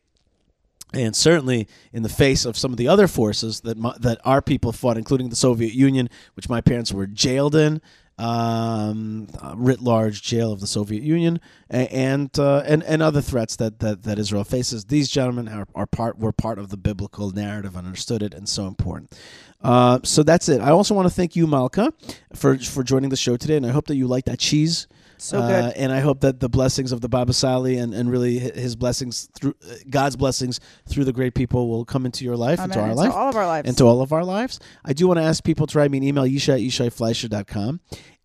And 0.93 1.15
certainly, 1.15 1.67
in 1.93 2.01
the 2.01 2.09
face 2.09 2.45
of 2.45 2.57
some 2.57 2.71
of 2.71 2.77
the 2.77 2.87
other 2.87 3.07
forces 3.07 3.61
that 3.61 3.77
my, 3.77 3.95
that 3.99 4.19
our 4.25 4.41
people 4.41 4.71
fought, 4.71 4.97
including 4.97 5.29
the 5.29 5.35
Soviet 5.35 5.73
Union, 5.73 6.09
which 6.33 6.49
my 6.49 6.61
parents 6.61 6.91
were 6.91 7.05
jailed 7.05 7.53
in, 7.53 7.79
um, 8.19 9.27
writ 9.55 9.81
large 9.81 10.21
jail 10.21 10.51
of 10.51 10.59
the 10.59 10.67
Soviet 10.67 11.03
Union, 11.03 11.39
and 11.69 12.37
uh, 12.37 12.63
and 12.65 12.83
and 12.83 13.01
other 13.01 13.21
threats 13.21 13.55
that, 13.57 13.79
that, 13.79 14.03
that 14.03 14.19
Israel 14.19 14.43
faces. 14.43 14.85
These 14.85 15.09
gentlemen 15.09 15.47
are, 15.47 15.67
are 15.73 15.85
part 15.85 16.19
were 16.19 16.33
part 16.33 16.59
of 16.59 16.69
the 16.69 16.77
biblical 16.77 17.31
narrative 17.31 17.75
and 17.75 17.87
understood 17.87 18.21
it, 18.21 18.33
and 18.33 18.47
so 18.47 18.67
important. 18.67 19.17
Uh, 19.61 19.99
so 20.03 20.23
that's 20.23 20.49
it. 20.49 20.59
I 20.59 20.71
also 20.71 20.93
want 20.93 21.07
to 21.07 21.13
thank 21.13 21.35
you, 21.35 21.47
Malkah, 21.47 21.93
for 22.35 22.57
for 22.57 22.83
joining 22.83 23.09
the 23.09 23.15
show 23.15 23.37
today, 23.37 23.55
and 23.55 23.65
I 23.65 23.69
hope 23.69 23.87
that 23.87 23.95
you 23.95 24.07
like 24.07 24.25
that 24.25 24.39
cheese. 24.39 24.87
So 25.21 25.41
good. 25.41 25.65
Uh, 25.65 25.71
and 25.75 25.91
I 25.91 25.99
hope 25.99 26.21
that 26.21 26.39
the 26.39 26.49
blessings 26.49 26.91
of 26.91 27.01
the 27.01 27.09
Baba 27.09 27.33
Sali 27.33 27.77
and, 27.77 27.93
and 27.93 28.09
really 28.09 28.39
his 28.39 28.75
blessings 28.75 29.29
through 29.33 29.53
uh, 29.69 29.73
God's 29.89 30.15
blessings 30.15 30.59
through 30.87 31.05
the 31.05 31.13
great 31.13 31.35
people 31.35 31.69
will 31.69 31.85
come 31.85 32.05
into 32.05 32.23
your 32.23 32.37
life, 32.37 32.59
Amen. 32.59 32.69
into 32.71 32.79
our 32.79 32.89
Into 32.89 33.01
life, 33.01 33.13
all 33.13 33.29
of 33.29 33.35
our 33.35 33.45
lives. 33.45 33.67
into 33.69 33.83
all 33.83 34.01
of 34.01 34.13
our 34.13 34.23
lives. 34.23 34.59
I 34.85 34.93
do 34.93 35.07
want 35.07 35.17
to 35.19 35.23
ask 35.23 35.43
people 35.43 35.67
to 35.67 35.77
write 35.77 35.91
me 35.91 35.97
an 35.97 36.03
email, 36.03 36.23
yishai 36.23 36.53
at 36.55 36.59
yishaifleisher.com. 36.61 37.79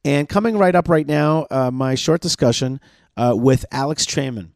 And 0.04 0.28
coming 0.28 0.56
right 0.58 0.74
up 0.74 0.88
right 0.88 1.06
now, 1.06 1.46
uh, 1.50 1.70
my 1.70 1.94
short 1.94 2.20
discussion 2.20 2.78
uh, 3.16 3.34
with 3.36 3.64
Alex 3.72 4.04
Traiman, 4.06 4.52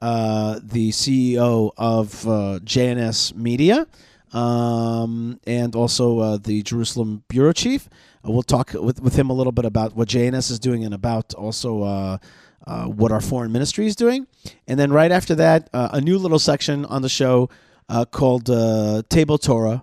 uh, 0.00 0.60
the 0.62 0.90
CEO 0.90 1.72
of 1.76 2.26
uh, 2.26 2.58
JNS 2.62 3.34
Media, 3.34 3.86
um, 4.32 5.40
and 5.46 5.74
also 5.76 6.18
uh, 6.20 6.36
the 6.38 6.62
Jerusalem 6.62 7.24
bureau 7.28 7.52
chief. 7.52 7.88
We'll 8.24 8.42
talk 8.42 8.72
with, 8.74 9.00
with 9.00 9.16
him 9.16 9.30
a 9.30 9.32
little 9.32 9.52
bit 9.52 9.64
about 9.64 9.96
what 9.96 10.08
JNS 10.08 10.50
is 10.50 10.58
doing 10.58 10.84
and 10.84 10.94
about 10.94 11.34
also 11.34 11.82
uh, 11.82 12.18
uh, 12.66 12.84
what 12.84 13.10
our 13.10 13.20
foreign 13.20 13.50
ministry 13.52 13.86
is 13.86 13.96
doing. 13.96 14.26
And 14.68 14.78
then 14.78 14.92
right 14.92 15.10
after 15.10 15.34
that, 15.36 15.68
uh, 15.72 15.88
a 15.92 16.00
new 16.00 16.18
little 16.18 16.38
section 16.38 16.84
on 16.84 17.02
the 17.02 17.08
show 17.08 17.50
uh, 17.88 18.04
called 18.04 18.48
uh, 18.48 19.02
Table 19.08 19.38
Torah. 19.38 19.82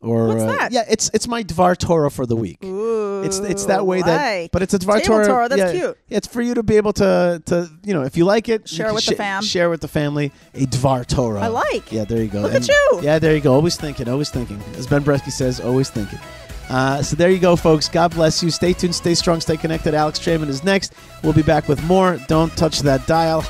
Or 0.00 0.28
What's 0.28 0.42
uh, 0.42 0.46
that? 0.46 0.70
yeah, 0.72 0.84
it's 0.88 1.10
it's 1.12 1.26
my 1.26 1.42
Dvar 1.42 1.76
Torah 1.76 2.08
for 2.08 2.24
the 2.24 2.36
week. 2.36 2.64
Ooh, 2.64 3.22
It's 3.24 3.40
it's 3.40 3.64
that 3.64 3.84
way 3.84 4.00
that, 4.00 4.42
like. 4.42 4.52
but 4.52 4.62
it's 4.62 4.72
a 4.72 4.78
Dvar 4.78 5.02
Table 5.02 5.16
Torah. 5.16 5.26
Torah, 5.26 5.48
that's 5.48 5.74
yeah, 5.74 5.80
cute. 5.80 5.98
It's 6.08 6.28
for 6.28 6.40
you 6.40 6.54
to 6.54 6.62
be 6.62 6.76
able 6.76 6.92
to 6.92 7.42
to 7.46 7.68
you 7.82 7.94
know 7.94 8.02
if 8.02 8.16
you 8.16 8.24
like 8.24 8.48
it, 8.48 8.68
Share 8.68 8.94
with 8.94 9.06
the 9.06 9.14
sh- 9.14 9.16
fam. 9.16 9.42
Share 9.42 9.68
with 9.68 9.80
the 9.80 9.88
family 9.88 10.30
a 10.54 10.66
Dvar 10.66 11.04
Torah. 11.04 11.40
I 11.40 11.48
like. 11.48 11.90
Yeah, 11.90 12.04
there 12.04 12.22
you 12.22 12.28
go. 12.28 12.42
Look 12.42 12.54
at 12.54 12.68
you. 12.68 13.00
Yeah, 13.02 13.18
there 13.18 13.34
you 13.34 13.40
go. 13.40 13.52
Always 13.52 13.76
thinking, 13.76 14.08
always 14.08 14.30
thinking. 14.30 14.62
As 14.76 14.86
Ben 14.86 15.02
Bresky 15.02 15.32
says, 15.32 15.58
always 15.58 15.90
thinking. 15.90 16.20
Uh, 16.68 17.02
so 17.02 17.16
there 17.16 17.30
you 17.30 17.38
go, 17.38 17.56
folks. 17.56 17.88
God 17.88 18.12
bless 18.14 18.42
you. 18.42 18.50
Stay 18.50 18.72
tuned, 18.72 18.94
stay 18.94 19.14
strong, 19.14 19.40
stay 19.40 19.56
connected. 19.56 19.94
Alex 19.94 20.18
Traiman 20.18 20.48
is 20.48 20.62
next. 20.62 20.92
We'll 21.22 21.32
be 21.32 21.42
back 21.42 21.66
with 21.68 21.82
more. 21.84 22.18
Don't 22.28 22.54
touch 22.56 22.80
that 22.80 23.06
dial. 23.06 23.42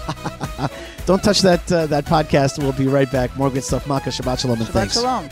Don't 1.07 1.23
touch 1.23 1.41
that 1.41 1.71
uh, 1.73 1.87
that 1.87 2.05
podcast. 2.05 2.59
We'll 2.59 2.73
be 2.73 2.87
right 2.87 3.11
back. 3.11 3.37
More 3.37 3.51
good 3.51 3.65
stuff. 3.65 3.87
Malkah 3.87 4.13
Shabbat 4.13 4.41
Shalom 4.41 4.59
and 4.59 4.69
Shabbat 4.69 4.73
thanks. 4.73 4.95
shalom. 4.95 5.29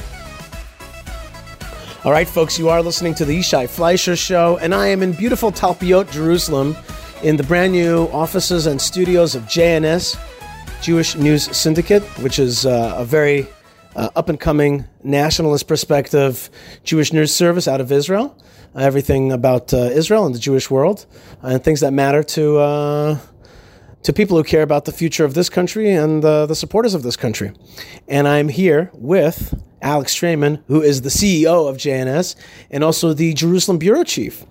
All 2.05 2.13
right, 2.13 2.29
folks, 2.29 2.59
you 2.59 2.69
are 2.69 2.83
listening 2.83 3.15
to 3.15 3.25
the 3.25 3.37
Yishai 3.37 3.69
Fleisher 3.69 4.17
Show, 4.17 4.59
and 4.59 4.73
I 4.73 4.87
am 4.89 5.03
in 5.03 5.13
beautiful 5.13 5.51
Talpiot, 5.51 6.09
Jerusalem, 6.11 6.77
in 7.25 7.37
the 7.37 7.43
brand 7.43 7.73
new 7.73 8.05
offices 8.13 8.67
and 8.67 8.81
studios 8.81 9.35
of 9.35 9.43
JNS, 9.45 10.17
Jewish 10.83 11.17
News 11.17 11.55
Syndicate, 11.57 12.05
which 12.23 12.39
is 12.39 12.65
uh, 12.65 12.95
a 12.97 13.05
very 13.05 13.49
uh, 13.97 14.11
up 14.15 14.29
and 14.29 14.39
coming 14.39 14.85
nationalist 15.03 15.67
perspective 15.67 16.51
Jewish 16.85 17.13
news 17.13 17.35
service 17.35 17.67
out 17.67 17.81
of 17.81 17.91
Israel. 17.91 18.37
Uh, 18.75 18.81
everything 18.81 19.33
about 19.33 19.73
uh, 19.73 19.79
Israel 19.79 20.27
and 20.27 20.35
the 20.35 20.39
Jewish 20.39 20.71
world, 20.71 21.07
and 21.43 21.65
things 21.65 21.81
that 21.81 21.93
matter 21.93 22.23
to. 22.23 22.59
Uh, 22.59 23.19
to 24.03 24.13
people 24.13 24.37
who 24.37 24.45
care 24.45 24.63
about 24.63 24.85
the 24.85 24.93
future 24.93 25.25
of 25.25 25.35
this 25.35 25.49
country 25.49 25.91
and 25.91 26.25
uh, 26.25 26.47
the 26.47 26.55
supporters 26.55 26.95
of 26.95 27.03
this 27.03 27.17
country. 27.17 27.53
And 28.07 28.29
I'm 28.29 28.49
here 28.49 28.89
with 28.93 29.61
Alex 29.83 30.15
Traiman, 30.15 30.63
who 30.69 30.81
is 30.81 31.03
the 31.03 31.09
CEO 31.09 31.69
of 31.69 31.77
JNS 31.77 32.37
and 32.71 32.85
also 32.85 33.13
the 33.13 33.35
Jerusalem 33.35 33.79
bureau 33.79 34.05
chief. 34.05 34.45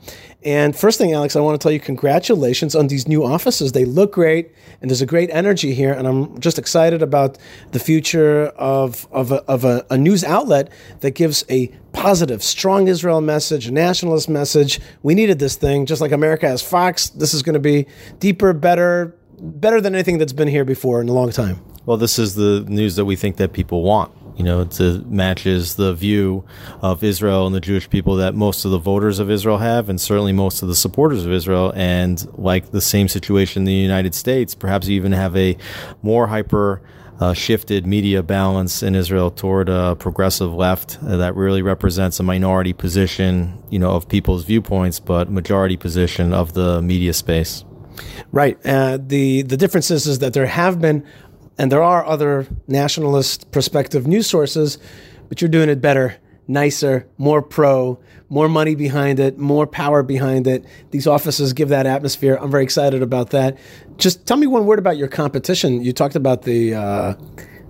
And 0.45 0.75
first 0.75 0.99
thing, 0.99 1.11
Alex, 1.11 1.35
I 1.35 1.39
want 1.39 1.59
to 1.59 1.63
tell 1.63 1.71
you 1.71 1.79
congratulations 1.79 2.75
on 2.75 2.85
these 2.87 3.07
new 3.07 3.25
offices. 3.25 3.71
They 3.71 3.83
look 3.83 4.13
great, 4.13 4.51
and 4.79 4.91
there's 4.91 5.01
a 5.01 5.07
great 5.07 5.31
energy 5.31 5.73
here. 5.73 5.91
And 5.91 6.07
I'm 6.07 6.39
just 6.39 6.59
excited 6.59 7.01
about 7.01 7.39
the 7.71 7.79
future 7.79 8.45
of, 8.49 9.07
of, 9.11 9.31
a, 9.31 9.41
of 9.45 9.65
a, 9.65 9.83
a 9.89 9.97
news 9.97 10.23
outlet 10.23 10.69
that 10.99 11.11
gives 11.11 11.43
a 11.49 11.69
positive, 11.93 12.43
strong 12.43 12.87
Israel 12.87 13.21
message, 13.21 13.71
nationalist 13.71 14.29
message. 14.29 14.79
We 15.01 15.15
needed 15.15 15.39
this 15.39 15.55
thing, 15.55 15.87
just 15.87 15.99
like 15.99 16.11
America 16.11 16.47
has 16.47 16.61
Fox. 16.61 17.09
This 17.09 17.33
is 17.33 17.41
going 17.41 17.55
to 17.55 17.59
be 17.59 17.87
deeper, 18.19 18.53
better, 18.53 19.15
better 19.39 19.81
than 19.81 19.95
anything 19.95 20.19
that's 20.19 20.33
been 20.33 20.47
here 20.47 20.63
before 20.63 21.01
in 21.01 21.09
a 21.09 21.13
long 21.13 21.31
time. 21.31 21.59
Well, 21.87 21.97
this 21.97 22.19
is 22.19 22.35
the 22.35 22.63
news 22.67 22.97
that 22.97 23.05
we 23.05 23.15
think 23.15 23.37
that 23.37 23.51
people 23.51 23.81
want. 23.81 24.14
You 24.37 24.43
know, 24.43 24.61
it 24.61 24.79
matches 25.07 25.75
the 25.75 25.93
view 25.93 26.43
of 26.81 27.03
Israel 27.03 27.45
and 27.45 27.55
the 27.55 27.61
Jewish 27.61 27.89
people 27.89 28.15
that 28.17 28.35
most 28.35 28.65
of 28.65 28.71
the 28.71 28.77
voters 28.77 29.19
of 29.19 29.31
Israel 29.31 29.59
have, 29.59 29.89
and 29.89 29.99
certainly 29.99 30.33
most 30.33 30.61
of 30.61 30.67
the 30.67 30.75
supporters 30.75 31.25
of 31.25 31.31
Israel. 31.31 31.71
And 31.75 32.25
like 32.37 32.71
the 32.71 32.81
same 32.81 33.07
situation 33.07 33.61
in 33.61 33.65
the 33.65 33.73
United 33.73 34.13
States, 34.13 34.53
perhaps 34.53 34.87
you 34.87 34.95
even 34.95 35.13
have 35.13 35.35
a 35.37 35.57
more 36.01 36.27
hyper 36.27 36.81
uh, 37.19 37.33
shifted 37.33 37.85
media 37.85 38.21
balance 38.21 38.83
in 38.83 38.93
Israel 38.93 39.31
toward 39.31 39.69
a 39.69 39.95
progressive 39.95 40.53
left 40.53 40.97
uh, 41.01 41.15
that 41.17 41.33
really 41.35 41.61
represents 41.61 42.19
a 42.19 42.23
minority 42.23 42.73
position, 42.73 43.57
you 43.69 43.79
know, 43.79 43.91
of 43.91 44.07
people's 44.09 44.43
viewpoints, 44.43 44.99
but 44.99 45.29
majority 45.29 45.77
position 45.77 46.33
of 46.33 46.53
the 46.53 46.81
media 46.81 47.13
space. 47.13 47.63
Right. 48.33 48.57
Uh, 48.65 48.97
the 49.01 49.43
the 49.43 49.55
difference 49.55 49.89
is, 49.89 50.05
is 50.07 50.19
that 50.19 50.33
there 50.33 50.45
have 50.45 50.81
been, 50.81 51.05
and 51.57 51.71
there 51.71 51.83
are 51.83 52.05
other 52.05 52.47
nationalist 52.67 53.51
perspective 53.51 54.07
news 54.07 54.27
sources, 54.27 54.77
but 55.29 55.41
you're 55.41 55.49
doing 55.49 55.69
it 55.69 55.81
better, 55.81 56.17
nicer, 56.47 57.07
more 57.17 57.41
pro, 57.41 57.99
more 58.29 58.49
money 58.49 58.75
behind 58.75 59.19
it, 59.19 59.37
more 59.37 59.67
power 59.67 60.03
behind 60.03 60.47
it. 60.47 60.65
These 60.91 61.07
offices 61.07 61.53
give 61.53 61.69
that 61.69 61.85
atmosphere. 61.85 62.37
I'm 62.41 62.51
very 62.51 62.63
excited 62.63 63.01
about 63.01 63.29
that. 63.31 63.57
Just 63.97 64.25
tell 64.25 64.37
me 64.37 64.47
one 64.47 64.65
word 64.65 64.79
about 64.79 64.97
your 64.97 65.07
competition. 65.07 65.83
You 65.83 65.93
talked 65.93 66.15
about 66.15 66.43
the. 66.43 66.75
Uh, 66.75 67.13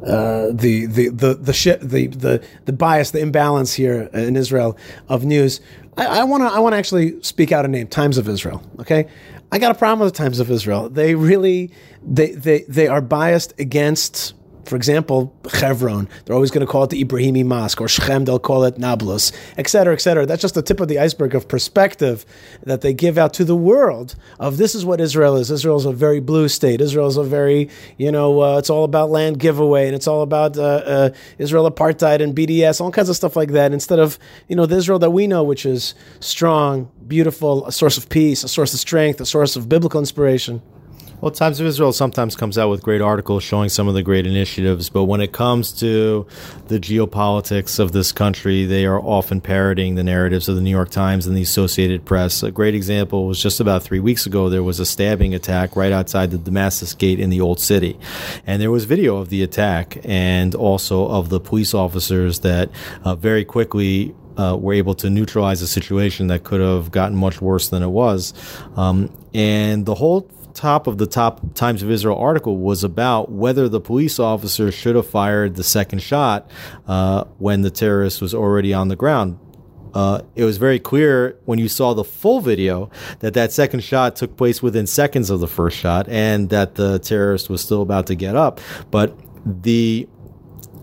uh, 0.06 0.52
the 0.52 0.86
the 0.86 1.10
the 1.10 1.34
the, 1.34 1.80
the 1.82 2.08
the 2.08 2.46
the 2.66 2.74
bias, 2.74 3.10
the 3.10 3.20
imbalance 3.20 3.74
here 3.74 4.04
in 4.14 4.36
Israel 4.36 4.78
of 5.10 5.26
news. 5.26 5.62
I 5.98 6.26
want 6.26 6.44
to 6.44 6.48
I 6.48 6.60
want 6.60 6.74
to 6.74 6.78
actually 6.78 7.22
speak 7.24 7.52
out 7.52 7.66
a 7.66 7.68
name. 7.68 7.88
Times 7.88 8.18
of 8.18 8.30
Israel. 8.30 8.62
Okay, 8.80 9.08
I 9.52 9.60
got 9.60 9.72
a 9.72 9.76
problem 9.76 10.00
with 10.06 10.14
the 10.14 10.18
Times 10.18 10.40
of 10.40 10.52
Israel. 10.52 10.90
They 10.90 11.16
really 11.16 11.72
they 12.04 12.32
they 12.32 12.64
they 12.68 12.88
are 12.88 13.02
biased 13.02 13.54
against. 13.60 14.34
For 14.66 14.76
example, 14.76 15.32
Chevron, 15.54 16.10
they're 16.26 16.34
always 16.34 16.50
going 16.50 16.66
to 16.66 16.72
call 16.72 16.86
it 16.86 16.90
the 16.90 17.06
Ibrahimi 17.06 17.46
Mosque, 17.46 17.80
or 17.80 17.88
Shechem, 17.88 18.26
they'll 18.26 18.40
call 18.40 18.64
it 18.64 18.80
Nablus, 18.80 19.32
et 19.60 19.70
cetera, 19.70 19.94
et 19.94 20.02
cetera. 20.02 20.26
That's 20.26 20.42
just 20.42 20.56
the 20.56 20.64
tip 20.64 20.80
of 20.80 20.88
the 20.88 20.98
iceberg 20.98 21.36
of 21.36 21.48
perspective 21.48 22.26
that 22.64 22.82
they 22.82 22.92
give 22.92 23.20
out 23.20 23.32
to 23.36 23.46
the 23.46 23.56
world 23.56 24.16
of 24.40 24.58
this 24.58 24.74
is 24.74 24.84
what 24.84 25.00
Israel 25.00 25.36
is. 25.36 25.52
Israel 25.52 25.76
is 25.76 25.86
a 25.86 25.92
very 25.92 26.20
blue 26.20 26.48
state. 26.48 26.82
Israel 26.82 27.06
is 27.06 27.16
a 27.16 27.24
very, 27.24 27.70
you 27.98 28.12
know, 28.12 28.42
uh, 28.42 28.58
it's 28.58 28.72
all 28.72 28.86
about 28.86 29.12
land 29.12 29.38
giveaway, 29.38 29.86
and 29.86 29.94
it's 29.94 30.08
all 30.08 30.24
about 30.24 30.58
uh, 30.58 30.64
uh, 30.64 31.10
Israel 31.38 31.70
apartheid 31.70 32.20
and 32.20 32.36
BDS, 32.36 32.82
all 32.82 32.90
kinds 32.90 33.10
of 33.10 33.16
stuff 33.16 33.36
like 33.36 33.52
that, 33.52 33.72
instead 33.72 34.00
of, 34.00 34.18
you 34.48 34.56
know, 34.56 34.66
the 34.66 34.78
Israel 34.78 34.98
that 34.98 35.12
we 35.12 35.28
know, 35.28 35.44
which 35.44 35.68
is 35.68 35.94
strong, 36.22 36.90
beautiful, 37.08 37.66
a 37.66 37.72
source 37.72 37.98
of 37.98 38.10
peace, 38.10 38.44
a 38.44 38.48
source 38.48 38.74
of 38.74 38.80
strength, 38.80 39.22
a 39.22 39.26
source 39.26 39.56
of 39.56 39.70
biblical 39.70 40.00
inspiration. 40.00 40.62
Well, 41.22 41.32
Times 41.32 41.62
of 41.62 41.66
Israel 41.66 41.94
sometimes 41.94 42.36
comes 42.36 42.58
out 42.58 42.70
with 42.70 42.84
great 42.84 43.02
articles 43.02 43.42
showing 43.42 43.70
some 43.70 43.88
of 43.88 43.94
the 43.94 44.04
great 44.04 44.28
initiatives, 44.28 44.90
but 44.90 45.06
when 45.06 45.22
it 45.22 45.32
comes 45.32 45.72
to 45.80 46.28
the 46.68 46.78
geopolitics 46.78 47.80
of 47.80 47.94
this 47.94 48.12
country, 48.12 48.66
they 48.66 48.86
are 48.86 49.00
often 49.00 49.40
parroting 49.40 49.96
the 49.96 50.04
narratives 50.04 50.50
of 50.50 50.56
the 50.56 50.62
New 50.62 50.70
York 50.70 50.90
Times 50.90 51.26
and 51.26 51.36
the 51.36 51.42
Associated 51.42 52.04
Press. 52.04 52.44
A 52.44 52.52
great 52.52 52.76
example 52.76 53.28
was 53.28 53.42
just 53.42 53.62
about 53.62 53.82
three 53.82 54.00
weeks 54.00 54.26
ago, 54.26 54.50
there 54.50 54.62
was 54.62 54.82
a 54.82 54.86
stabbing 54.86 55.34
attack 55.34 55.78
right 55.78 55.94
outside 55.94 56.32
the 56.32 56.38
Damascus 56.38 56.94
Gate 56.94 57.20
in 57.20 57.30
the 57.30 57.40
Old 57.40 57.62
City. 57.62 57.98
And 58.46 58.62
there 58.62 58.72
was 58.72 58.84
video 58.84 59.18
of 59.18 59.30
the 59.30 59.42
attack 59.42 59.98
and 60.04 60.54
also 60.54 61.08
of 61.08 61.30
the 61.30 61.40
police 61.40 61.74
officers 61.74 62.40
that 62.40 62.70
uh, 63.06 63.16
very 63.16 63.46
quickly 63.46 64.14
uh, 64.38 64.58
were 64.60 64.74
able 64.74 64.96
to 64.96 65.10
neutralize 65.10 65.62
a 65.62 65.68
situation 65.68 66.28
that 66.28 66.44
could 66.44 66.62
have 66.62 66.92
gotten 66.92 67.18
much 67.18 67.42
worse 67.42 67.70
than 67.70 67.84
it 67.84 67.90
was. 67.90 68.34
Um, 68.76 69.12
and 69.34 69.86
the 69.86 69.96
whole 69.96 70.30
top 70.54 70.88
of 70.88 70.98
the 70.98 71.06
top 71.06 71.54
Times 71.54 71.84
of 71.84 71.92
Israel 71.92 72.18
article 72.18 72.58
was 72.58 72.84
about 72.84 73.32
whether 73.32 73.70
the 73.70 73.82
police 73.82 74.20
officer 74.20 74.72
should 74.72 74.96
have 74.96 75.08
fired 75.08 75.56
the 75.56 75.64
second 75.64 76.02
shot 76.02 76.50
uh, 76.88 77.26
when 77.38 77.62
the 77.62 77.70
terrorist 77.70 78.22
was 78.22 78.34
already 78.34 78.74
on 78.74 78.88
the 78.88 78.96
ground. 78.96 79.38
Uh, 79.94 80.22
it 80.36 80.44
was 80.44 80.58
very 80.58 80.80
clear 80.80 81.38
when 81.46 81.58
you 81.58 81.70
saw 81.70 81.94
the 81.94 82.04
full 82.04 82.42
video 82.42 82.90
that 83.20 83.34
that 83.34 83.54
second 83.54 83.82
shot 83.82 84.16
took 84.16 84.36
place 84.36 84.62
within 84.62 84.86
seconds 84.86 85.30
of 85.30 85.40
the 85.40 85.48
first 85.48 85.78
shot 85.78 86.08
and 86.10 86.50
that 86.50 86.76
the 86.76 87.00
terrorist 87.00 87.50
was 87.50 87.62
still 87.62 87.82
about 87.82 88.08
to 88.08 88.16
get 88.16 88.36
up. 88.36 88.60
But 88.92 89.18
the 89.46 90.08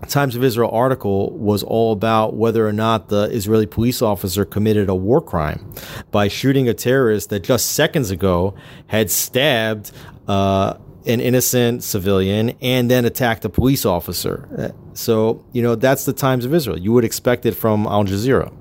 Times 0.07 0.35
of 0.35 0.43
Israel 0.43 0.69
article 0.71 1.31
was 1.31 1.63
all 1.63 1.91
about 1.91 2.35
whether 2.35 2.67
or 2.67 2.73
not 2.73 3.09
the 3.09 3.23
Israeli 3.31 3.65
police 3.65 4.01
officer 4.01 4.45
committed 4.45 4.89
a 4.89 4.95
war 4.95 5.21
crime 5.21 5.73
by 6.11 6.27
shooting 6.27 6.67
a 6.67 6.73
terrorist 6.73 7.29
that 7.29 7.41
just 7.43 7.71
seconds 7.73 8.11
ago 8.11 8.55
had 8.87 9.09
stabbed 9.09 9.91
uh, 10.27 10.75
an 11.05 11.19
innocent 11.19 11.83
civilian 11.83 12.53
and 12.61 12.89
then 12.89 13.05
attacked 13.05 13.43
a 13.45 13.49
police 13.49 13.85
officer. 13.85 14.73
So, 14.93 15.43
you 15.51 15.61
know, 15.61 15.75
that's 15.75 16.05
the 16.05 16.13
Times 16.13 16.45
of 16.45 16.53
Israel. 16.53 16.77
You 16.77 16.93
would 16.93 17.03
expect 17.03 17.45
it 17.45 17.53
from 17.53 17.85
Al 17.87 18.05
Jazeera. 18.05 18.53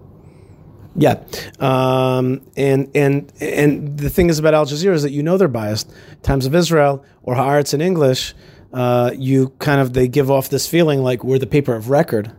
Yeah, 0.95 1.25
um, 1.59 2.43
and 2.55 2.91
and 2.95 3.33
and 3.41 3.99
the 3.99 4.11
thing 4.11 4.29
is 4.29 4.39
about 4.39 4.53
Al 4.53 4.67
Jazeera 4.67 4.93
is 4.93 5.03
that 5.05 5.13
you 5.13 5.23
know 5.23 5.39
they're 5.39 5.49
biased. 5.49 5.91
Times 6.23 6.45
of 6.45 6.55
Israel 6.55 7.03
or 7.23 7.35
Haaretz 7.35 7.73
in 7.73 7.81
English 7.81 8.35
uh, 8.73 9.13
you 9.15 9.51
kind 9.59 9.81
of 9.81 9.93
they 9.93 10.09
give 10.09 10.31
off 10.31 10.49
this 10.49 10.67
feeling 10.67 11.03
like 11.03 11.23
we're 11.25 11.39
the 11.39 11.47
paper 11.47 11.75
of 11.75 11.91
record. 11.91 12.33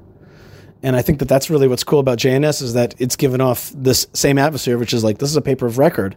And 0.81 0.97
I 0.97 1.01
think 1.01 1.19
that 1.19 1.29
that's 1.29 1.49
really 1.49 1.67
what's 1.67 1.85
cool 1.85 1.99
about 1.99 2.17
JNS 2.17 2.61
is 2.61 2.73
that 2.73 2.95
it's 2.99 3.15
given 3.15 3.39
off 3.39 3.71
this 3.73 4.07
same 4.13 4.37
atmosphere, 4.37 4.77
which 4.77 4.93
is 4.93 5.03
like 5.03 5.17
this 5.17 5.29
is 5.29 5.37
a 5.37 5.41
paper 5.41 5.65
of 5.65 5.77
record, 5.77 6.15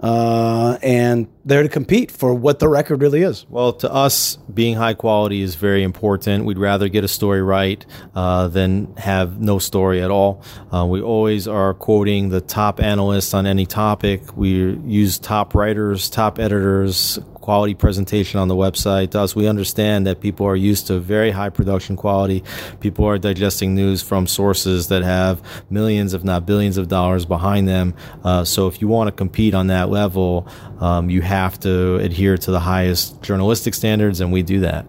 uh, 0.00 0.76
and 0.82 1.26
they're 1.46 1.62
to 1.62 1.70
compete 1.70 2.10
for 2.10 2.34
what 2.34 2.58
the 2.58 2.68
record 2.68 3.00
really 3.00 3.22
is. 3.22 3.46
Well, 3.48 3.72
to 3.74 3.90
us, 3.90 4.36
being 4.52 4.76
high 4.76 4.92
quality 4.92 5.40
is 5.40 5.54
very 5.54 5.82
important. 5.82 6.44
We'd 6.44 6.58
rather 6.58 6.90
get 6.90 7.02
a 7.02 7.08
story 7.08 7.40
right 7.40 7.84
uh, 8.14 8.48
than 8.48 8.94
have 8.96 9.40
no 9.40 9.58
story 9.58 10.02
at 10.02 10.10
all. 10.10 10.42
Uh, 10.70 10.84
we 10.84 11.00
always 11.00 11.48
are 11.48 11.72
quoting 11.72 12.28
the 12.28 12.42
top 12.42 12.82
analysts 12.82 13.32
on 13.32 13.46
any 13.46 13.64
topic. 13.64 14.36
We 14.36 14.74
use 14.84 15.18
top 15.18 15.54
writers, 15.54 16.10
top 16.10 16.38
editors, 16.38 17.18
quality 17.44 17.74
presentation 17.74 18.40
on 18.40 18.48
the 18.48 18.56
website. 18.56 19.10
Thus, 19.10 19.36
we 19.36 19.46
understand 19.46 20.06
that 20.06 20.22
people 20.22 20.46
are 20.46 20.56
used 20.56 20.86
to 20.86 20.98
very 20.98 21.30
high 21.30 21.50
production 21.50 21.94
quality. 21.94 22.42
People 22.80 23.04
are 23.04 23.18
digesting 23.18 23.74
news 23.74 24.02
from 24.02 24.26
sources 24.26 24.88
that 24.88 25.02
have 25.02 25.42
millions, 25.68 26.14
if 26.14 26.24
not 26.24 26.46
billions, 26.46 26.78
of 26.78 26.88
dollars 26.88 27.26
behind 27.26 27.68
them. 27.68 27.94
Uh, 28.24 28.44
so, 28.44 28.66
if 28.66 28.80
you 28.80 28.88
want 28.88 29.08
to 29.08 29.12
compete 29.12 29.52
on 29.52 29.66
that 29.66 29.90
level, 29.90 30.48
um, 30.80 31.10
you 31.10 31.20
have 31.20 31.60
to 31.60 31.96
adhere 31.96 32.38
to 32.38 32.50
the 32.50 32.60
highest 32.60 33.20
journalistic 33.20 33.74
standards, 33.74 34.22
and 34.22 34.32
we 34.32 34.42
do 34.42 34.60
that. 34.60 34.86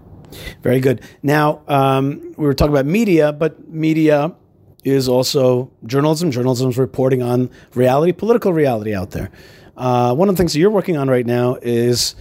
Very 0.62 0.80
good. 0.80 1.02
Now, 1.22 1.60
um, 1.68 2.34
we 2.38 2.46
were 2.46 2.54
talking 2.54 2.72
about 2.72 2.86
media, 2.86 3.34
but 3.34 3.68
media 3.68 4.34
is 4.82 5.08
also 5.08 5.70
journalism. 5.84 6.30
Journalism 6.30 6.70
is 6.70 6.78
reporting 6.78 7.22
on 7.22 7.50
reality, 7.74 8.12
political 8.12 8.54
reality 8.54 8.94
out 8.94 9.10
there. 9.10 9.30
Uh, 9.76 10.14
one 10.14 10.30
of 10.30 10.36
the 10.36 10.38
things 10.38 10.54
that 10.54 10.58
you're 10.58 10.70
working 10.70 10.96
on 10.96 11.10
right 11.10 11.26
now 11.26 11.58
is 11.60 12.14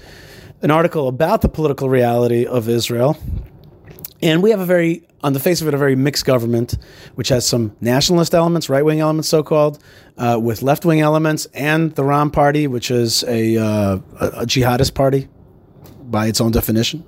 an 0.65 0.71
article 0.71 1.07
about 1.07 1.43
the 1.43 1.47
political 1.47 1.89
reality 1.89 2.43
of 2.43 2.67
Israel. 2.67 3.15
And 4.23 4.41
we 4.41 4.49
have 4.49 4.59
a 4.59 4.65
very, 4.65 5.07
on 5.21 5.33
the 5.33 5.39
face 5.39 5.61
of 5.61 5.67
it, 5.67 5.75
a 5.75 5.77
very 5.77 5.95
mixed 5.95 6.25
government, 6.25 6.75
which 7.13 7.29
has 7.29 7.47
some 7.47 7.75
nationalist 7.81 8.33
elements, 8.33 8.67
right 8.67 8.83
wing 8.83 8.99
elements, 8.99 9.29
so 9.29 9.43
called, 9.43 9.77
uh, 10.17 10.39
with 10.41 10.63
left 10.63 10.83
wing 10.83 11.01
elements, 11.01 11.45
and 11.53 11.93
the 11.93 12.01
Ra'am 12.01 12.33
Party, 12.33 12.65
which 12.65 12.89
is 12.89 13.23
a, 13.25 13.57
uh, 13.57 13.99
a, 14.19 14.47
jihadist 14.47 14.95
party 14.95 15.27
by 16.01 16.25
its 16.25 16.41
own 16.41 16.51
definition. 16.51 17.05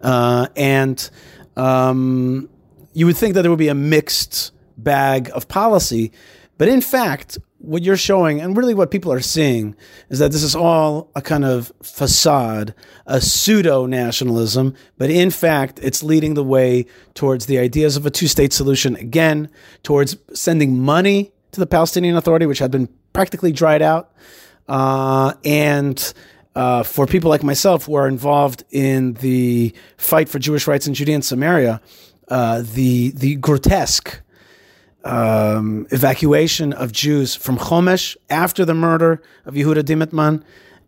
Uh, 0.00 0.46
and 0.56 1.10
um, 1.58 2.48
you 2.94 3.04
would 3.04 3.18
think 3.18 3.34
that 3.34 3.42
there 3.42 3.50
would 3.50 3.58
be 3.58 3.68
a 3.68 3.74
mixed 3.74 4.50
bag 4.78 5.30
of 5.34 5.46
policy. 5.46 6.10
But 6.56 6.68
in 6.68 6.80
fact, 6.80 7.36
what 7.64 7.82
you're 7.82 7.96
showing 7.96 8.40
and 8.40 8.56
really 8.56 8.74
what 8.74 8.90
people 8.90 9.12
are 9.12 9.20
seeing 9.20 9.74
is 10.08 10.18
that 10.18 10.32
this 10.32 10.42
is 10.42 10.54
all 10.54 11.10
a 11.14 11.22
kind 11.22 11.44
of 11.44 11.72
facade, 11.82 12.74
a 13.06 13.20
pseudo 13.20 13.86
nationalism, 13.86 14.74
but 14.98 15.10
in 15.10 15.30
fact, 15.30 15.80
it's 15.82 16.02
leading 16.02 16.34
the 16.34 16.44
way 16.44 16.86
towards 17.14 17.46
the 17.46 17.58
ideas 17.58 17.96
of 17.96 18.06
a 18.06 18.10
two 18.10 18.28
state 18.28 18.52
solution 18.52 18.96
again, 18.96 19.48
towards 19.82 20.16
sending 20.32 20.80
money 20.80 21.32
to 21.52 21.60
the 21.60 21.66
Palestinian 21.66 22.16
Authority, 22.16 22.46
which 22.46 22.58
had 22.58 22.70
been 22.70 22.88
practically 23.12 23.52
dried 23.52 23.82
out. 23.82 24.12
Uh, 24.68 25.34
and 25.44 26.14
uh, 26.54 26.82
for 26.82 27.06
people 27.06 27.30
like 27.30 27.42
myself 27.42 27.86
who 27.86 27.94
are 27.94 28.08
involved 28.08 28.64
in 28.70 29.14
the 29.14 29.74
fight 29.96 30.28
for 30.28 30.38
Jewish 30.38 30.66
rights 30.66 30.86
in 30.86 30.94
Judea 30.94 31.16
and 31.16 31.24
Samaria, 31.24 31.80
uh, 32.28 32.62
the 32.62 33.10
the 33.10 33.36
grotesque 33.36 34.20
um, 35.04 35.86
evacuation 35.90 36.72
of 36.72 36.92
Jews 36.92 37.34
from 37.34 37.58
Chomesh 37.58 38.16
after 38.30 38.64
the 38.64 38.74
murder 38.74 39.22
of 39.44 39.54
Yehuda 39.54 39.82
Dimentman, 39.82 40.42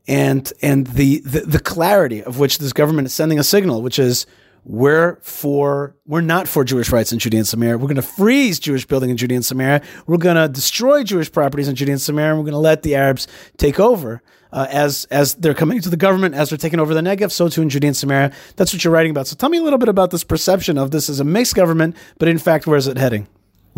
and 0.08 0.52
and 0.62 0.86
the, 0.86 1.20
the, 1.20 1.40
the 1.40 1.58
clarity 1.58 2.22
of 2.22 2.38
which 2.38 2.58
this 2.58 2.72
government 2.72 3.06
is 3.06 3.14
sending 3.14 3.38
a 3.38 3.44
signal, 3.44 3.82
which 3.82 3.98
is 3.98 4.26
we're 4.64 5.16
for 5.22 5.94
we're 6.06 6.20
not 6.20 6.48
for 6.48 6.64
Jewish 6.64 6.90
rights 6.90 7.12
in 7.12 7.18
Judea 7.18 7.40
and 7.40 7.48
Samaria. 7.48 7.78
We're 7.78 7.84
going 7.84 7.96
to 7.96 8.02
freeze 8.02 8.58
Jewish 8.58 8.84
building 8.86 9.10
in 9.10 9.16
Judea 9.16 9.36
and 9.36 9.44
Samaria. 9.44 9.82
We're 10.06 10.16
going 10.16 10.36
to 10.36 10.48
destroy 10.48 11.04
Jewish 11.04 11.30
properties 11.30 11.68
in 11.68 11.76
Judea 11.76 11.94
and 11.94 12.02
Samaria. 12.02 12.30
And 12.32 12.38
we're 12.38 12.50
going 12.50 12.52
to 12.52 12.58
let 12.58 12.82
the 12.82 12.96
Arabs 12.96 13.28
take 13.56 13.78
over. 13.78 14.22
Uh, 14.52 14.66
as 14.70 15.06
as 15.10 15.34
they're 15.34 15.54
coming 15.54 15.80
to 15.80 15.90
the 15.90 15.96
government, 15.96 16.34
as 16.34 16.48
they're 16.48 16.56
taking 16.56 16.78
over 16.78 16.94
the 16.94 17.00
Negev, 17.00 17.30
so 17.30 17.48
too 17.48 17.62
in 17.62 17.68
Judea 17.68 17.88
and 17.88 17.96
Samaria. 17.96 18.32
That's 18.54 18.72
what 18.72 18.82
you're 18.84 18.92
writing 18.92 19.10
about. 19.10 19.26
So 19.26 19.36
tell 19.36 19.50
me 19.50 19.58
a 19.58 19.62
little 19.62 19.78
bit 19.78 19.88
about 19.88 20.12
this 20.12 20.24
perception 20.24 20.78
of 20.78 20.92
this 20.92 21.10
as 21.10 21.20
a 21.20 21.24
mixed 21.24 21.56
government, 21.56 21.96
but 22.18 22.28
in 22.28 22.38
fact, 22.38 22.66
where 22.66 22.78
is 22.78 22.86
it 22.86 22.96
heading? 22.96 23.26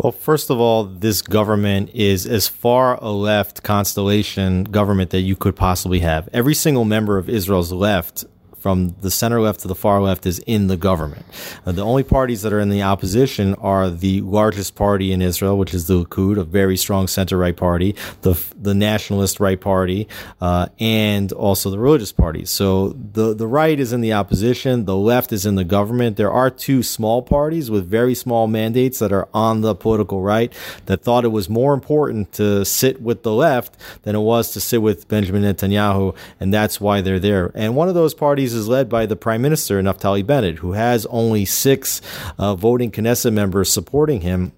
Well, 0.01 0.13
first 0.13 0.49
of 0.49 0.61
all, 0.61 0.85
this 0.85 1.21
government 1.21 1.89
is 1.93 2.25
as 2.25 2.47
far 2.47 2.97
a 3.03 3.11
left 3.11 3.63
constellation 3.63 4.63
government 4.63 5.09
that 5.09 5.19
you 5.19 5.35
could 5.35 5.57
possibly 5.57 5.99
have. 5.99 6.29
Every 6.31 6.53
single 6.53 6.85
member 6.85 7.17
of 7.17 7.27
Israel's 7.27 7.73
left 7.73 8.23
from 8.59 8.95
the 9.01 9.11
center 9.11 9.41
left 9.41 9.61
to 9.61 9.67
the 9.67 9.75
far 9.75 10.01
left 10.01 10.25
is 10.25 10.39
in 10.39 10.67
the 10.67 10.77
government. 10.77 11.25
Uh, 11.65 11.71
the 11.71 11.83
only 11.83 12.03
parties 12.03 12.41
that 12.41 12.53
are 12.53 12.59
in 12.59 12.69
the 12.69 12.83
opposition 12.83 13.55
are 13.55 13.89
the 13.89 14.21
largest 14.21 14.75
party 14.75 15.11
in 15.11 15.21
Israel, 15.21 15.57
which 15.57 15.73
is 15.73 15.87
the 15.87 16.03
Likud, 16.05 16.37
a 16.37 16.43
very 16.43 16.77
strong 16.77 17.07
center 17.07 17.37
right 17.37 17.55
party, 17.55 17.95
the 18.21 18.33
the 18.57 18.73
nationalist 18.73 19.39
right 19.39 19.59
party, 19.59 20.07
uh, 20.41 20.67
and 20.79 21.31
also 21.31 21.69
the 21.69 21.79
religious 21.79 22.11
parties. 22.11 22.49
So 22.49 22.89
the 22.89 23.33
the 23.33 23.47
right 23.47 23.79
is 23.79 23.93
in 23.93 24.01
the 24.01 24.13
opposition, 24.13 24.85
the 24.85 24.95
left 24.95 25.31
is 25.31 25.45
in 25.45 25.55
the 25.55 25.63
government. 25.63 26.17
There 26.17 26.31
are 26.31 26.49
two 26.49 26.83
small 26.83 27.21
parties 27.21 27.71
with 27.71 27.87
very 27.89 28.15
small 28.15 28.47
mandates 28.47 28.99
that 28.99 29.11
are 29.11 29.27
on 29.33 29.61
the 29.61 29.75
political 29.75 30.21
right 30.21 30.53
that 30.85 31.01
thought 31.01 31.25
it 31.25 31.29
was 31.29 31.49
more 31.49 31.73
important 31.73 32.31
to 32.33 32.65
sit 32.65 33.01
with 33.01 33.23
the 33.23 33.33
left 33.33 33.77
than 34.03 34.15
it 34.15 34.19
was 34.19 34.51
to 34.51 34.59
sit 34.59 34.81
with 34.81 35.07
Benjamin 35.07 35.43
Netanyahu, 35.43 36.15
and 36.39 36.53
that's 36.53 36.81
why 36.81 37.01
they're 37.01 37.19
there. 37.19 37.51
And 37.55 37.75
one 37.75 37.87
of 37.87 37.95
those 37.95 38.13
parties 38.13 38.48
is 38.53 38.67
led 38.67 38.89
by 38.89 39.05
the 39.05 39.15
Prime 39.15 39.41
Minister, 39.41 39.81
Naftali 39.81 40.25
Bennett, 40.25 40.59
who 40.59 40.73
has 40.73 41.05
only 41.07 41.45
six 41.45 42.01
uh, 42.37 42.55
voting 42.55 42.91
Knesset 42.91 43.33
members 43.33 43.71
supporting 43.71 44.21
him 44.21 44.51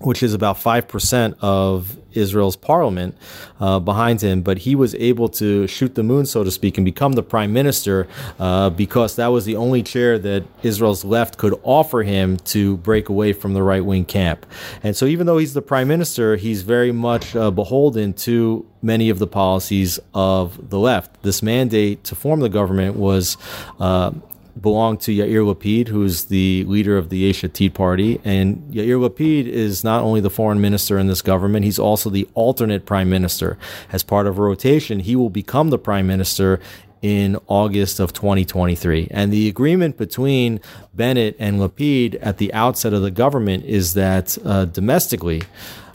which 0.00 0.22
is 0.22 0.34
about 0.34 0.56
5% 0.56 1.36
of 1.40 1.97
Israel's 2.18 2.56
parliament 2.56 3.16
uh, 3.60 3.78
behind 3.78 4.20
him. 4.20 4.42
But 4.42 4.58
he 4.58 4.74
was 4.74 4.94
able 4.96 5.28
to 5.30 5.66
shoot 5.66 5.94
the 5.94 6.02
moon, 6.02 6.26
so 6.26 6.44
to 6.44 6.50
speak, 6.50 6.76
and 6.78 6.84
become 6.84 7.12
the 7.12 7.22
prime 7.22 7.52
minister 7.52 8.06
uh, 8.38 8.70
because 8.70 9.16
that 9.16 9.28
was 9.28 9.44
the 9.44 9.56
only 9.56 9.82
chair 9.82 10.18
that 10.18 10.44
Israel's 10.62 11.04
left 11.04 11.38
could 11.38 11.58
offer 11.62 12.02
him 12.02 12.36
to 12.54 12.76
break 12.78 13.08
away 13.08 13.32
from 13.32 13.54
the 13.54 13.62
right 13.62 13.84
wing 13.84 14.04
camp. 14.04 14.44
And 14.82 14.96
so, 14.96 15.06
even 15.06 15.26
though 15.26 15.38
he's 15.38 15.54
the 15.54 15.62
prime 15.62 15.88
minister, 15.88 16.36
he's 16.36 16.62
very 16.62 16.92
much 16.92 17.34
uh, 17.34 17.50
beholden 17.50 18.12
to 18.28 18.66
many 18.82 19.10
of 19.10 19.18
the 19.18 19.26
policies 19.26 19.98
of 20.14 20.70
the 20.70 20.78
left. 20.78 21.22
This 21.22 21.42
mandate 21.42 22.04
to 22.04 22.14
form 22.14 22.40
the 22.40 22.48
government 22.48 22.96
was 22.96 23.36
uh, 23.80 24.12
belong 24.60 24.96
to 24.98 25.12
Yair 25.12 25.44
Lapid, 25.52 25.88
who's 25.88 26.26
the 26.26 26.64
leader 26.64 26.96
of 26.96 27.08
the 27.08 27.18
Yesh 27.18 27.44
party. 27.74 28.20
And 28.24 28.72
Yair 28.72 29.08
Lapid 29.08 29.46
is 29.46 29.84
not 29.84 30.02
only 30.02 30.20
the 30.20 30.30
foreign 30.30 30.60
minister 30.60 30.98
in 30.98 31.06
this 31.06 31.22
government, 31.22 31.64
he's 31.64 31.78
also 31.78 32.10
the 32.10 32.28
alternate 32.34 32.86
prime 32.86 33.08
minister. 33.08 33.58
As 33.92 34.02
part 34.02 34.26
of 34.26 34.38
a 34.38 34.42
rotation, 34.42 35.00
he 35.00 35.16
will 35.16 35.30
become 35.30 35.70
the 35.70 35.78
prime 35.78 36.06
minister 36.06 36.60
in 37.02 37.38
August 37.46 38.00
of 38.00 38.12
2023. 38.12 39.08
And 39.10 39.32
the 39.32 39.48
agreement 39.48 39.96
between 39.96 40.60
Bennett 40.94 41.36
and 41.38 41.60
Lapid 41.60 42.18
at 42.20 42.38
the 42.38 42.52
outset 42.52 42.92
of 42.92 43.02
the 43.02 43.10
government 43.10 43.64
is 43.64 43.94
that 43.94 44.36
uh, 44.44 44.64
domestically, 44.64 45.42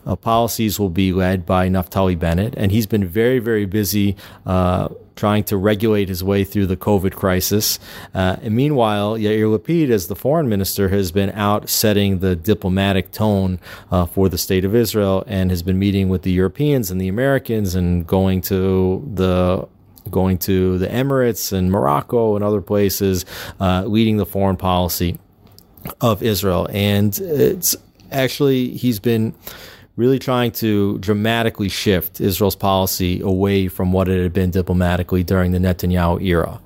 uh, 0.05 0.16
policies 0.16 0.80
will 0.80 0.89
be 0.89 1.14
led 1.14 1.45
by 1.45 1.70
Naftali 1.70 2.18
Bennett, 2.18 2.53
and 2.57 2.72
he's 2.72 2.86
been 2.86 3.05
very, 3.05 3.39
very 3.39 3.66
busy 3.66 4.16
uh, 4.45 4.89
trying 5.16 5.43
to 5.45 5.57
regulate 5.57 6.09
his 6.09 6.24
way 6.24 6.43
through 6.43 6.68
the 6.68 6.78
COVID 6.78 7.14
crisis. 7.14 7.80
Uh, 8.14 8.38
and 8.41 8.55
meanwhile, 8.55 9.18
Yair 9.18 9.57
Lapid, 9.57 9.89
as 9.89 10.07
the 10.07 10.16
foreign 10.16 10.49
minister, 10.49 10.89
has 10.89 11.11
been 11.11 11.30
out 11.32 11.70
setting 11.70 12.20
the 12.20 12.36
diplomatic 12.36 13.11
tone 13.11 13.59
uh, 13.91 14.05
for 14.05 14.30
the 14.30 14.38
state 14.38 14.66
of 14.66 14.76
Israel 14.76 15.24
and 15.28 15.51
has 15.51 15.64
been 15.64 15.80
meeting 15.80 16.09
with 16.09 16.24
the 16.24 16.32
Europeans 16.32 16.89
and 16.91 16.99
the 16.99 17.07
Americans 17.07 17.76
and 17.76 18.05
going 18.07 18.41
to 18.41 19.07
the 19.14 19.68
going 20.09 20.38
to 20.38 20.78
the 20.78 20.88
Emirates 20.88 21.53
and 21.53 21.72
Morocco 21.72 22.36
and 22.36 22.43
other 22.43 22.61
places, 22.61 23.26
uh, 23.59 23.84
leading 23.86 24.18
the 24.18 24.26
foreign 24.26 24.57
policy 24.57 25.18
of 26.01 26.22
Israel. 26.22 26.68
And 26.72 27.18
it's 27.20 27.76
actually 28.11 28.72
he's 28.72 28.99
been 28.99 29.34
really 29.96 30.18
trying 30.18 30.52
to 30.52 30.98
dramatically 31.00 31.70
shift 31.70 32.20
Israel's 32.20 32.56
policy 32.56 33.22
away 33.22 33.68
from 33.68 33.91
what 33.91 34.10
it 34.10 34.22
had 34.22 34.34
been 34.34 34.50
diplomatically 34.50 35.24
during 35.24 35.52
the 35.52 35.60
Netanyahu 35.60 36.22
era. 36.24 36.60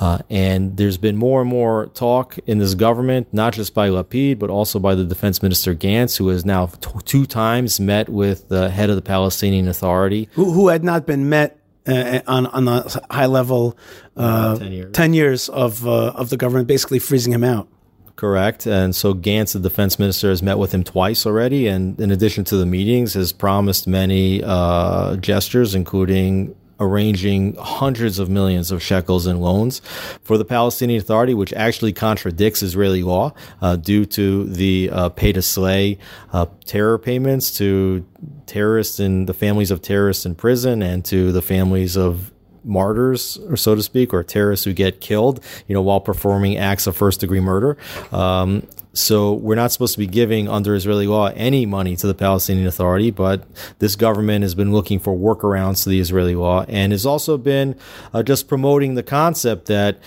Uh, 0.00 0.18
and 0.28 0.76
there's 0.76 0.98
been 0.98 1.16
more 1.16 1.40
and 1.40 1.48
more 1.48 1.86
talk 1.94 2.36
in 2.46 2.58
this 2.58 2.74
government, 2.74 3.28
not 3.32 3.52
just 3.52 3.74
by 3.74 3.88
Lapid, 3.88 4.40
but 4.40 4.50
also 4.50 4.80
by 4.80 4.94
the 4.94 5.04
defense 5.04 5.40
minister 5.40 5.72
Gantz, 5.72 6.16
who 6.16 6.28
has 6.28 6.44
now 6.44 6.66
t- 6.66 6.90
two 7.04 7.26
times 7.26 7.78
met 7.78 8.08
with 8.08 8.48
the 8.48 8.70
head 8.70 8.90
of 8.90 8.96
the 8.96 9.02
Palestinian 9.02 9.68
Authority. 9.68 10.28
Who, 10.32 10.50
who 10.50 10.68
had 10.68 10.82
not 10.82 11.06
been 11.06 11.28
met 11.28 11.58
uh, 11.86 12.20
on 12.26 12.46
on 12.46 12.64
the 12.64 13.06
high 13.10 13.26
level 13.26 13.76
uh, 14.16 14.58
10 14.58 14.72
years, 14.72 14.92
10 14.92 15.14
years 15.14 15.48
of, 15.48 15.86
uh, 15.86 16.08
of 16.08 16.30
the 16.30 16.36
government 16.36 16.66
basically 16.66 16.98
freezing 16.98 17.32
him 17.32 17.44
out. 17.44 17.68
Correct. 18.16 18.66
And 18.66 18.94
so 18.94 19.12
Gantz, 19.12 19.54
the 19.54 19.58
defense 19.58 19.98
minister, 19.98 20.28
has 20.28 20.42
met 20.42 20.58
with 20.58 20.72
him 20.72 20.84
twice 20.84 21.26
already. 21.26 21.66
And 21.66 21.98
in 22.00 22.12
addition 22.12 22.44
to 22.44 22.56
the 22.56 22.66
meetings, 22.66 23.14
has 23.14 23.32
promised 23.32 23.88
many 23.88 24.40
uh, 24.44 25.16
gestures, 25.16 25.74
including 25.74 26.54
arranging 26.80 27.54
hundreds 27.56 28.18
of 28.18 28.28
millions 28.28 28.70
of 28.70 28.82
shekels 28.82 29.26
in 29.26 29.40
loans 29.40 29.80
for 30.22 30.36
the 30.36 30.44
Palestinian 30.44 31.00
Authority, 31.00 31.34
which 31.34 31.52
actually 31.52 31.92
contradicts 31.92 32.62
Israeli 32.62 33.02
law 33.02 33.32
uh, 33.62 33.76
due 33.76 34.04
to 34.04 34.44
the 34.44 34.90
uh, 34.92 35.08
pay 35.10 35.32
to 35.32 35.42
slay 35.42 35.98
uh, 36.32 36.46
terror 36.64 36.98
payments 36.98 37.56
to 37.58 38.04
terrorists 38.46 38.98
and 38.98 39.28
the 39.28 39.34
families 39.34 39.70
of 39.70 39.82
terrorists 39.82 40.26
in 40.26 40.34
prison 40.34 40.82
and 40.82 41.04
to 41.04 41.32
the 41.32 41.42
families 41.42 41.96
of 41.96 42.32
martyrs, 42.64 43.38
or 43.48 43.56
so 43.56 43.74
to 43.74 43.82
speak, 43.82 44.12
or 44.12 44.22
terrorists 44.22 44.64
who 44.64 44.72
get 44.72 45.00
killed, 45.00 45.42
you 45.68 45.74
know, 45.74 45.82
while 45.82 46.00
performing 46.00 46.56
acts 46.56 46.86
of 46.86 46.96
first 46.96 47.20
degree 47.20 47.40
murder. 47.40 47.76
Um, 48.12 48.66
so 48.94 49.32
we're 49.34 49.56
not 49.56 49.72
supposed 49.72 49.94
to 49.94 49.98
be 49.98 50.06
giving 50.06 50.48
under 50.48 50.74
Israeli 50.74 51.08
law 51.08 51.32
any 51.34 51.66
money 51.66 51.96
to 51.96 52.06
the 52.06 52.14
Palestinian 52.14 52.66
Authority, 52.66 53.10
but 53.10 53.44
this 53.80 53.96
government 53.96 54.42
has 54.42 54.54
been 54.54 54.72
looking 54.72 55.00
for 55.00 55.14
workarounds 55.14 55.82
to 55.82 55.90
the 55.90 55.98
Israeli 55.98 56.36
law 56.36 56.64
and 56.68 56.92
has 56.92 57.04
also 57.04 57.36
been 57.36 57.76
uh, 58.12 58.22
just 58.22 58.46
promoting 58.48 58.94
the 58.94 59.02
concept 59.02 59.66
that 59.66 59.98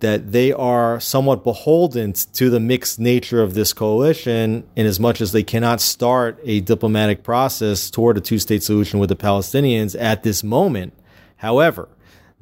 that 0.00 0.32
they 0.32 0.52
are 0.52 1.00
somewhat 1.00 1.42
beholden 1.44 2.12
to 2.12 2.50
the 2.50 2.60
mixed 2.60 2.98
nature 2.98 3.40
of 3.40 3.54
this 3.54 3.72
coalition 3.72 4.62
in 4.76 4.84
as 4.84 5.00
much 5.00 5.22
as 5.22 5.32
they 5.32 5.42
cannot 5.42 5.80
start 5.80 6.38
a 6.44 6.60
diplomatic 6.60 7.22
process 7.22 7.90
toward 7.90 8.18
a 8.18 8.20
two-state 8.20 8.62
solution 8.62 8.98
with 8.98 9.08
the 9.08 9.16
Palestinians 9.16 9.98
at 9.98 10.22
this 10.22 10.44
moment 10.44 10.92
However, 11.44 11.90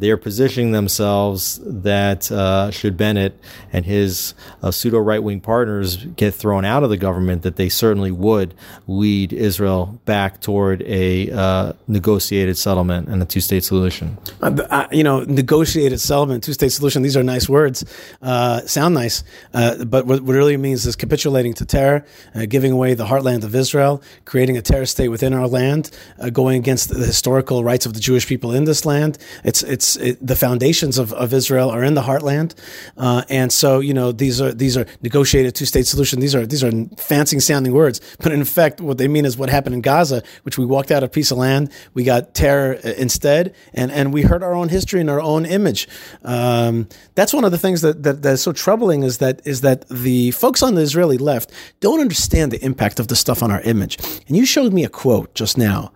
they 0.02 0.10
are 0.10 0.16
positioning 0.16 0.72
themselves 0.72 1.60
that 1.62 2.28
uh, 2.32 2.72
should 2.72 2.96
Bennett 2.96 3.38
and 3.72 3.84
his 3.84 4.34
uh, 4.60 4.72
pseudo 4.72 4.98
right 4.98 5.22
wing 5.22 5.40
partners 5.40 5.94
get 5.96 6.34
thrown 6.34 6.64
out 6.64 6.82
of 6.82 6.90
the 6.90 6.96
government, 6.96 7.42
that 7.42 7.54
they 7.54 7.68
certainly 7.68 8.10
would 8.10 8.52
lead 8.88 9.32
Israel 9.32 10.00
back 10.04 10.40
toward 10.40 10.82
a 10.82 11.30
uh, 11.30 11.72
negotiated 11.86 12.58
settlement 12.58 13.06
and 13.06 13.22
a 13.22 13.24
two 13.24 13.40
state 13.40 13.62
solution. 13.62 14.18
Uh, 14.40 14.88
you 14.90 15.04
know, 15.04 15.20
negotiated 15.20 16.00
settlement, 16.00 16.42
two 16.42 16.52
state 16.52 16.72
solution, 16.72 17.02
these 17.02 17.16
are 17.16 17.22
nice 17.22 17.48
words, 17.48 17.84
uh, 18.22 18.60
sound 18.62 18.96
nice, 18.96 19.22
uh, 19.54 19.84
but 19.84 20.04
what, 20.04 20.22
what 20.22 20.34
really 20.34 20.56
means 20.56 20.84
is 20.84 20.96
capitulating 20.96 21.54
to 21.54 21.64
terror, 21.64 22.04
giving 22.48 22.72
away 22.72 22.94
the 22.94 23.06
heartland 23.06 23.44
of 23.44 23.54
Israel, 23.54 24.02
creating 24.24 24.56
a 24.56 24.62
terror 24.62 24.84
state 24.84 25.10
within 25.10 25.32
our 25.32 25.46
land, 25.46 25.92
going 26.32 26.58
against 26.58 26.88
the 26.88 27.06
historical 27.06 27.62
rights 27.62 27.86
of 27.86 27.94
the 27.94 28.00
Jewish 28.00 28.26
people 28.26 28.50
in 28.50 28.64
this 28.64 28.84
land. 28.84 29.16
It's, 29.44 29.62
it's 29.62 29.91
it, 29.96 30.24
the 30.24 30.36
foundations 30.36 30.98
of, 30.98 31.12
of 31.12 31.32
Israel 31.32 31.70
are 31.70 31.82
in 31.82 31.94
the 31.94 32.02
heartland, 32.02 32.54
uh, 32.96 33.22
and 33.28 33.52
so 33.52 33.80
you 33.80 33.94
know 33.94 34.12
these 34.12 34.40
are 34.40 34.52
these 34.52 34.76
are 34.76 34.86
negotiated 35.02 35.54
two 35.54 35.66
state 35.66 35.86
solution. 35.86 36.20
These 36.20 36.34
are 36.34 36.46
these 36.46 36.64
are 36.64 36.72
fancy 36.96 37.38
sounding 37.40 37.72
words, 37.72 38.00
but 38.20 38.32
in 38.32 38.40
effect, 38.40 38.80
what 38.80 38.98
they 38.98 39.08
mean 39.08 39.24
is 39.24 39.36
what 39.36 39.50
happened 39.50 39.74
in 39.74 39.80
Gaza, 39.80 40.22
which 40.42 40.58
we 40.58 40.64
walked 40.64 40.90
out 40.90 41.02
a 41.02 41.08
piece 41.08 41.30
of 41.30 41.38
land, 41.38 41.70
we 41.94 42.04
got 42.04 42.34
terror 42.34 42.78
uh, 42.84 42.88
instead, 42.90 43.54
and 43.74 43.90
and 43.92 44.12
we 44.12 44.22
hurt 44.22 44.42
our 44.42 44.54
own 44.54 44.68
history 44.68 45.00
and 45.00 45.10
our 45.10 45.20
own 45.20 45.46
image. 45.46 45.88
Um, 46.24 46.88
that's 47.14 47.32
one 47.32 47.44
of 47.44 47.50
the 47.50 47.58
things 47.58 47.80
that, 47.82 48.02
that 48.02 48.22
that 48.22 48.34
is 48.34 48.42
so 48.42 48.52
troubling 48.52 49.02
is 49.02 49.18
that 49.18 49.40
is 49.46 49.60
that 49.62 49.88
the 49.88 50.30
folks 50.32 50.62
on 50.62 50.74
the 50.74 50.82
Israeli 50.82 51.18
left 51.18 51.52
don't 51.80 52.00
understand 52.00 52.52
the 52.52 52.64
impact 52.64 53.00
of 53.00 53.08
the 53.08 53.16
stuff 53.16 53.42
on 53.42 53.50
our 53.50 53.60
image. 53.62 53.98
And 54.28 54.36
you 54.36 54.46
showed 54.46 54.72
me 54.72 54.84
a 54.84 54.88
quote 54.88 55.34
just 55.34 55.58
now 55.58 55.92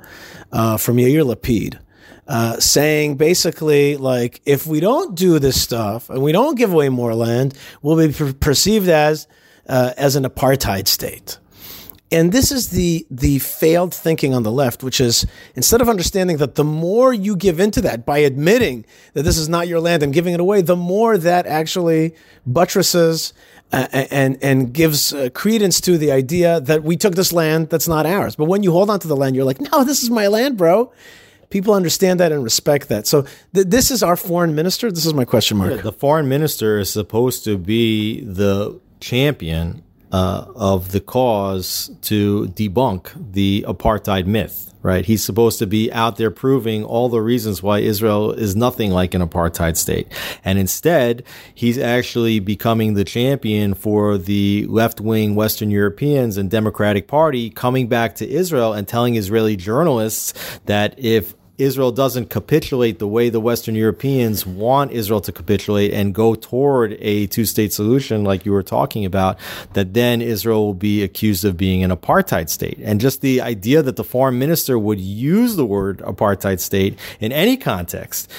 uh, 0.53 0.77
from 0.77 0.97
Yair 0.97 1.25
Lapid 1.25 1.79
uh, 2.29 2.59
saying 2.59 3.17
basically 3.17 3.97
like 3.97 4.41
if 4.45 4.67
we 4.67 4.81
don't 4.81 5.15
do 5.15 5.39
this 5.39 5.61
stuff 5.61 6.11
and 6.11 6.23
we 6.23 6.33
don't 6.33 6.57
give 6.57 6.73
away 6.73 6.89
more 6.89 7.15
land, 7.15 7.55
we'll 7.83 7.97
be 7.97 8.13
per- 8.13 8.33
perceived 8.33 8.89
as 8.89 9.29
uh, 9.69 9.93
as 9.97 10.17
an 10.17 10.25
apartheid 10.25 10.89
state. 10.89 11.39
And 12.13 12.31
this 12.31 12.53
is 12.53 12.71
the 12.71 13.05
the 13.11 13.41
failed 13.41 13.93
thinking 13.93 14.33
on 14.33 14.45
the 14.45 14.53
left, 14.53 14.85
which 14.85 15.01
is 15.01 15.27
instead 15.57 15.81
of 15.81 15.89
understanding 15.89 16.37
that 16.37 16.55
the 16.55 16.65
more 16.65 17.13
you 17.13 17.35
give 17.35 17.59
into 17.59 17.81
that 17.83 18.07
by 18.07 18.19
admitting 18.19 18.85
that 19.15 19.23
this 19.23 19.37
is 19.37 19.49
not 19.49 19.67
your 19.67 19.81
land 19.81 20.05
and 20.05 20.13
giving 20.13 20.33
it 20.33 20.39
away, 20.39 20.63
the 20.63 20.77
more 20.77 21.19
that 21.19 21.47
actually 21.47 22.15
buttresses 22.47 23.33
uh, 23.73 23.89
and 23.93 24.39
and 24.41 24.73
gives 24.73 25.13
uh, 25.13 25.31
credence 25.31 25.81
to 25.81 25.99
the 25.99 26.13
idea 26.13 26.61
that 26.61 26.85
we 26.85 26.97
took 26.97 27.17
this 27.17 27.33
land 27.33 27.71
that's 27.71 27.89
not 27.89 28.07
ours. 28.07 28.37
But 28.37 28.45
when 28.45 28.63
you 28.63 28.71
hold 28.71 28.89
on 28.89 29.01
to 29.01 29.09
the 29.09 29.17
land, 29.17 29.35
you're 29.35 29.45
like, 29.45 29.61
no, 29.73 29.83
this 29.83 30.03
is 30.03 30.11
my 30.11 30.29
land, 30.29 30.57
bro 30.57 30.93
people 31.51 31.75
understand 31.75 32.21
that 32.21 32.33
and 32.33 32.43
respect 32.43 32.89
that. 32.89 33.07
So 33.07 33.23
th- 33.55 33.67
this 33.67 33.91
is 33.91 34.03
our 34.03 34.17
foreign 34.17 34.55
minister. 34.55 34.91
This 34.91 35.07
is 35.07 35.15
my 35.15 35.25
question 35.25 35.57
mark. 35.57 35.83
The 35.83 35.93
foreign 35.93 36.29
minister 36.29 36.79
is 36.79 36.93
supposed 36.93 37.45
to 37.45 37.59
be 37.59 38.23
the 38.25 38.81
champion 39.01 39.83
uh, 40.13 40.47
of 40.55 40.93
the 40.93 41.01
cause 41.01 41.91
to 42.03 42.47
debunk 42.49 43.33
the 43.33 43.65
apartheid 43.69 44.27
myth. 44.27 44.73
Right, 44.87 45.05
he's 45.05 45.25
supposed 45.25 45.59
to 45.59 45.67
be 45.67 45.93
out 45.93 46.17
there 46.17 46.31
proving 46.31 46.85
all 46.85 47.09
the 47.09 47.21
reasons 47.21 47.61
why 47.61 47.81
Israel 47.81 48.31
is 48.31 48.55
nothing 48.55 48.93
like 48.93 49.15
an 49.15 49.21
apartheid 49.21 49.77
state, 49.77 50.07
and 50.45 50.61
instead 50.61 51.25
he's 51.53 51.77
actually 51.77 52.39
becoming 52.39 52.95
the 52.95 53.03
champion 53.03 53.75
for 53.75 54.17
the 54.17 54.65
left-wing 54.69 55.35
Western 55.35 55.73
Europeans 55.73 56.37
and 56.37 56.49
Democratic 56.49 57.09
Party 57.09 57.51
coming 57.51 57.89
back 57.89 58.15
to 58.15 58.31
Israel 58.31 58.73
and 58.75 58.87
telling 58.87 59.17
Israeli 59.17 59.57
journalists 59.57 60.61
that 60.67 60.95
if 60.97 61.35
Israel 61.59 61.91
doesn't 61.91 62.29
capitulate 62.29 62.99
the 62.99 63.09
way 63.09 63.31
the 63.31 63.41
Western 63.41 63.75
Europeans 63.75 64.45
want 64.45 64.93
Israel 64.93 65.21
to 65.23 65.33
capitulate 65.33 65.93
and 65.93 66.15
go 66.15 66.35
toward 66.35 66.97
a 67.01 67.27
two 67.29 67.45
state 67.45 67.73
solution, 67.73 68.25
like 68.25 68.45
you 68.45 68.53
were 68.53 68.63
talking 68.63 69.05
about, 69.05 69.39
that 69.73 69.95
then 69.95 70.21
Israel 70.21 70.67
will 70.67 70.75
be 70.75 71.03
accused 71.03 71.45
of 71.45 71.57
being 71.57 71.83
an 71.83 71.91
apartheid 71.91 72.51
state. 72.51 72.79
And 72.83 73.01
just 73.01 73.23
the 73.23 73.41
idea 73.41 73.83
that 73.83 73.97
the 73.97 74.05
foreign 74.05 74.39
minister 74.39 74.79
would 74.79 75.01
use 75.01 75.57
the 75.57 75.65
word 75.65 75.99
apartheid 75.99 76.61
state 76.61 76.99
in 77.21 77.33
any 77.33 77.57
context, 77.57 78.31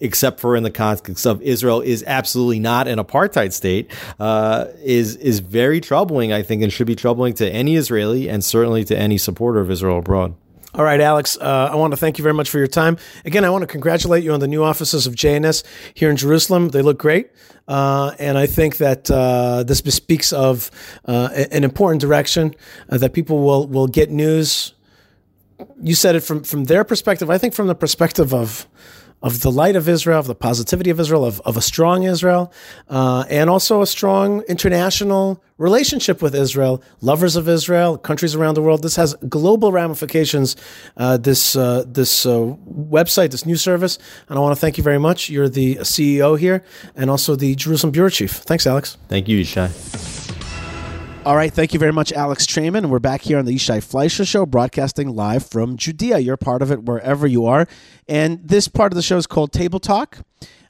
except 0.00 0.40
for 0.40 0.56
in 0.56 0.64
the 0.64 0.70
context 0.70 1.26
of 1.26 1.40
Israel 1.42 1.80
is 1.80 2.02
absolutely 2.06 2.58
not 2.58 2.88
an 2.88 2.98
apartheid 2.98 3.52
state, 3.52 3.90
uh, 4.18 4.66
is, 4.82 5.16
is 5.16 5.38
very 5.38 5.80
troubling, 5.80 6.32
I 6.32 6.42
think, 6.42 6.62
and 6.62 6.72
should 6.72 6.86
be 6.86 6.96
troubling 6.96 7.34
to 7.34 7.48
any 7.48 7.76
Israeli 7.76 8.28
and 8.28 8.44
certainly 8.44 8.84
to 8.84 8.98
any 8.98 9.18
supporter 9.18 9.60
of 9.60 9.70
Israel 9.70 9.98
abroad. 9.98 10.34
All 10.76 10.82
right, 10.82 11.00
Alex, 11.00 11.38
uh, 11.40 11.68
I 11.70 11.76
want 11.76 11.92
to 11.92 11.96
thank 11.96 12.18
you 12.18 12.24
very 12.24 12.34
much 12.34 12.50
for 12.50 12.58
your 12.58 12.66
time. 12.66 12.96
Again, 13.24 13.44
I 13.44 13.50
want 13.50 13.62
to 13.62 13.68
congratulate 13.68 14.24
you 14.24 14.32
on 14.32 14.40
the 14.40 14.48
new 14.48 14.64
offices 14.64 15.06
of 15.06 15.14
JNS 15.14 15.62
here 15.94 16.10
in 16.10 16.16
Jerusalem. 16.16 16.70
They 16.70 16.82
look 16.82 16.98
great. 16.98 17.30
Uh, 17.68 18.10
and 18.18 18.36
I 18.36 18.46
think 18.46 18.78
that 18.78 19.08
uh, 19.08 19.62
this 19.62 19.80
bespeaks 19.80 20.32
of 20.32 20.72
uh, 21.04 21.28
an 21.52 21.62
important 21.62 22.00
direction 22.00 22.56
uh, 22.90 22.98
that 22.98 23.12
people 23.12 23.38
will, 23.44 23.68
will 23.68 23.86
get 23.86 24.10
news. 24.10 24.74
You 25.80 25.94
said 25.94 26.16
it 26.16 26.24
from, 26.24 26.42
from 26.42 26.64
their 26.64 26.82
perspective. 26.82 27.30
I 27.30 27.38
think 27.38 27.54
from 27.54 27.68
the 27.68 27.76
perspective 27.76 28.34
of 28.34 28.66
of 29.24 29.40
the 29.40 29.50
light 29.50 29.74
of 29.74 29.88
Israel, 29.88 30.20
of 30.20 30.26
the 30.26 30.34
positivity 30.34 30.90
of 30.90 31.00
Israel, 31.00 31.24
of, 31.24 31.40
of 31.40 31.56
a 31.56 31.62
strong 31.62 32.04
Israel, 32.04 32.52
uh, 32.90 33.24
and 33.30 33.48
also 33.48 33.80
a 33.80 33.86
strong 33.86 34.42
international 34.42 35.42
relationship 35.56 36.20
with 36.20 36.34
Israel, 36.34 36.82
lovers 37.00 37.34
of 37.34 37.48
Israel, 37.48 37.96
countries 37.96 38.34
around 38.34 38.54
the 38.54 38.60
world. 38.60 38.82
This 38.82 38.96
has 38.96 39.14
global 39.26 39.72
ramifications. 39.72 40.56
Uh, 40.98 41.16
this 41.16 41.56
uh, 41.56 41.84
this 41.86 42.26
uh, 42.26 42.54
website, 42.98 43.30
this 43.30 43.46
new 43.46 43.56
service, 43.56 43.98
and 44.28 44.38
I 44.38 44.42
want 44.42 44.54
to 44.54 44.60
thank 44.60 44.76
you 44.76 44.84
very 44.84 44.98
much. 44.98 45.30
You're 45.30 45.48
the 45.48 45.76
CEO 45.76 46.38
here, 46.38 46.62
and 46.94 47.10
also 47.10 47.34
the 47.34 47.54
Jerusalem 47.54 47.92
bureau 47.92 48.10
chief. 48.10 48.32
Thanks, 48.32 48.66
Alex. 48.66 48.98
Thank 49.08 49.26
you, 49.28 49.40
Yishai. 49.40 50.23
All 51.24 51.36
right, 51.36 51.50
thank 51.50 51.72
you 51.72 51.78
very 51.78 51.92
much, 51.92 52.12
Alex 52.12 52.44
Traiman. 52.44 52.90
We're 52.90 52.98
back 52.98 53.22
here 53.22 53.38
on 53.38 53.46
the 53.46 53.54
Yishai 53.54 53.82
Fleisher 53.82 54.26
Show, 54.26 54.44
broadcasting 54.44 55.08
live 55.08 55.46
from 55.46 55.78
Judea. 55.78 56.18
You're 56.18 56.36
part 56.36 56.60
of 56.60 56.70
it 56.70 56.82
wherever 56.82 57.26
you 57.26 57.46
are. 57.46 57.66
And 58.06 58.46
this 58.46 58.68
part 58.68 58.92
of 58.92 58.96
the 58.96 59.02
show 59.02 59.16
is 59.16 59.26
called 59.26 59.50
Table 59.50 59.80
Talk. 59.80 60.18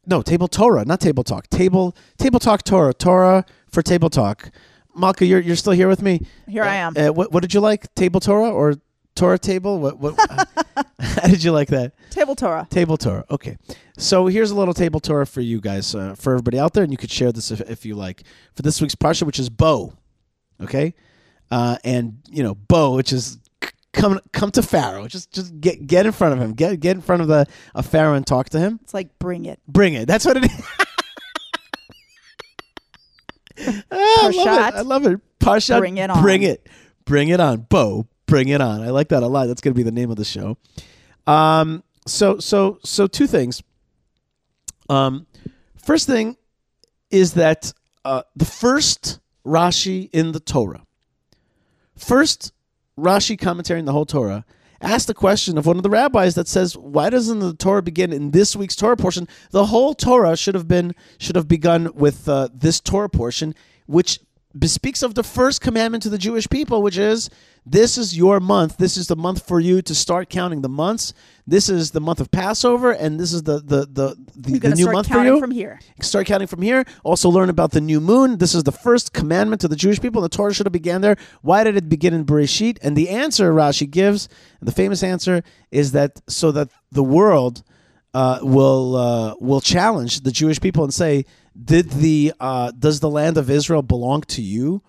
No, 0.06 0.22
Table 0.22 0.46
Torah, 0.46 0.84
not 0.84 1.00
Table 1.00 1.24
Talk. 1.24 1.48
Table 1.48 1.96
Table 2.18 2.38
Talk 2.38 2.62
Torah. 2.62 2.94
Torah 2.94 3.44
for 3.68 3.82
Table 3.82 4.08
Talk. 4.08 4.52
Malkah, 4.96 5.26
you're, 5.26 5.40
you're 5.40 5.56
still 5.56 5.72
here 5.72 5.88
with 5.88 6.02
me? 6.02 6.20
Here 6.46 6.62
I 6.62 6.76
am. 6.76 6.94
Uh, 6.96 7.08
what, 7.08 7.32
what 7.32 7.40
did 7.40 7.52
you 7.52 7.58
like? 7.58 7.92
Table 7.96 8.20
Torah 8.20 8.52
or 8.52 8.74
Torah 9.16 9.40
table? 9.40 9.80
What, 9.80 9.98
what, 9.98 10.14
how 11.00 11.26
did 11.26 11.42
you 11.42 11.50
like 11.50 11.68
that? 11.70 11.94
Table 12.10 12.36
Torah. 12.36 12.68
Table 12.70 12.96
Torah. 12.96 13.24
Okay. 13.28 13.56
So 13.98 14.28
here's 14.28 14.52
a 14.52 14.54
little 14.54 14.74
table 14.74 15.00
Torah 15.00 15.26
for 15.26 15.40
you 15.40 15.60
guys, 15.60 15.96
uh, 15.96 16.14
for 16.14 16.34
everybody 16.34 16.60
out 16.60 16.74
there, 16.74 16.84
and 16.84 16.92
you 16.92 16.96
could 16.96 17.10
share 17.10 17.32
this 17.32 17.50
if, 17.50 17.60
if 17.62 17.84
you 17.84 17.96
like. 17.96 18.22
For 18.54 18.62
this 18.62 18.80
week's 18.80 18.94
Parsha, 18.94 19.24
which 19.24 19.40
is 19.40 19.50
Bo 19.50 19.94
okay, 20.60 20.94
uh, 21.50 21.76
and 21.84 22.18
you 22.30 22.42
know 22.42 22.54
Bo, 22.54 22.94
which 22.94 23.12
is 23.12 23.38
come 23.92 24.20
come 24.32 24.50
to 24.50 24.62
Pharaoh, 24.62 25.06
just 25.08 25.32
just 25.32 25.58
get 25.60 25.86
get 25.86 26.06
in 26.06 26.12
front 26.12 26.34
of 26.34 26.40
him, 26.40 26.52
get 26.52 26.78
get 26.80 26.96
in 26.96 27.02
front 27.02 27.22
of 27.22 27.28
the 27.28 27.46
a 27.74 27.82
Pharaoh 27.82 28.14
and 28.14 28.26
talk 28.26 28.50
to 28.50 28.58
him. 28.58 28.78
It's 28.82 28.94
like 28.94 29.18
bring 29.18 29.46
it, 29.46 29.60
bring 29.66 29.94
it. 29.94 30.06
That's 30.06 30.24
what 30.26 30.36
it 30.36 30.44
is. 30.44 30.66
oh, 33.90 34.32
I 34.34 34.44
love 34.44 34.46
it. 34.46 34.74
I 34.74 34.80
love 34.80 35.06
it. 35.06 35.20
Parshat, 35.38 35.78
bring 35.78 35.98
it 35.98 36.10
on. 36.10 36.22
Bring 36.22 36.42
it. 36.42 36.68
Bring 37.04 37.28
it 37.28 37.40
on. 37.40 37.60
Bo, 37.60 38.06
bring 38.26 38.48
it 38.48 38.60
on. 38.60 38.82
I 38.82 38.90
like 38.90 39.08
that 39.08 39.22
a 39.22 39.26
lot. 39.26 39.46
That's 39.46 39.60
going 39.60 39.74
to 39.74 39.78
be 39.78 39.82
the 39.82 39.92
name 39.92 40.10
of 40.10 40.16
the 40.16 40.24
show. 40.24 40.56
Um, 41.26 41.82
so 42.06 42.38
so 42.38 42.78
so 42.84 43.06
two 43.06 43.26
things. 43.26 43.62
Um, 44.88 45.26
first 45.82 46.06
thing 46.06 46.36
is 47.10 47.34
that 47.34 47.72
uh, 48.04 48.22
the 48.36 48.44
first 48.44 49.20
Rashi 49.44 50.10
in 50.12 50.32
the 50.32 50.40
Torah. 50.40 50.84
First, 51.96 52.52
Rashi 52.98 53.38
commentary 53.38 53.80
in 53.80 53.86
the 53.86 53.92
whole 53.92 54.06
Torah 54.06 54.44
asked 54.80 55.06
the 55.06 55.14
question 55.14 55.56
of 55.56 55.66
one 55.66 55.76
of 55.76 55.82
the 55.82 55.90
rabbis 55.90 56.34
that 56.34 56.48
says, 56.48 56.76
"Why 56.76 57.10
doesn't 57.10 57.38
the 57.40 57.54
Torah 57.54 57.82
begin 57.82 58.12
in 58.12 58.30
this 58.32 58.54
week's 58.54 58.76
Torah 58.76 58.96
portion? 58.96 59.26
The 59.50 59.66
whole 59.66 59.94
Torah 59.94 60.36
should 60.36 60.54
have 60.54 60.68
been 60.68 60.94
should 61.18 61.36
have 61.36 61.48
begun 61.48 61.90
with 61.94 62.28
uh, 62.28 62.48
this 62.52 62.80
Torah 62.80 63.08
portion, 63.08 63.54
which 63.86 64.20
bespeaks 64.56 65.02
of 65.02 65.14
the 65.14 65.22
first 65.22 65.60
commandment 65.60 66.02
to 66.04 66.08
the 66.08 66.18
Jewish 66.18 66.48
people, 66.48 66.82
which 66.82 66.96
is 66.96 67.28
this 67.66 67.98
is 67.98 68.16
your 68.16 68.40
month. 68.40 68.76
This 68.76 68.96
is 68.96 69.08
the 69.08 69.16
month 69.16 69.46
for 69.46 69.58
you 69.58 69.82
to 69.82 69.94
start 69.94 70.28
counting 70.28 70.62
the 70.62 70.68
months. 70.68 71.12
This 71.46 71.68
is 71.68 71.90
the 71.90 72.00
month 72.00 72.20
of 72.20 72.30
Passover, 72.30 72.92
and 72.92 73.18
this 73.18 73.32
is 73.32 73.42
the 73.42 73.60
the 73.60 73.86
the, 73.86 74.16
the, 74.36 74.58
the 74.58 74.74
new 74.74 74.90
month 74.92 75.08
for 75.08 75.24
you. 75.24 75.40
From 75.40 75.50
here, 75.50 75.80
start 76.00 76.26
counting 76.26 76.46
from 76.46 76.62
here. 76.62 76.84
Also, 77.02 77.28
learn 77.28 77.48
about 77.48 77.72
the 77.72 77.80
new 77.80 78.00
moon. 78.00 78.38
This 78.38 78.54
is 78.54 78.64
the 78.64 78.72
first 78.72 79.12
commandment 79.12 79.60
to 79.62 79.68
the 79.68 79.76
Jewish 79.76 80.00
people. 80.00 80.22
The 80.22 80.28
Torah 80.28 80.54
should 80.54 80.66
have 80.66 80.72
began 80.72 81.00
there. 81.00 81.16
Why 81.42 81.64
did 81.64 81.76
it 81.76 81.88
begin 81.88 82.14
in 82.14 82.24
Bereshit? 82.24 82.78
And 82.82 82.96
the 82.96 83.08
answer 83.08 83.52
Rashi 83.52 83.90
gives, 83.90 84.28
the 84.60 84.72
famous 84.72 85.02
answer, 85.02 85.42
is 85.70 85.92
that 85.92 86.20
so 86.28 86.52
that 86.52 86.68
the 86.92 87.02
world 87.02 87.62
uh, 88.14 88.38
will 88.42 88.96
uh, 88.96 89.34
will 89.40 89.60
challenge 89.60 90.20
the 90.20 90.30
Jewish 90.30 90.60
people 90.60 90.84
and 90.84 90.94
say 90.94 91.26
did 91.62 91.90
the 91.90 92.32
uh, 92.40 92.70
does 92.70 93.00
the 93.00 93.10
land 93.10 93.36
of 93.36 93.50
Israel 93.50 93.82
belong 93.82 94.22
to 94.22 94.42
you? 94.42 94.82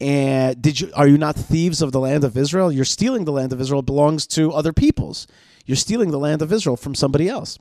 And 0.00 0.60
did 0.60 0.80
you 0.80 0.90
are 0.94 1.06
you 1.06 1.18
not 1.18 1.36
thieves 1.36 1.82
of 1.82 1.92
the 1.92 2.00
land 2.00 2.24
of 2.24 2.36
Israel? 2.36 2.72
You're 2.72 2.84
stealing 2.84 3.24
the 3.24 3.32
land 3.32 3.52
of 3.52 3.60
Israel. 3.60 3.80
It 3.80 3.86
belongs 3.86 4.26
to 4.28 4.52
other 4.52 4.72
peoples. 4.72 5.26
You're 5.66 5.76
stealing 5.76 6.10
the 6.10 6.18
land 6.18 6.40
of 6.40 6.52
Israel 6.52 6.76
from 6.76 6.94
somebody 6.94 7.28
else. 7.28 7.58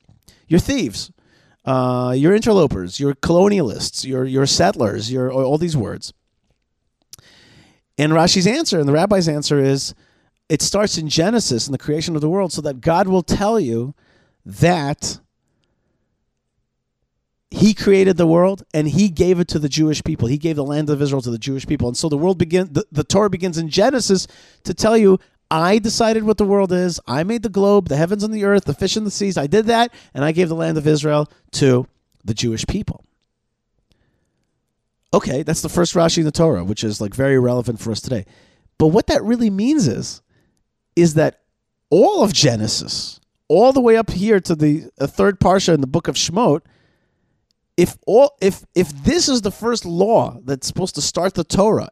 You're 0.48 0.62
thieves. 0.62 1.12
Uh, 1.66 2.14
you're 2.16 2.34
interlopers. 2.34 3.00
You're 3.00 3.16
colonialists. 3.16 4.06
You're 4.06 4.26
you're 4.26 4.46
settlers. 4.46 5.12
You're 5.12 5.32
all 5.32 5.58
these 5.58 5.76
words. 5.76 6.14
And 7.98 8.14
Rashi's 8.14 8.48
answer 8.48 8.80
and 8.80 8.88
the 8.88 8.94
rabbi's 8.94 9.28
answer 9.28 9.60
is 9.60 9.96
it 10.48 10.62
starts 10.62 10.98
in 10.98 11.10
Genesis 11.10 11.68
in 11.68 11.72
the 11.72 11.78
creation 11.78 12.16
of 12.16 12.22
the 12.22 12.30
world 12.30 12.54
so 12.54 12.62
that 12.62 12.80
God 12.80 13.08
will 13.08 13.24
tell 13.24 13.60
you 13.60 13.96
that 14.48 15.20
he 17.52 17.74
created 17.74 18.16
the 18.16 18.26
world 18.26 18.64
and 18.74 18.88
he 18.88 19.10
gave 19.10 19.42
it 19.42 19.50
to 19.50 19.60
the 19.60 19.68
Jewish 19.68 20.02
people. 20.04 20.30
He 20.30 20.38
gave 20.38 20.56
the 20.56 20.64
land 20.64 20.90
of 20.90 21.02
Israel 21.02 21.22
to 21.22 21.32
the 21.32 21.38
Jewish 21.38 21.68
people. 21.68 21.90
And 21.90 21.98
so 21.98 22.08
the 22.08 22.18
world 22.18 22.38
begin 22.38 22.72
the, 22.72 22.86
the 22.92 23.04
Torah 23.04 23.30
begins 23.30 23.58
in 23.58 23.70
Genesis 23.70 24.26
to 24.64 24.74
tell 24.74 24.98
you 24.98 25.20
I 25.52 25.80
decided 25.80 26.24
what 26.24 26.38
the 26.38 26.46
world 26.46 26.72
is. 26.72 27.00
I 27.08 27.24
made 27.24 27.44
the 27.44 27.50
globe, 27.50 27.90
the 27.90 27.98
heavens 27.98 28.24
and 28.24 28.34
the 28.34 28.46
earth, 28.46 28.64
the 28.66 28.74
fish 28.74 28.96
and 28.96 29.06
the 29.06 29.12
seas. 29.12 29.38
I 29.38 29.48
did 29.48 29.66
that 29.66 29.94
and 30.14 30.24
I 30.24 30.32
gave 30.32 30.48
the 30.48 30.56
land 30.56 30.78
of 30.78 30.88
Israel 30.88 31.30
to 31.54 31.86
the 32.24 32.34
Jewish 32.34 32.66
people. 32.68 33.04
Okay, 35.14 35.44
that's 35.44 35.62
the 35.62 35.70
first 35.70 35.94
Rashi 35.94 36.20
in 36.20 36.26
the 36.26 36.32
Torah, 36.32 36.64
which 36.64 36.86
is 36.86 37.02
like 37.02 37.14
very 37.14 37.38
relevant 37.38 37.82
for 37.82 37.92
us 37.92 38.00
today. 38.00 38.26
But 38.78 38.88
what 38.88 39.08
that 39.08 39.24
really 39.24 39.50
means 39.50 39.88
is 39.88 40.22
is 40.96 41.16
that 41.16 41.42
all 41.90 42.24
of 42.24 42.34
Genesis, 42.34 43.20
all 43.48 43.74
the 43.74 43.82
way 43.82 43.98
up 43.98 44.12
here 44.12 44.40
to 44.40 44.56
the 44.56 44.90
uh, 45.00 45.08
third 45.08 45.40
parsha 45.40 45.74
in 45.74 45.82
the 45.82 45.88
book 45.88 46.08
of 46.08 46.16
Shemot, 46.16 46.62
if 47.78 47.98
all 48.06 48.36
if 48.42 48.66
if 48.76 48.90
this 49.04 49.30
is 49.30 49.42
the 49.42 49.52
first 49.52 49.86
law 49.86 50.40
that's 50.44 50.68
supposed 50.68 50.96
to 50.96 51.02
start 51.02 51.36
the 51.36 51.44
Torah, 51.44 51.90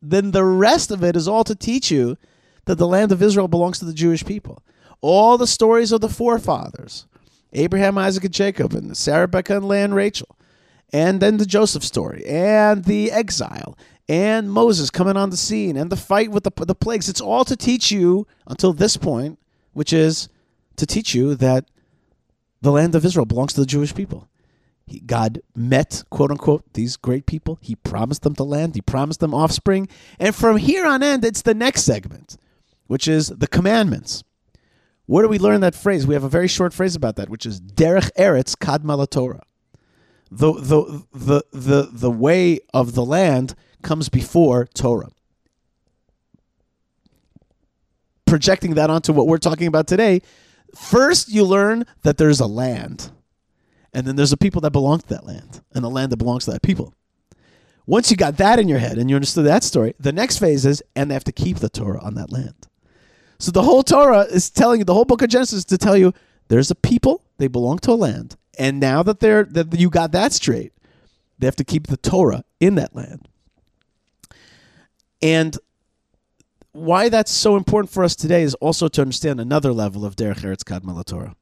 then 0.00 0.30
the 0.30 0.44
rest 0.44 0.90
of 0.90 1.04
it 1.04 1.16
is 1.16 1.28
all 1.28 1.44
to 1.44 1.54
teach 1.54 1.90
you 1.90 2.16
that 2.64 2.76
the 2.76 2.86
land 2.86 3.12
of 3.12 3.22
Israel 3.22 3.48
belongs 3.48 3.78
to 3.78 3.84
the 3.84 3.92
Jewish 3.92 4.24
people. 4.24 4.62
All 5.02 5.38
the 5.38 5.46
stories 5.46 5.92
of 5.92 6.00
the 6.00 6.08
forefathers, 6.08 7.06
Abraham, 7.52 7.98
Isaac, 7.98 8.24
and 8.24 8.34
Jacob, 8.34 8.72
and 8.74 8.96
Sarah, 8.96 9.22
Rebecca, 9.22 9.56
and 9.56 9.66
Leah 9.66 9.84
and 9.84 9.94
Rachel, 9.94 10.36
and 10.92 11.20
then 11.20 11.36
the 11.36 11.46
Joseph 11.46 11.84
story, 11.84 12.24
and 12.26 12.84
the 12.84 13.10
exile, 13.10 13.78
and 14.08 14.50
Moses 14.50 14.90
coming 14.90 15.16
on 15.16 15.30
the 15.30 15.36
scene, 15.36 15.76
and 15.76 15.90
the 15.90 15.96
fight 15.96 16.30
with 16.30 16.44
the, 16.44 16.52
the 16.64 16.74
plagues. 16.74 17.08
It's 17.08 17.20
all 17.20 17.44
to 17.44 17.56
teach 17.56 17.90
you 17.90 18.26
until 18.46 18.72
this 18.72 18.96
point, 18.96 19.38
which 19.72 19.92
is 19.92 20.28
to 20.76 20.86
teach 20.86 21.14
you 21.14 21.34
that 21.36 21.66
the 22.62 22.72
land 22.72 22.94
of 22.94 23.04
Israel 23.04 23.26
belongs 23.26 23.52
to 23.54 23.60
the 23.60 23.66
Jewish 23.66 23.94
people. 23.94 24.28
God 25.06 25.40
met, 25.54 26.02
quote 26.10 26.30
unquote, 26.30 26.64
these 26.72 26.96
great 26.96 27.26
people. 27.26 27.58
He 27.60 27.76
promised 27.76 28.22
them 28.22 28.34
the 28.34 28.44
land, 28.44 28.74
he 28.74 28.80
promised 28.80 29.20
them 29.20 29.34
offspring. 29.34 29.88
And 30.18 30.34
from 30.34 30.56
here 30.56 30.84
on 30.86 31.02
end, 31.02 31.24
it's 31.24 31.42
the 31.42 31.54
next 31.54 31.82
segment, 31.82 32.36
which 32.86 33.06
is 33.06 33.28
the 33.28 33.46
commandments. 33.46 34.24
Where 35.06 35.24
do 35.24 35.28
we 35.28 35.38
learn 35.38 35.60
that 35.62 35.74
phrase? 35.74 36.06
We 36.06 36.14
have 36.14 36.24
a 36.24 36.28
very 36.28 36.48
short 36.48 36.72
phrase 36.72 36.94
about 36.94 37.16
that, 37.16 37.28
which 37.28 37.44
is 37.46 37.60
derech 37.60 38.10
eretz 38.16 38.54
kadma 38.56 39.08
Torah. 39.10 39.42
The, 40.30 40.52
the, 40.52 41.04
the, 41.12 41.42
the, 41.52 41.88
the 41.90 42.10
way 42.10 42.60
of 42.72 42.94
the 42.94 43.04
land 43.04 43.54
comes 43.82 44.08
before 44.08 44.66
Torah. 44.66 45.10
Projecting 48.24 48.74
that 48.74 48.90
onto 48.90 49.12
what 49.12 49.26
we're 49.26 49.38
talking 49.38 49.66
about 49.66 49.88
today, 49.88 50.22
first 50.74 51.28
you 51.28 51.44
learn 51.44 51.84
that 52.02 52.16
there's 52.16 52.40
a 52.40 52.46
land 52.46 53.10
and 53.92 54.06
then 54.06 54.16
there's 54.16 54.30
the 54.30 54.36
people 54.36 54.60
that 54.62 54.70
belong 54.70 55.00
to 55.00 55.08
that 55.08 55.26
land 55.26 55.62
and 55.72 55.82
the 55.82 55.90
land 55.90 56.12
that 56.12 56.16
belongs 56.16 56.44
to 56.44 56.52
that 56.52 56.62
people. 56.62 56.94
Once 57.86 58.10
you 58.10 58.16
got 58.16 58.36
that 58.36 58.58
in 58.58 58.68
your 58.68 58.78
head 58.78 58.98
and 58.98 59.10
you 59.10 59.16
understood 59.16 59.44
that 59.44 59.64
story, 59.64 59.94
the 59.98 60.12
next 60.12 60.38
phase 60.38 60.64
is, 60.64 60.82
and 60.94 61.10
they 61.10 61.14
have 61.14 61.24
to 61.24 61.32
keep 61.32 61.58
the 61.58 61.68
Torah 61.68 62.00
on 62.00 62.14
that 62.14 62.30
land. 62.30 62.68
So 63.38 63.50
the 63.50 63.62
whole 63.62 63.82
Torah 63.82 64.22
is 64.22 64.50
telling 64.50 64.80
you, 64.80 64.84
the 64.84 64.94
whole 64.94 65.04
book 65.04 65.22
of 65.22 65.28
Genesis 65.28 65.64
to 65.64 65.78
tell 65.78 65.96
you, 65.96 66.12
there's 66.48 66.70
a 66.70 66.74
people, 66.74 67.24
they 67.38 67.48
belong 67.48 67.78
to 67.80 67.92
a 67.92 67.94
land, 67.94 68.36
and 68.58 68.78
now 68.78 69.02
that 69.02 69.20
they're 69.20 69.44
that 69.44 69.78
you 69.78 69.88
got 69.88 70.12
that 70.12 70.32
straight, 70.32 70.72
they 71.38 71.46
have 71.46 71.56
to 71.56 71.64
keep 71.64 71.86
the 71.86 71.96
Torah 71.96 72.44
in 72.60 72.74
that 72.74 72.94
land. 72.94 73.26
And 75.22 75.56
why 76.72 77.08
that's 77.08 77.30
so 77.30 77.56
important 77.56 77.92
for 77.92 78.04
us 78.04 78.14
today 78.14 78.42
is 78.42 78.54
also 78.54 78.88
to 78.88 79.02
understand 79.02 79.40
another 79.40 79.72
level 79.72 80.04
of 80.04 80.16
Derech 80.16 80.40
Eretz 80.40 80.62
Kadma 80.62 81.04
Torah. 81.04 81.34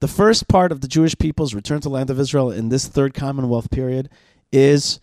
The 0.00 0.08
first 0.08 0.46
part 0.46 0.72
of 0.72 0.82
the 0.82 0.88
Jewish 0.88 1.16
people's 1.16 1.54
return 1.54 1.80
to 1.80 1.88
land 1.88 2.10
of 2.10 2.20
Israel 2.20 2.50
in 2.50 2.68
this 2.68 2.86
third 2.86 3.14
Commonwealth 3.14 3.70
period 3.70 4.08
is 4.52 5.00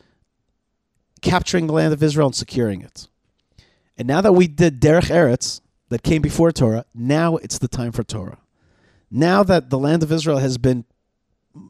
capturing 1.22 1.68
the 1.68 1.74
land 1.74 1.94
of 1.94 2.04
Israel 2.04 2.28
and 2.28 2.36
securing 2.36 2.82
it. 2.82 3.08
And 3.98 4.08
now 4.08 4.22
that 4.22 4.34
we 4.34 4.48
did 4.48 4.80
Derech 4.80 5.10
Eretz, 5.10 5.62
that 5.94 6.02
came 6.02 6.24
before 6.24 6.52
Torah, 6.52 6.86
now 6.96 7.38
it's 7.38 7.60
the 7.60 7.68
time 7.68 7.92
for 7.92 8.04
Torah. 8.04 8.40
Now 9.12 9.44
that 9.44 9.70
the 9.70 9.78
land 9.78 10.02
of 10.02 10.12
Israel 10.12 10.40
has 10.40 10.58
been 10.58 10.86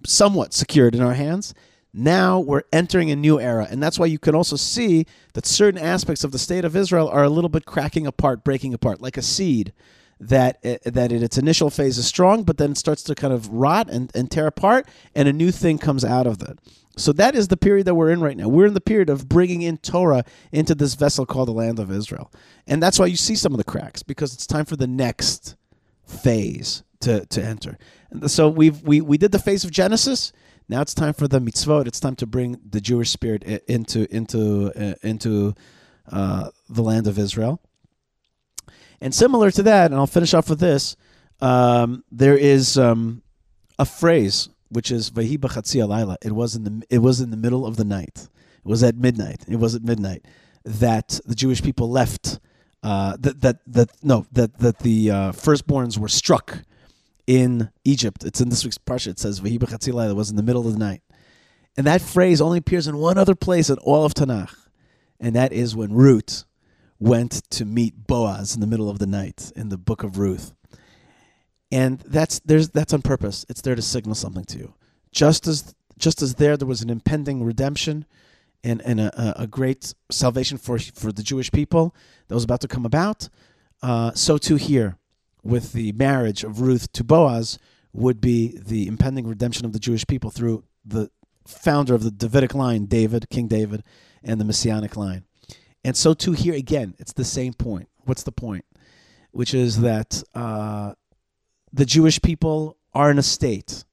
somewhat 0.06 0.54
secured 0.54 0.96
in 0.96 1.02
our 1.02 1.14
hands, 1.14 1.54
now 1.94 2.40
we're 2.40 2.64
entering 2.72 3.12
a 3.12 3.16
new 3.16 3.40
era. 3.40 3.68
And 3.70 3.82
that's 3.82 4.00
why 4.00 4.08
you 4.08 4.20
can 4.20 4.34
also 4.34 4.56
see 4.56 5.06
that 5.34 5.46
certain 5.46 5.80
aspects 5.80 6.24
of 6.24 6.32
the 6.32 6.40
state 6.40 6.66
of 6.66 6.76
Israel 6.76 7.08
are 7.08 7.24
a 7.24 7.30
little 7.30 7.50
bit 7.50 7.66
cracking 7.66 8.08
apart, 8.08 8.44
breaking 8.44 8.74
apart, 8.74 9.02
like 9.02 9.18
a 9.18 9.22
seed 9.22 9.74
that 10.20 10.58
uh, 10.66 10.78
that 10.86 11.12
in 11.12 11.24
its 11.24 11.38
initial 11.38 11.70
phase 11.70 11.98
is 11.98 12.08
strong, 12.08 12.44
but 12.44 12.58
then 12.58 12.76
starts 12.76 13.04
to 13.04 13.16
kind 13.16 13.34
of 13.34 13.50
rot 13.50 13.90
and, 13.90 14.12
and 14.16 14.32
tear 14.32 14.48
apart, 14.48 14.88
and 15.16 15.28
a 15.28 15.34
new 15.34 15.52
thing 15.52 15.78
comes 15.78 16.04
out 16.04 16.28
of 16.28 16.40
that. 16.40 16.58
So 16.96 17.12
that 17.14 17.36
is 17.36 17.48
the 17.48 17.58
period 17.58 17.88
that 17.88 17.96
we're 17.96 18.12
in 18.12 18.22
right 18.22 18.38
now. 18.38 18.48
We're 18.48 18.68
in 18.68 18.76
the 18.76 18.82
period 18.82 19.10
of 19.10 19.28
bringing 19.28 19.64
in 19.64 19.78
Torah 19.78 20.24
into 20.52 20.76
this 20.76 20.94
vessel 20.94 21.26
called 21.26 21.48
the 21.48 21.54
land 21.54 21.80
of 21.80 21.92
Israel, 21.92 22.32
and 22.68 22.82
that's 22.82 23.00
why 23.00 23.08
you 23.08 23.18
see 23.18 23.36
some 23.36 23.54
of 23.54 23.58
the 23.58 23.64
cracks 23.64 24.04
because 24.04 24.34
it's 24.34 24.48
time 24.48 24.66
for 24.66 24.76
the 24.76 24.88
next 24.88 25.56
phase 26.06 26.84
to 27.02 27.26
to 27.26 27.44
enter. 27.44 27.78
And 28.12 28.30
so 28.30 28.48
we've 28.48 28.82
we 28.84 29.02
we 29.02 29.18
did 29.18 29.32
the 29.32 29.40
phase 29.40 29.64
of 29.64 29.72
Genesis. 29.72 30.32
Now 30.70 30.82
it's 30.82 30.94
time 30.94 31.14
for 31.14 31.28
the 31.28 31.40
mitzvot. 31.40 31.88
It's 31.88 32.00
time 32.00 32.16
to 32.18 32.26
bring 32.26 32.60
the 32.68 32.82
Jewish 32.82 33.10
spirit 33.10 33.44
into 33.68 34.14
into 34.14 34.72
uh, 34.76 34.96
into 35.02 35.54
uh, 36.12 36.50
the 36.70 36.82
land 36.82 37.08
of 37.08 37.20
Israel. 37.20 37.62
And 39.02 39.14
similar 39.14 39.52
to 39.52 39.64
that, 39.64 39.92
and 39.92 40.00
I'll 40.00 40.08
finish 40.08 40.34
off 40.34 40.50
with 40.50 40.60
this. 40.60 40.96
Um, 41.42 42.04
there 42.10 42.38
is 42.38 42.78
um, 42.78 43.22
a 43.78 43.86
phrase 43.86 44.50
which 44.70 44.92
is 44.92 45.12
"Vahi 45.12 45.38
b'chatzi 45.38 45.86
alayla." 45.86 46.16
It 46.24 46.32
was 46.32 46.56
in 46.56 46.64
the 46.64 46.84
it 46.90 47.00
was 47.00 47.20
in 47.20 47.30
the 47.30 47.38
middle 47.38 47.66
of 47.66 47.76
the 47.76 47.84
night. 47.84 48.28
It 48.58 48.68
was 48.68 48.84
at 48.84 48.96
midnight. 48.96 49.44
It 49.48 49.58
was 49.58 49.76
at 49.76 49.84
midnight 49.84 50.26
that 50.64 51.20
the 51.26 51.36
Jewish 51.36 51.62
people 51.62 51.90
left. 51.90 52.40
Uh, 52.82 53.16
that 53.20 53.42
that 53.42 53.60
that 53.68 53.90
no 54.04 54.26
that 54.32 54.60
that 54.60 54.80
the 54.80 55.12
uh, 55.12 55.32
firstborns 55.32 55.98
were 55.98 56.10
struck 56.10 56.64
in 57.28 57.70
Egypt. 57.84 58.24
It's 58.24 58.42
in 58.42 58.50
this 58.50 58.64
week's 58.64 58.78
parsha. 58.78 59.08
It 59.08 59.20
says 59.20 59.40
"Vahi 59.40 59.58
b'chatzi 59.58 59.94
alayla." 59.94 60.12
It 60.12 60.16
was 60.16 60.30
in 60.30 60.36
the 60.36 60.44
middle 60.44 60.66
of 60.68 60.74
the 60.74 60.80
night, 60.80 61.02
and 61.78 61.88
that 61.88 62.02
phrase 62.02 62.42
only 62.42 62.60
appears 62.60 62.88
in 62.88 62.98
one 62.98 63.18
other 63.18 63.36
place 63.36 63.70
in 63.70 63.78
all 63.80 64.06
of 64.06 64.14
Tanakh, 64.14 64.56
and 65.20 65.36
that 65.36 65.54
is 65.54 65.76
when 65.76 65.94
Ruth 65.94 66.46
went 67.00 67.50
to 67.52 67.66
meet 67.66 68.08
Boaz 68.08 68.56
in 68.56 68.62
the 68.62 68.68
middle 68.68 68.90
of 68.90 69.00
the 69.00 69.08
night 69.08 69.52
in 69.56 69.70
the 69.70 69.78
book 69.78 70.04
of 70.04 70.18
Ruth. 70.18 70.54
And 71.72 72.00
that's 72.00 72.40
there's 72.40 72.70
that's 72.70 72.94
on 72.94 73.02
purpose. 73.02 73.46
It's 73.50 73.62
there 73.62 73.76
to 73.76 73.82
signal 73.82 74.16
something 74.16 74.46
to 74.46 74.58
you. 74.58 74.74
Just 75.12 75.48
as 75.48 75.74
just 75.98 76.22
as 76.22 76.36
there 76.36 76.56
there 76.56 76.68
was 76.68 76.82
an 76.82 76.90
impending 76.90 77.44
redemption 77.44 78.06
and, 78.64 78.82
and 78.84 79.02
a, 79.02 79.42
a 79.42 79.48
great 79.48 79.94
salvation 80.12 80.58
for 80.58 80.78
for 80.80 81.12
the 81.12 81.24
Jewish 81.24 81.52
people 81.52 81.96
that 82.28 82.36
was 82.36 82.44
about 82.44 82.62
to 82.62 82.68
come 82.68 82.86
about, 82.86 83.30
uh, 83.82 84.12
so 84.14 84.38
too 84.38 84.56
here 84.56 84.98
with 85.44 85.74
the 85.74 85.92
marriage 85.92 86.44
of 86.44 86.62
Ruth 86.62 86.92
to 86.94 87.04
Boaz 87.04 87.60
would 87.92 88.20
be 88.20 88.58
the 88.58 88.88
impending 88.88 89.28
redemption 89.28 89.66
of 89.66 89.74
the 89.74 89.80
Jewish 89.80 90.08
people 90.08 90.32
through 90.32 90.64
the 90.86 91.10
founder 91.46 91.94
of 91.94 92.04
the 92.04 92.12
Davidic 92.12 92.56
line, 92.56 92.86
David, 92.86 93.30
King 93.30 93.48
David, 93.48 93.84
and 94.24 94.40
the 94.40 94.46
Messianic 94.46 94.96
line. 94.96 95.26
And 95.84 95.96
so 95.98 96.14
too 96.14 96.32
here 96.32 96.56
again, 96.56 96.96
it's 96.98 97.14
the 97.14 97.26
same 97.26 97.54
point. 97.54 97.90
What's 98.06 98.24
the 98.24 98.32
point? 98.32 98.66
Which 99.32 99.54
is 99.54 99.82
that 99.82 100.24
uh, 100.34 100.94
the 101.72 101.86
Jewish 101.86 102.22
people 102.22 102.78
are 102.94 103.12
in 103.12 103.18
a 103.18 103.24
state. 103.24 103.84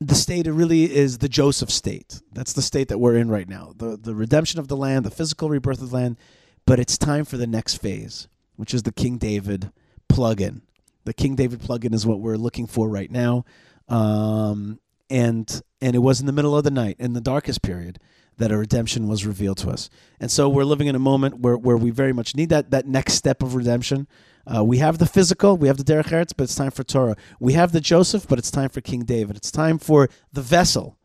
The 0.00 0.14
state 0.14 0.46
really 0.46 0.94
is 0.94 1.18
the 1.18 1.28
Joseph 1.28 1.70
state. 1.70 2.20
That's 2.32 2.52
the 2.52 2.62
state 2.62 2.88
that 2.88 2.98
we're 2.98 3.16
in 3.16 3.30
right 3.30 3.48
now. 3.48 3.72
The 3.76 3.96
the 3.96 4.14
redemption 4.14 4.60
of 4.60 4.68
the 4.68 4.76
land, 4.76 5.04
the 5.04 5.10
physical 5.10 5.48
rebirth 5.48 5.80
of 5.80 5.90
the 5.90 5.96
land, 5.96 6.18
but 6.66 6.78
it's 6.78 6.98
time 6.98 7.24
for 7.24 7.36
the 7.36 7.46
next 7.46 7.76
phase, 7.76 8.28
which 8.56 8.74
is 8.74 8.82
the 8.82 8.92
King 8.92 9.18
David 9.18 9.70
plug-in. 10.08 10.62
The 11.04 11.14
King 11.14 11.34
David 11.34 11.60
plug-in 11.60 11.92
is 11.94 12.06
what 12.06 12.20
we're 12.20 12.36
looking 12.36 12.66
for 12.66 12.88
right 12.88 13.10
now. 13.10 13.44
Um, 13.88 14.80
and 15.10 15.62
and 15.80 15.94
it 15.94 15.98
was 15.98 16.20
in 16.20 16.26
the 16.26 16.32
middle 16.32 16.56
of 16.56 16.64
the 16.64 16.70
night, 16.70 16.96
in 16.98 17.12
the 17.12 17.20
darkest 17.20 17.60
period, 17.60 17.98
that 18.38 18.50
a 18.50 18.56
redemption 18.56 19.06
was 19.06 19.26
revealed 19.26 19.58
to 19.58 19.70
us. 19.70 19.90
And 20.18 20.30
so 20.30 20.48
we're 20.48 20.64
living 20.64 20.86
in 20.86 20.96
a 20.96 21.00
moment 21.00 21.40
where, 21.40 21.56
where 21.56 21.76
we 21.76 21.90
very 21.90 22.12
much 22.12 22.34
need 22.34 22.48
that 22.48 22.70
that 22.70 22.86
next 22.86 23.14
step 23.14 23.42
of 23.42 23.54
redemption. 23.54 24.08
Uh, 24.46 24.62
we 24.64 24.78
have 24.78 24.98
the 24.98 25.06
physical, 25.06 25.56
we 25.56 25.68
have 25.68 25.78
the 25.78 25.84
Derech 25.84 26.10
Eretz, 26.10 26.32
but 26.36 26.44
it's 26.44 26.54
time 26.54 26.70
for 26.70 26.84
Torah. 26.84 27.16
We 27.40 27.54
have 27.54 27.72
the 27.72 27.80
Joseph, 27.80 28.26
but 28.28 28.38
it's 28.38 28.50
time 28.50 28.68
for 28.68 28.80
King 28.80 29.04
David. 29.04 29.36
It's 29.36 29.50
time 29.50 29.78
for 29.78 30.08
the 30.32 30.42
vessel, 30.42 30.98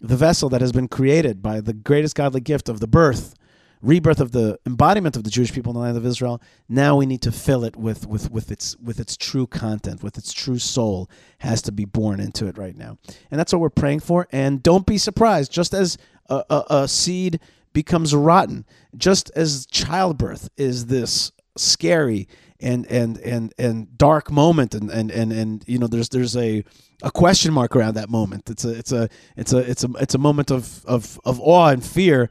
the 0.00 0.16
vessel 0.16 0.48
that 0.48 0.62
has 0.62 0.72
been 0.72 0.88
created 0.88 1.42
by 1.42 1.60
the 1.60 1.74
greatest 1.74 2.14
godly 2.14 2.40
gift 2.40 2.68
of 2.70 2.80
the 2.80 2.86
birth, 2.86 3.34
rebirth 3.82 4.20
of 4.20 4.32
the 4.32 4.58
embodiment 4.66 5.16
of 5.16 5.24
the 5.24 5.30
Jewish 5.30 5.52
people 5.52 5.70
in 5.70 5.74
the 5.74 5.80
land 5.80 5.96
of 5.96 6.06
Israel. 6.06 6.42
Now 6.68 6.96
we 6.96 7.06
need 7.06 7.22
to 7.22 7.32
fill 7.32 7.64
it 7.64 7.76
with 7.76 8.06
with 8.06 8.30
with 8.30 8.50
its 8.50 8.76
with 8.78 9.00
its 9.00 9.16
true 9.16 9.46
content, 9.46 10.02
with 10.02 10.18
its 10.18 10.32
true 10.32 10.58
soul 10.58 11.08
has 11.38 11.62
to 11.62 11.72
be 11.72 11.84
born 11.84 12.20
into 12.20 12.46
it 12.46 12.58
right 12.58 12.76
now, 12.76 12.98
and 13.30 13.38
that's 13.38 13.52
what 13.52 13.60
we're 13.60 13.70
praying 13.70 14.00
for. 14.00 14.26
And 14.32 14.62
don't 14.62 14.86
be 14.86 14.98
surprised, 14.98 15.52
just 15.52 15.74
as 15.74 15.96
a, 16.28 16.44
a, 16.50 16.64
a 16.70 16.88
seed 16.88 17.40
becomes 17.72 18.14
rotten, 18.14 18.64
just 18.96 19.30
as 19.34 19.66
childbirth 19.66 20.48
is 20.56 20.86
this 20.86 21.32
scary 21.56 22.28
and 22.60 22.86
and 22.86 23.18
and 23.18 23.52
and 23.58 23.96
dark 23.96 24.30
moment 24.30 24.74
and 24.74 24.90
and 24.90 25.10
and, 25.10 25.32
and 25.32 25.64
you 25.66 25.78
know 25.78 25.86
there's 25.86 26.08
there's 26.10 26.36
a 26.36 26.64
a 27.02 27.10
question 27.10 27.52
mark 27.52 27.74
around 27.74 27.94
that 27.94 28.10
moment 28.10 28.48
it's 28.50 28.64
a 28.64 28.70
it's 28.70 28.92
a 28.92 29.08
it's 29.36 29.52
a 29.52 29.58
it's 29.58 29.84
a 29.84 29.88
it's 29.98 30.14
a 30.14 30.18
moment 30.18 30.50
of 30.50 30.84
of 30.84 31.18
of 31.24 31.40
awe 31.40 31.68
and 31.68 31.84
fear 31.84 32.28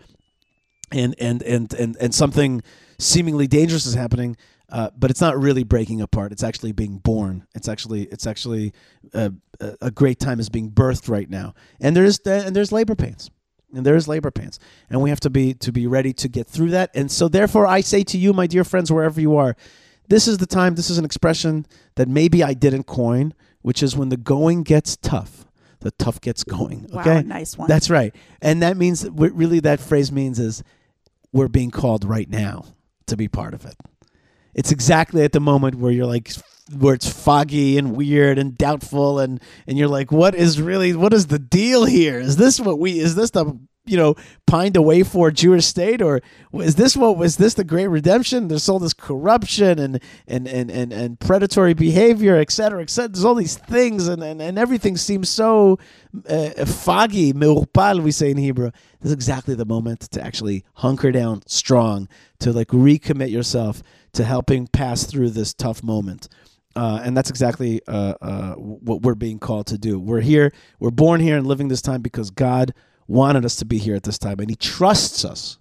and 0.92 1.16
and 1.20 1.42
and 1.44 1.74
and, 1.74 1.98
and 2.00 2.14
something 2.14 2.62
seemingly 2.98 3.48
dangerous 3.48 3.86
is 3.86 3.94
happening 3.96 4.36
uh, 4.72 4.90
but 4.96 5.10
it's 5.10 5.22
not 5.22 5.36
really 5.40 5.64
breaking 5.64 6.00
apart. 6.00 6.32
It's 6.32 6.44
actually 6.44 6.74
being 6.74 6.98
born. 7.00 7.48
It's 7.56 7.68
actually 7.68 8.04
it's 8.04 8.28
actually 8.28 8.74
a, 9.14 9.34
a 9.60 9.76
a 9.82 9.92
great 9.92 10.20
time 10.20 10.40
is 10.40 10.50
being 10.50 10.70
birthed 10.72 11.10
right 11.10 11.30
now. 11.30 11.56
And 11.80 11.96
there's 11.96 12.20
and 12.20 12.56
there's 12.56 12.72
labor 12.72 12.96
pains. 12.96 13.32
And 13.74 13.86
there 13.86 13.96
is 13.96 14.08
labor 14.08 14.32
pains. 14.32 14.60
And 14.90 15.02
we 15.02 15.10
have 15.10 15.20
to 15.22 15.30
be 15.30 15.54
to 15.56 15.72
be 15.72 15.88
ready 15.88 16.14
to 16.14 16.28
get 16.28 16.48
through 16.48 16.70
that. 16.72 16.92
And 16.94 17.12
so 17.12 17.28
therefore 17.28 17.66
i 17.66 17.82
say 17.82 18.04
to 18.04 18.18
you 18.18 18.34
my 18.34 18.48
dear 18.48 18.64
friends 18.64 18.92
wherever 18.92 19.20
you 19.20 19.36
are 19.38 19.56
this 20.08 20.28
is 20.28 20.38
the 20.38 20.46
time 20.48 20.76
this 20.76 20.90
is 20.90 20.98
an 20.98 21.06
expression 21.06 21.66
that 21.96 22.08
maybe 22.08 22.44
i 22.44 22.54
didn't 22.54 22.86
coin 22.86 23.34
which 23.62 23.84
is 23.84 23.96
when 23.96 24.10
the 24.10 24.18
going 24.18 24.64
gets 24.64 24.98
tough 24.98 25.46
the 25.82 25.92
tough 25.92 26.20
gets 26.22 26.44
going 26.44 26.88
Wow, 26.92 27.02
okay? 27.02 27.22
nice 27.24 27.58
one. 27.58 27.68
that's 27.68 27.90
right. 27.90 28.14
And 28.42 28.62
that 28.62 28.76
means 28.78 29.10
what 29.10 29.32
really 29.34 29.60
that 29.62 29.80
phrase 29.80 30.12
means 30.12 30.38
is 30.40 30.64
we're 31.32 31.48
being 31.48 31.72
called 31.72 32.04
right 32.06 32.30
now 32.30 32.66
to 33.08 33.18
be 33.18 33.28
part 33.28 33.54
of 33.54 33.66
it. 33.66 33.76
It's 34.54 34.72
exactly 34.72 35.24
at 35.24 35.32
the 35.32 35.40
moment 35.40 35.76
where 35.76 35.92
you're 35.92 36.06
like 36.06 36.32
where 36.78 36.94
it's 36.94 37.10
foggy 37.10 37.78
and 37.80 37.96
weird 37.96 38.38
and 38.38 38.56
doubtful 38.56 39.20
and 39.20 39.42
and 39.66 39.78
you're 39.78 39.88
like 39.88 40.12
what 40.12 40.36
is 40.36 40.62
really 40.62 40.94
what 40.94 41.14
is 41.14 41.28
the 41.28 41.40
deal 41.40 41.86
here? 41.86 42.20
Is 42.20 42.38
this 42.38 42.60
what 42.60 42.80
we 42.80 43.00
is 43.00 43.16
this 43.16 43.32
the 43.32 43.58
you 43.90 43.98
know 43.98 44.16
pined 44.46 44.78
away 44.78 45.04
for 45.04 45.32
Jewish 45.32 45.66
state 45.66 46.02
or 46.02 46.22
is 46.54 46.76
this 46.76 46.96
what 46.96 47.18
was 47.18 47.38
this 47.38 47.56
the 47.56 47.64
great 47.64 47.88
redemption? 47.88 48.48
There's 48.48 48.70
all 48.70 48.80
this 48.80 48.94
corruption 48.94 49.80
and 49.80 50.02
and 50.28 50.48
and 50.48 50.72
and, 50.72 50.94
and 50.94 51.20
predatory 51.20 51.74
behavior 51.74 52.36
et 52.36 52.52
cetera 52.52 52.82
et 52.82 52.90
cetera. 52.90 53.10
There's 53.10 53.26
all 53.26 53.36
these 53.36 53.58
things 53.58 54.08
and 54.08 54.24
and, 54.24 54.42
and 54.42 54.58
everything 54.58 54.98
seems 54.98 55.30
so 55.30 55.80
uh, 56.28 56.66
foggy 56.66 57.34
meurpal 57.34 58.02
we 58.02 58.12
say 58.12 58.32
in 58.32 58.38
Hebrew. 58.38 58.72
This 59.02 59.10
is 59.10 59.14
exactly 59.14 59.56
the 59.56 59.66
moment 59.66 60.02
to 60.12 60.22
actually 60.22 60.66
hunker 60.76 61.12
down 61.12 61.42
strong 61.48 62.08
to 62.40 62.52
like 62.52 62.70
recommit 62.70 63.32
yourself 63.32 63.82
to 64.14 64.24
helping 64.24 64.68
pass 64.68 65.04
through 65.04 65.32
this 65.32 65.54
tough 65.54 65.84
moment. 65.84 66.28
Uh, 66.76 67.02
and 67.04 67.18
that's 67.18 67.30
exactly 67.30 67.82
uh, 67.88 68.14
uh, 68.22 68.54
what 68.54 69.02
we're 69.02 69.16
being 69.16 69.40
called 69.40 69.68
to 69.68 69.78
do. 69.78 70.00
We're 70.00 70.22
here, 70.22 70.54
we're 70.80 70.92
born 70.92 71.20
here 71.20 71.38
and 71.38 71.46
living 71.48 71.68
this 71.68 71.82
time 71.82 72.02
because 72.02 72.30
God 72.30 72.74
wanted 73.10 73.44
us 73.44 73.56
to 73.58 73.66
be 73.66 73.78
here 73.78 73.96
at 73.96 74.04
this 74.04 74.18
time, 74.18 74.40
and 74.40 74.50
He 74.50 74.56
trusts 74.56 75.26
us 75.26 75.58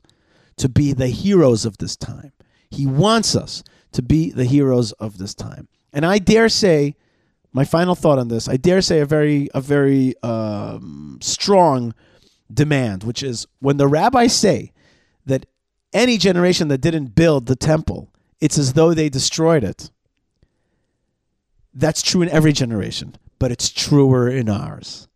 to 0.56 0.68
be 0.68 0.92
the 0.92 1.08
heroes 1.08 1.64
of 1.64 1.78
this 1.78 1.96
time. 1.96 2.32
He 2.70 2.86
wants 2.86 3.34
us 3.34 3.64
to 3.92 4.02
be 4.02 4.30
the 4.30 4.44
heroes 4.44 4.92
of 4.92 5.18
this 5.18 5.34
time. 5.34 5.68
And 5.92 6.04
I 6.04 6.18
dare 6.18 6.48
say, 6.48 6.94
my 7.52 7.64
final 7.64 7.94
thought 7.94 8.18
on 8.18 8.28
this, 8.28 8.48
I 8.48 8.56
dare 8.56 8.82
say 8.82 9.00
a 9.00 9.06
very, 9.06 9.48
a 9.54 9.60
very 9.60 10.14
um, 10.22 11.18
strong 11.22 11.94
demand, 12.52 13.04
which 13.04 13.22
is 13.22 13.46
when 13.60 13.78
the 13.78 13.88
rabbis 13.88 14.36
say 14.36 14.72
that 15.26 15.46
any 15.92 16.18
generation 16.18 16.68
that 16.68 16.82
didn't 16.82 17.14
build 17.14 17.46
the 17.46 17.56
temple, 17.56 18.12
it's 18.40 18.58
as 18.58 18.74
though 18.74 18.92
they 18.92 19.08
destroyed 19.08 19.64
it. 19.64 19.90
That's 21.72 22.02
true 22.02 22.22
in 22.22 22.28
every 22.28 22.52
generation, 22.52 23.16
but 23.38 23.50
it's 23.50 23.70
truer 23.70 24.28
in 24.28 24.48
ours. 24.48 25.07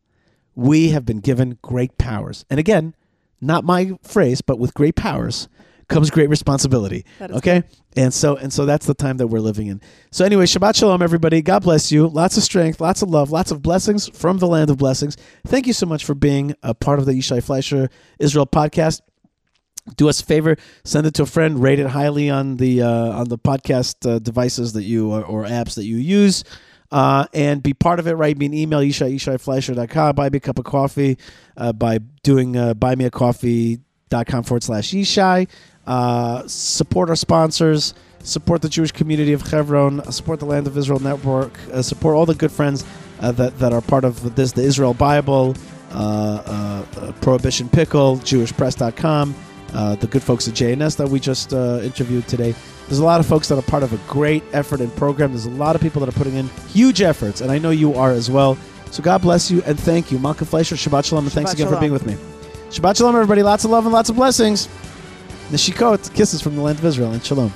We 0.55 0.91
have 0.91 1.05
been 1.05 1.21
given 1.21 1.59
great 1.63 1.99
powers. 1.99 2.45
And 2.51 2.61
again, 2.61 2.95
not 3.41 3.65
my 3.65 3.99
phrase, 4.03 4.41
but 4.41 4.59
with 4.59 4.75
great 4.75 4.97
powers 4.97 5.49
comes 5.89 6.11
great 6.11 6.29
responsibility. 6.29 7.05
Okay? 7.21 7.65
And 7.97 8.15
so 8.15 8.37
and 8.37 8.53
so 8.53 8.65
that's 8.65 8.87
the 8.87 8.95
time 8.95 9.19
that 9.19 9.27
we're 9.27 9.41
living 9.41 9.67
in. 9.67 9.81
So 10.11 10.25
anyway, 10.25 10.47
Shabbat 10.47 10.77
Shalom 10.77 11.03
everybody. 11.03 11.43
God 11.43 11.63
bless 11.63 11.93
you. 11.93 12.09
Lots 12.09 12.37
of 12.37 12.43
strength, 12.43 12.81
lots 12.81 13.03
of 13.03 13.11
love, 13.11 13.31
lots 13.31 13.51
of 13.51 13.63
blessings 13.63 14.09
from 14.09 14.39
the 14.39 14.47
land 14.47 14.71
of 14.71 14.79
blessings. 14.79 15.17
Thank 15.47 15.67
you 15.67 15.73
so 15.73 15.87
much 15.87 16.05
for 16.05 16.15
being 16.15 16.55
a 16.63 16.75
part 16.75 16.99
of 16.99 17.07
the 17.07 17.13
Yishai 17.13 17.43
Fleisher 17.43 17.91
Israel 18.19 18.47
podcast 18.47 19.01
do 19.97 20.09
us 20.09 20.21
a 20.21 20.25
favor 20.25 20.57
send 20.85 21.07
it 21.09 21.15
to 21.15 21.25
a 21.25 21.27
friend 21.27 21.61
rate 21.61 21.81
it 21.81 21.89
highly 21.89 22.31
on 22.31 22.57
the 22.57 22.81
uh, 22.81 22.89
on 22.89 23.29
the 23.29 23.37
podcast 23.37 24.09
uh, 24.09 24.21
devices 24.21 24.75
that 24.75 24.85
you 24.85 25.11
or, 25.11 25.25
or 25.25 25.45
apps 25.45 25.75
that 25.75 25.85
you 25.85 25.97
use 25.97 26.45
uh, 26.93 27.27
and 27.33 27.63
be 27.63 27.75
part 27.75 27.99
of 27.99 28.07
it 28.07 28.13
write 28.13 28.39
me 28.39 28.47
an 28.47 28.55
email 28.55 28.81
yishai 28.81 29.15
yishaifleisher.com 29.15 30.15
buy 30.15 30.31
me 30.31 30.37
a 30.37 30.41
cup 30.41 30.59
of 30.59 30.65
coffee 30.65 31.19
uh, 31.57 31.73
by 31.73 31.99
doing 32.23 32.57
uh, 32.57 32.75
buymeacoffee.com 32.75 34.43
forward 34.45 34.63
slash 34.63 34.93
yishai. 34.93 35.49
Uh, 35.87 36.47
support 36.47 37.09
our 37.09 37.17
sponsors. 37.17 37.95
Support 38.25 38.63
the 38.63 38.69
Jewish 38.69 38.93
community 38.93 39.33
of 39.33 39.43
Hebron, 39.43 40.13
support 40.13 40.39
the 40.39 40.47
Land 40.47 40.69
of 40.69 40.79
Israel 40.79 41.01
Network, 41.01 41.59
uh, 41.73 41.83
support 41.83 42.15
all 42.15 42.25
the 42.25 42.37
good 42.37 42.53
friends 42.53 42.85
uh, 43.19 43.33
that, 43.33 43.59
that 43.59 43.73
are 43.73 43.81
part 43.81 44.05
of 44.05 44.37
this, 44.37 44.53
the 44.53 44.63
Israel 44.63 44.95
Bible, 44.95 45.57
uh, 45.91 46.85
Prohibition 47.21 47.69
Pickle, 47.69 48.19
JewishPress.com, 48.19 49.35
the 49.73 50.07
good 50.07 50.23
folks 50.23 50.47
at 50.47 50.55
JNS 50.55 50.99
that 50.99 51.09
we 51.09 51.19
just 51.19 51.53
interviewed 51.53 52.29
today. 52.29 52.55
There's 52.93 53.01
a 53.01 53.05
lot 53.07 53.21
of 53.21 53.27
folks 53.27 53.49
that 53.49 53.57
are 53.57 53.63
part 53.63 53.83
of 53.83 53.95
a 53.95 53.97
great 54.07 54.43
effort 54.53 54.83
and 54.83 54.95
program. 54.97 55.31
There's 55.31 55.47
a 55.47 55.51
lot 55.53 55.75
of 55.75 55.81
people 55.81 56.01
that 56.01 56.11
are 56.11 56.19
putting 56.19 56.35
in 56.35 56.49
huge 56.69 57.01
efforts, 57.01 57.41
and 57.41 57.51
I 57.51 57.57
know 57.57 57.71
you 57.71 57.95
are 57.95 58.11
as 58.11 58.31
well. 58.31 58.59
So 58.91 59.03
God 59.03 59.23
bless 59.23 59.51
you 59.51 59.63
and 59.63 59.81
thank 59.81 60.13
you. 60.13 60.19
Malkah 60.19 60.45
Fleisher, 60.45 60.75
Shabbat 60.75 61.07
Shalom, 61.07 61.25
and 61.25 61.33
thanks 61.33 61.55
again 61.55 61.69
shalom. 61.69 61.77
for 61.77 61.81
being 61.81 61.95
with 61.95 62.05
me. 62.05 62.19
Shabbat 62.69 62.99
Shalom, 62.99 63.15
everybody. 63.15 63.43
Lots 63.43 63.65
of 63.65 63.71
love 63.71 63.87
and 63.87 63.95
lots 63.95 64.11
of 64.11 64.17
blessings. 64.17 64.69
Nishikot, 65.49 66.13
kisses 66.13 66.43
from 66.43 66.55
the 66.55 66.61
land 66.61 66.81
of 66.81 66.85
Israel, 66.85 67.13
and 67.13 67.25
Shalom. 67.25 67.51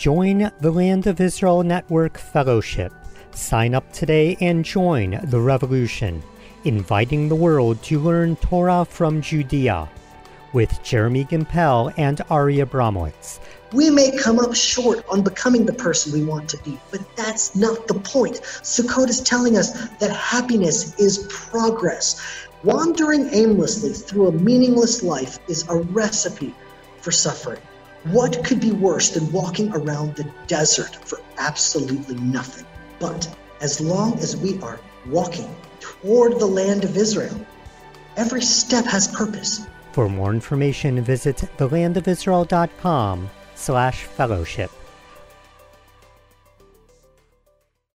Join 0.00 0.50
the 0.60 0.70
Land 0.70 1.06
of 1.06 1.20
Israel 1.20 1.62
Network 1.62 2.16
Fellowship. 2.16 2.90
Sign 3.32 3.74
up 3.74 3.92
today 3.92 4.34
and 4.40 4.64
join 4.64 5.20
the 5.24 5.38
revolution, 5.38 6.22
inviting 6.64 7.28
the 7.28 7.34
world 7.34 7.82
to 7.82 8.00
learn 8.00 8.36
Torah 8.36 8.86
from 8.86 9.20
Judea 9.20 9.90
with 10.54 10.82
Jeremy 10.82 11.26
Gimpel 11.26 11.92
and 11.98 12.22
Ari 12.30 12.60
Abramowitz. 12.60 13.40
We 13.74 13.90
may 13.90 14.10
come 14.16 14.38
up 14.38 14.54
short 14.54 15.04
on 15.10 15.22
becoming 15.22 15.66
the 15.66 15.74
person 15.74 16.14
we 16.14 16.24
want 16.24 16.48
to 16.48 16.56
be, 16.64 16.80
but 16.90 17.02
that's 17.14 17.54
not 17.54 17.86
the 17.86 18.00
point. 18.00 18.40
Sukkot 18.62 19.10
is 19.10 19.20
telling 19.20 19.58
us 19.58 19.86
that 19.98 20.16
happiness 20.16 20.98
is 20.98 21.28
progress. 21.28 22.46
Wandering 22.64 23.28
aimlessly 23.34 23.92
through 23.92 24.28
a 24.28 24.32
meaningless 24.32 25.02
life 25.02 25.38
is 25.46 25.68
a 25.68 25.76
recipe 25.76 26.54
for 27.02 27.10
suffering. 27.12 27.60
What 28.04 28.42
could 28.44 28.60
be 28.60 28.72
worse 28.72 29.10
than 29.10 29.30
walking 29.30 29.70
around 29.74 30.16
the 30.16 30.24
desert 30.46 30.96
for 31.06 31.20
absolutely 31.36 32.14
nothing? 32.16 32.66
But 32.98 33.28
as 33.60 33.78
long 33.78 34.18
as 34.20 34.36
we 34.38 34.58
are 34.62 34.80
walking 35.06 35.54
toward 35.80 36.38
the 36.38 36.46
land 36.46 36.84
of 36.84 36.96
Israel, 36.96 37.38
every 38.16 38.40
step 38.40 38.86
has 38.86 39.06
purpose. 39.08 39.66
For 39.92 40.08
more 40.08 40.32
information, 40.32 41.02
visit 41.02 41.36
thelandofisrael.com 41.58 43.28
slash 43.54 44.04
fellowship. 44.04 44.70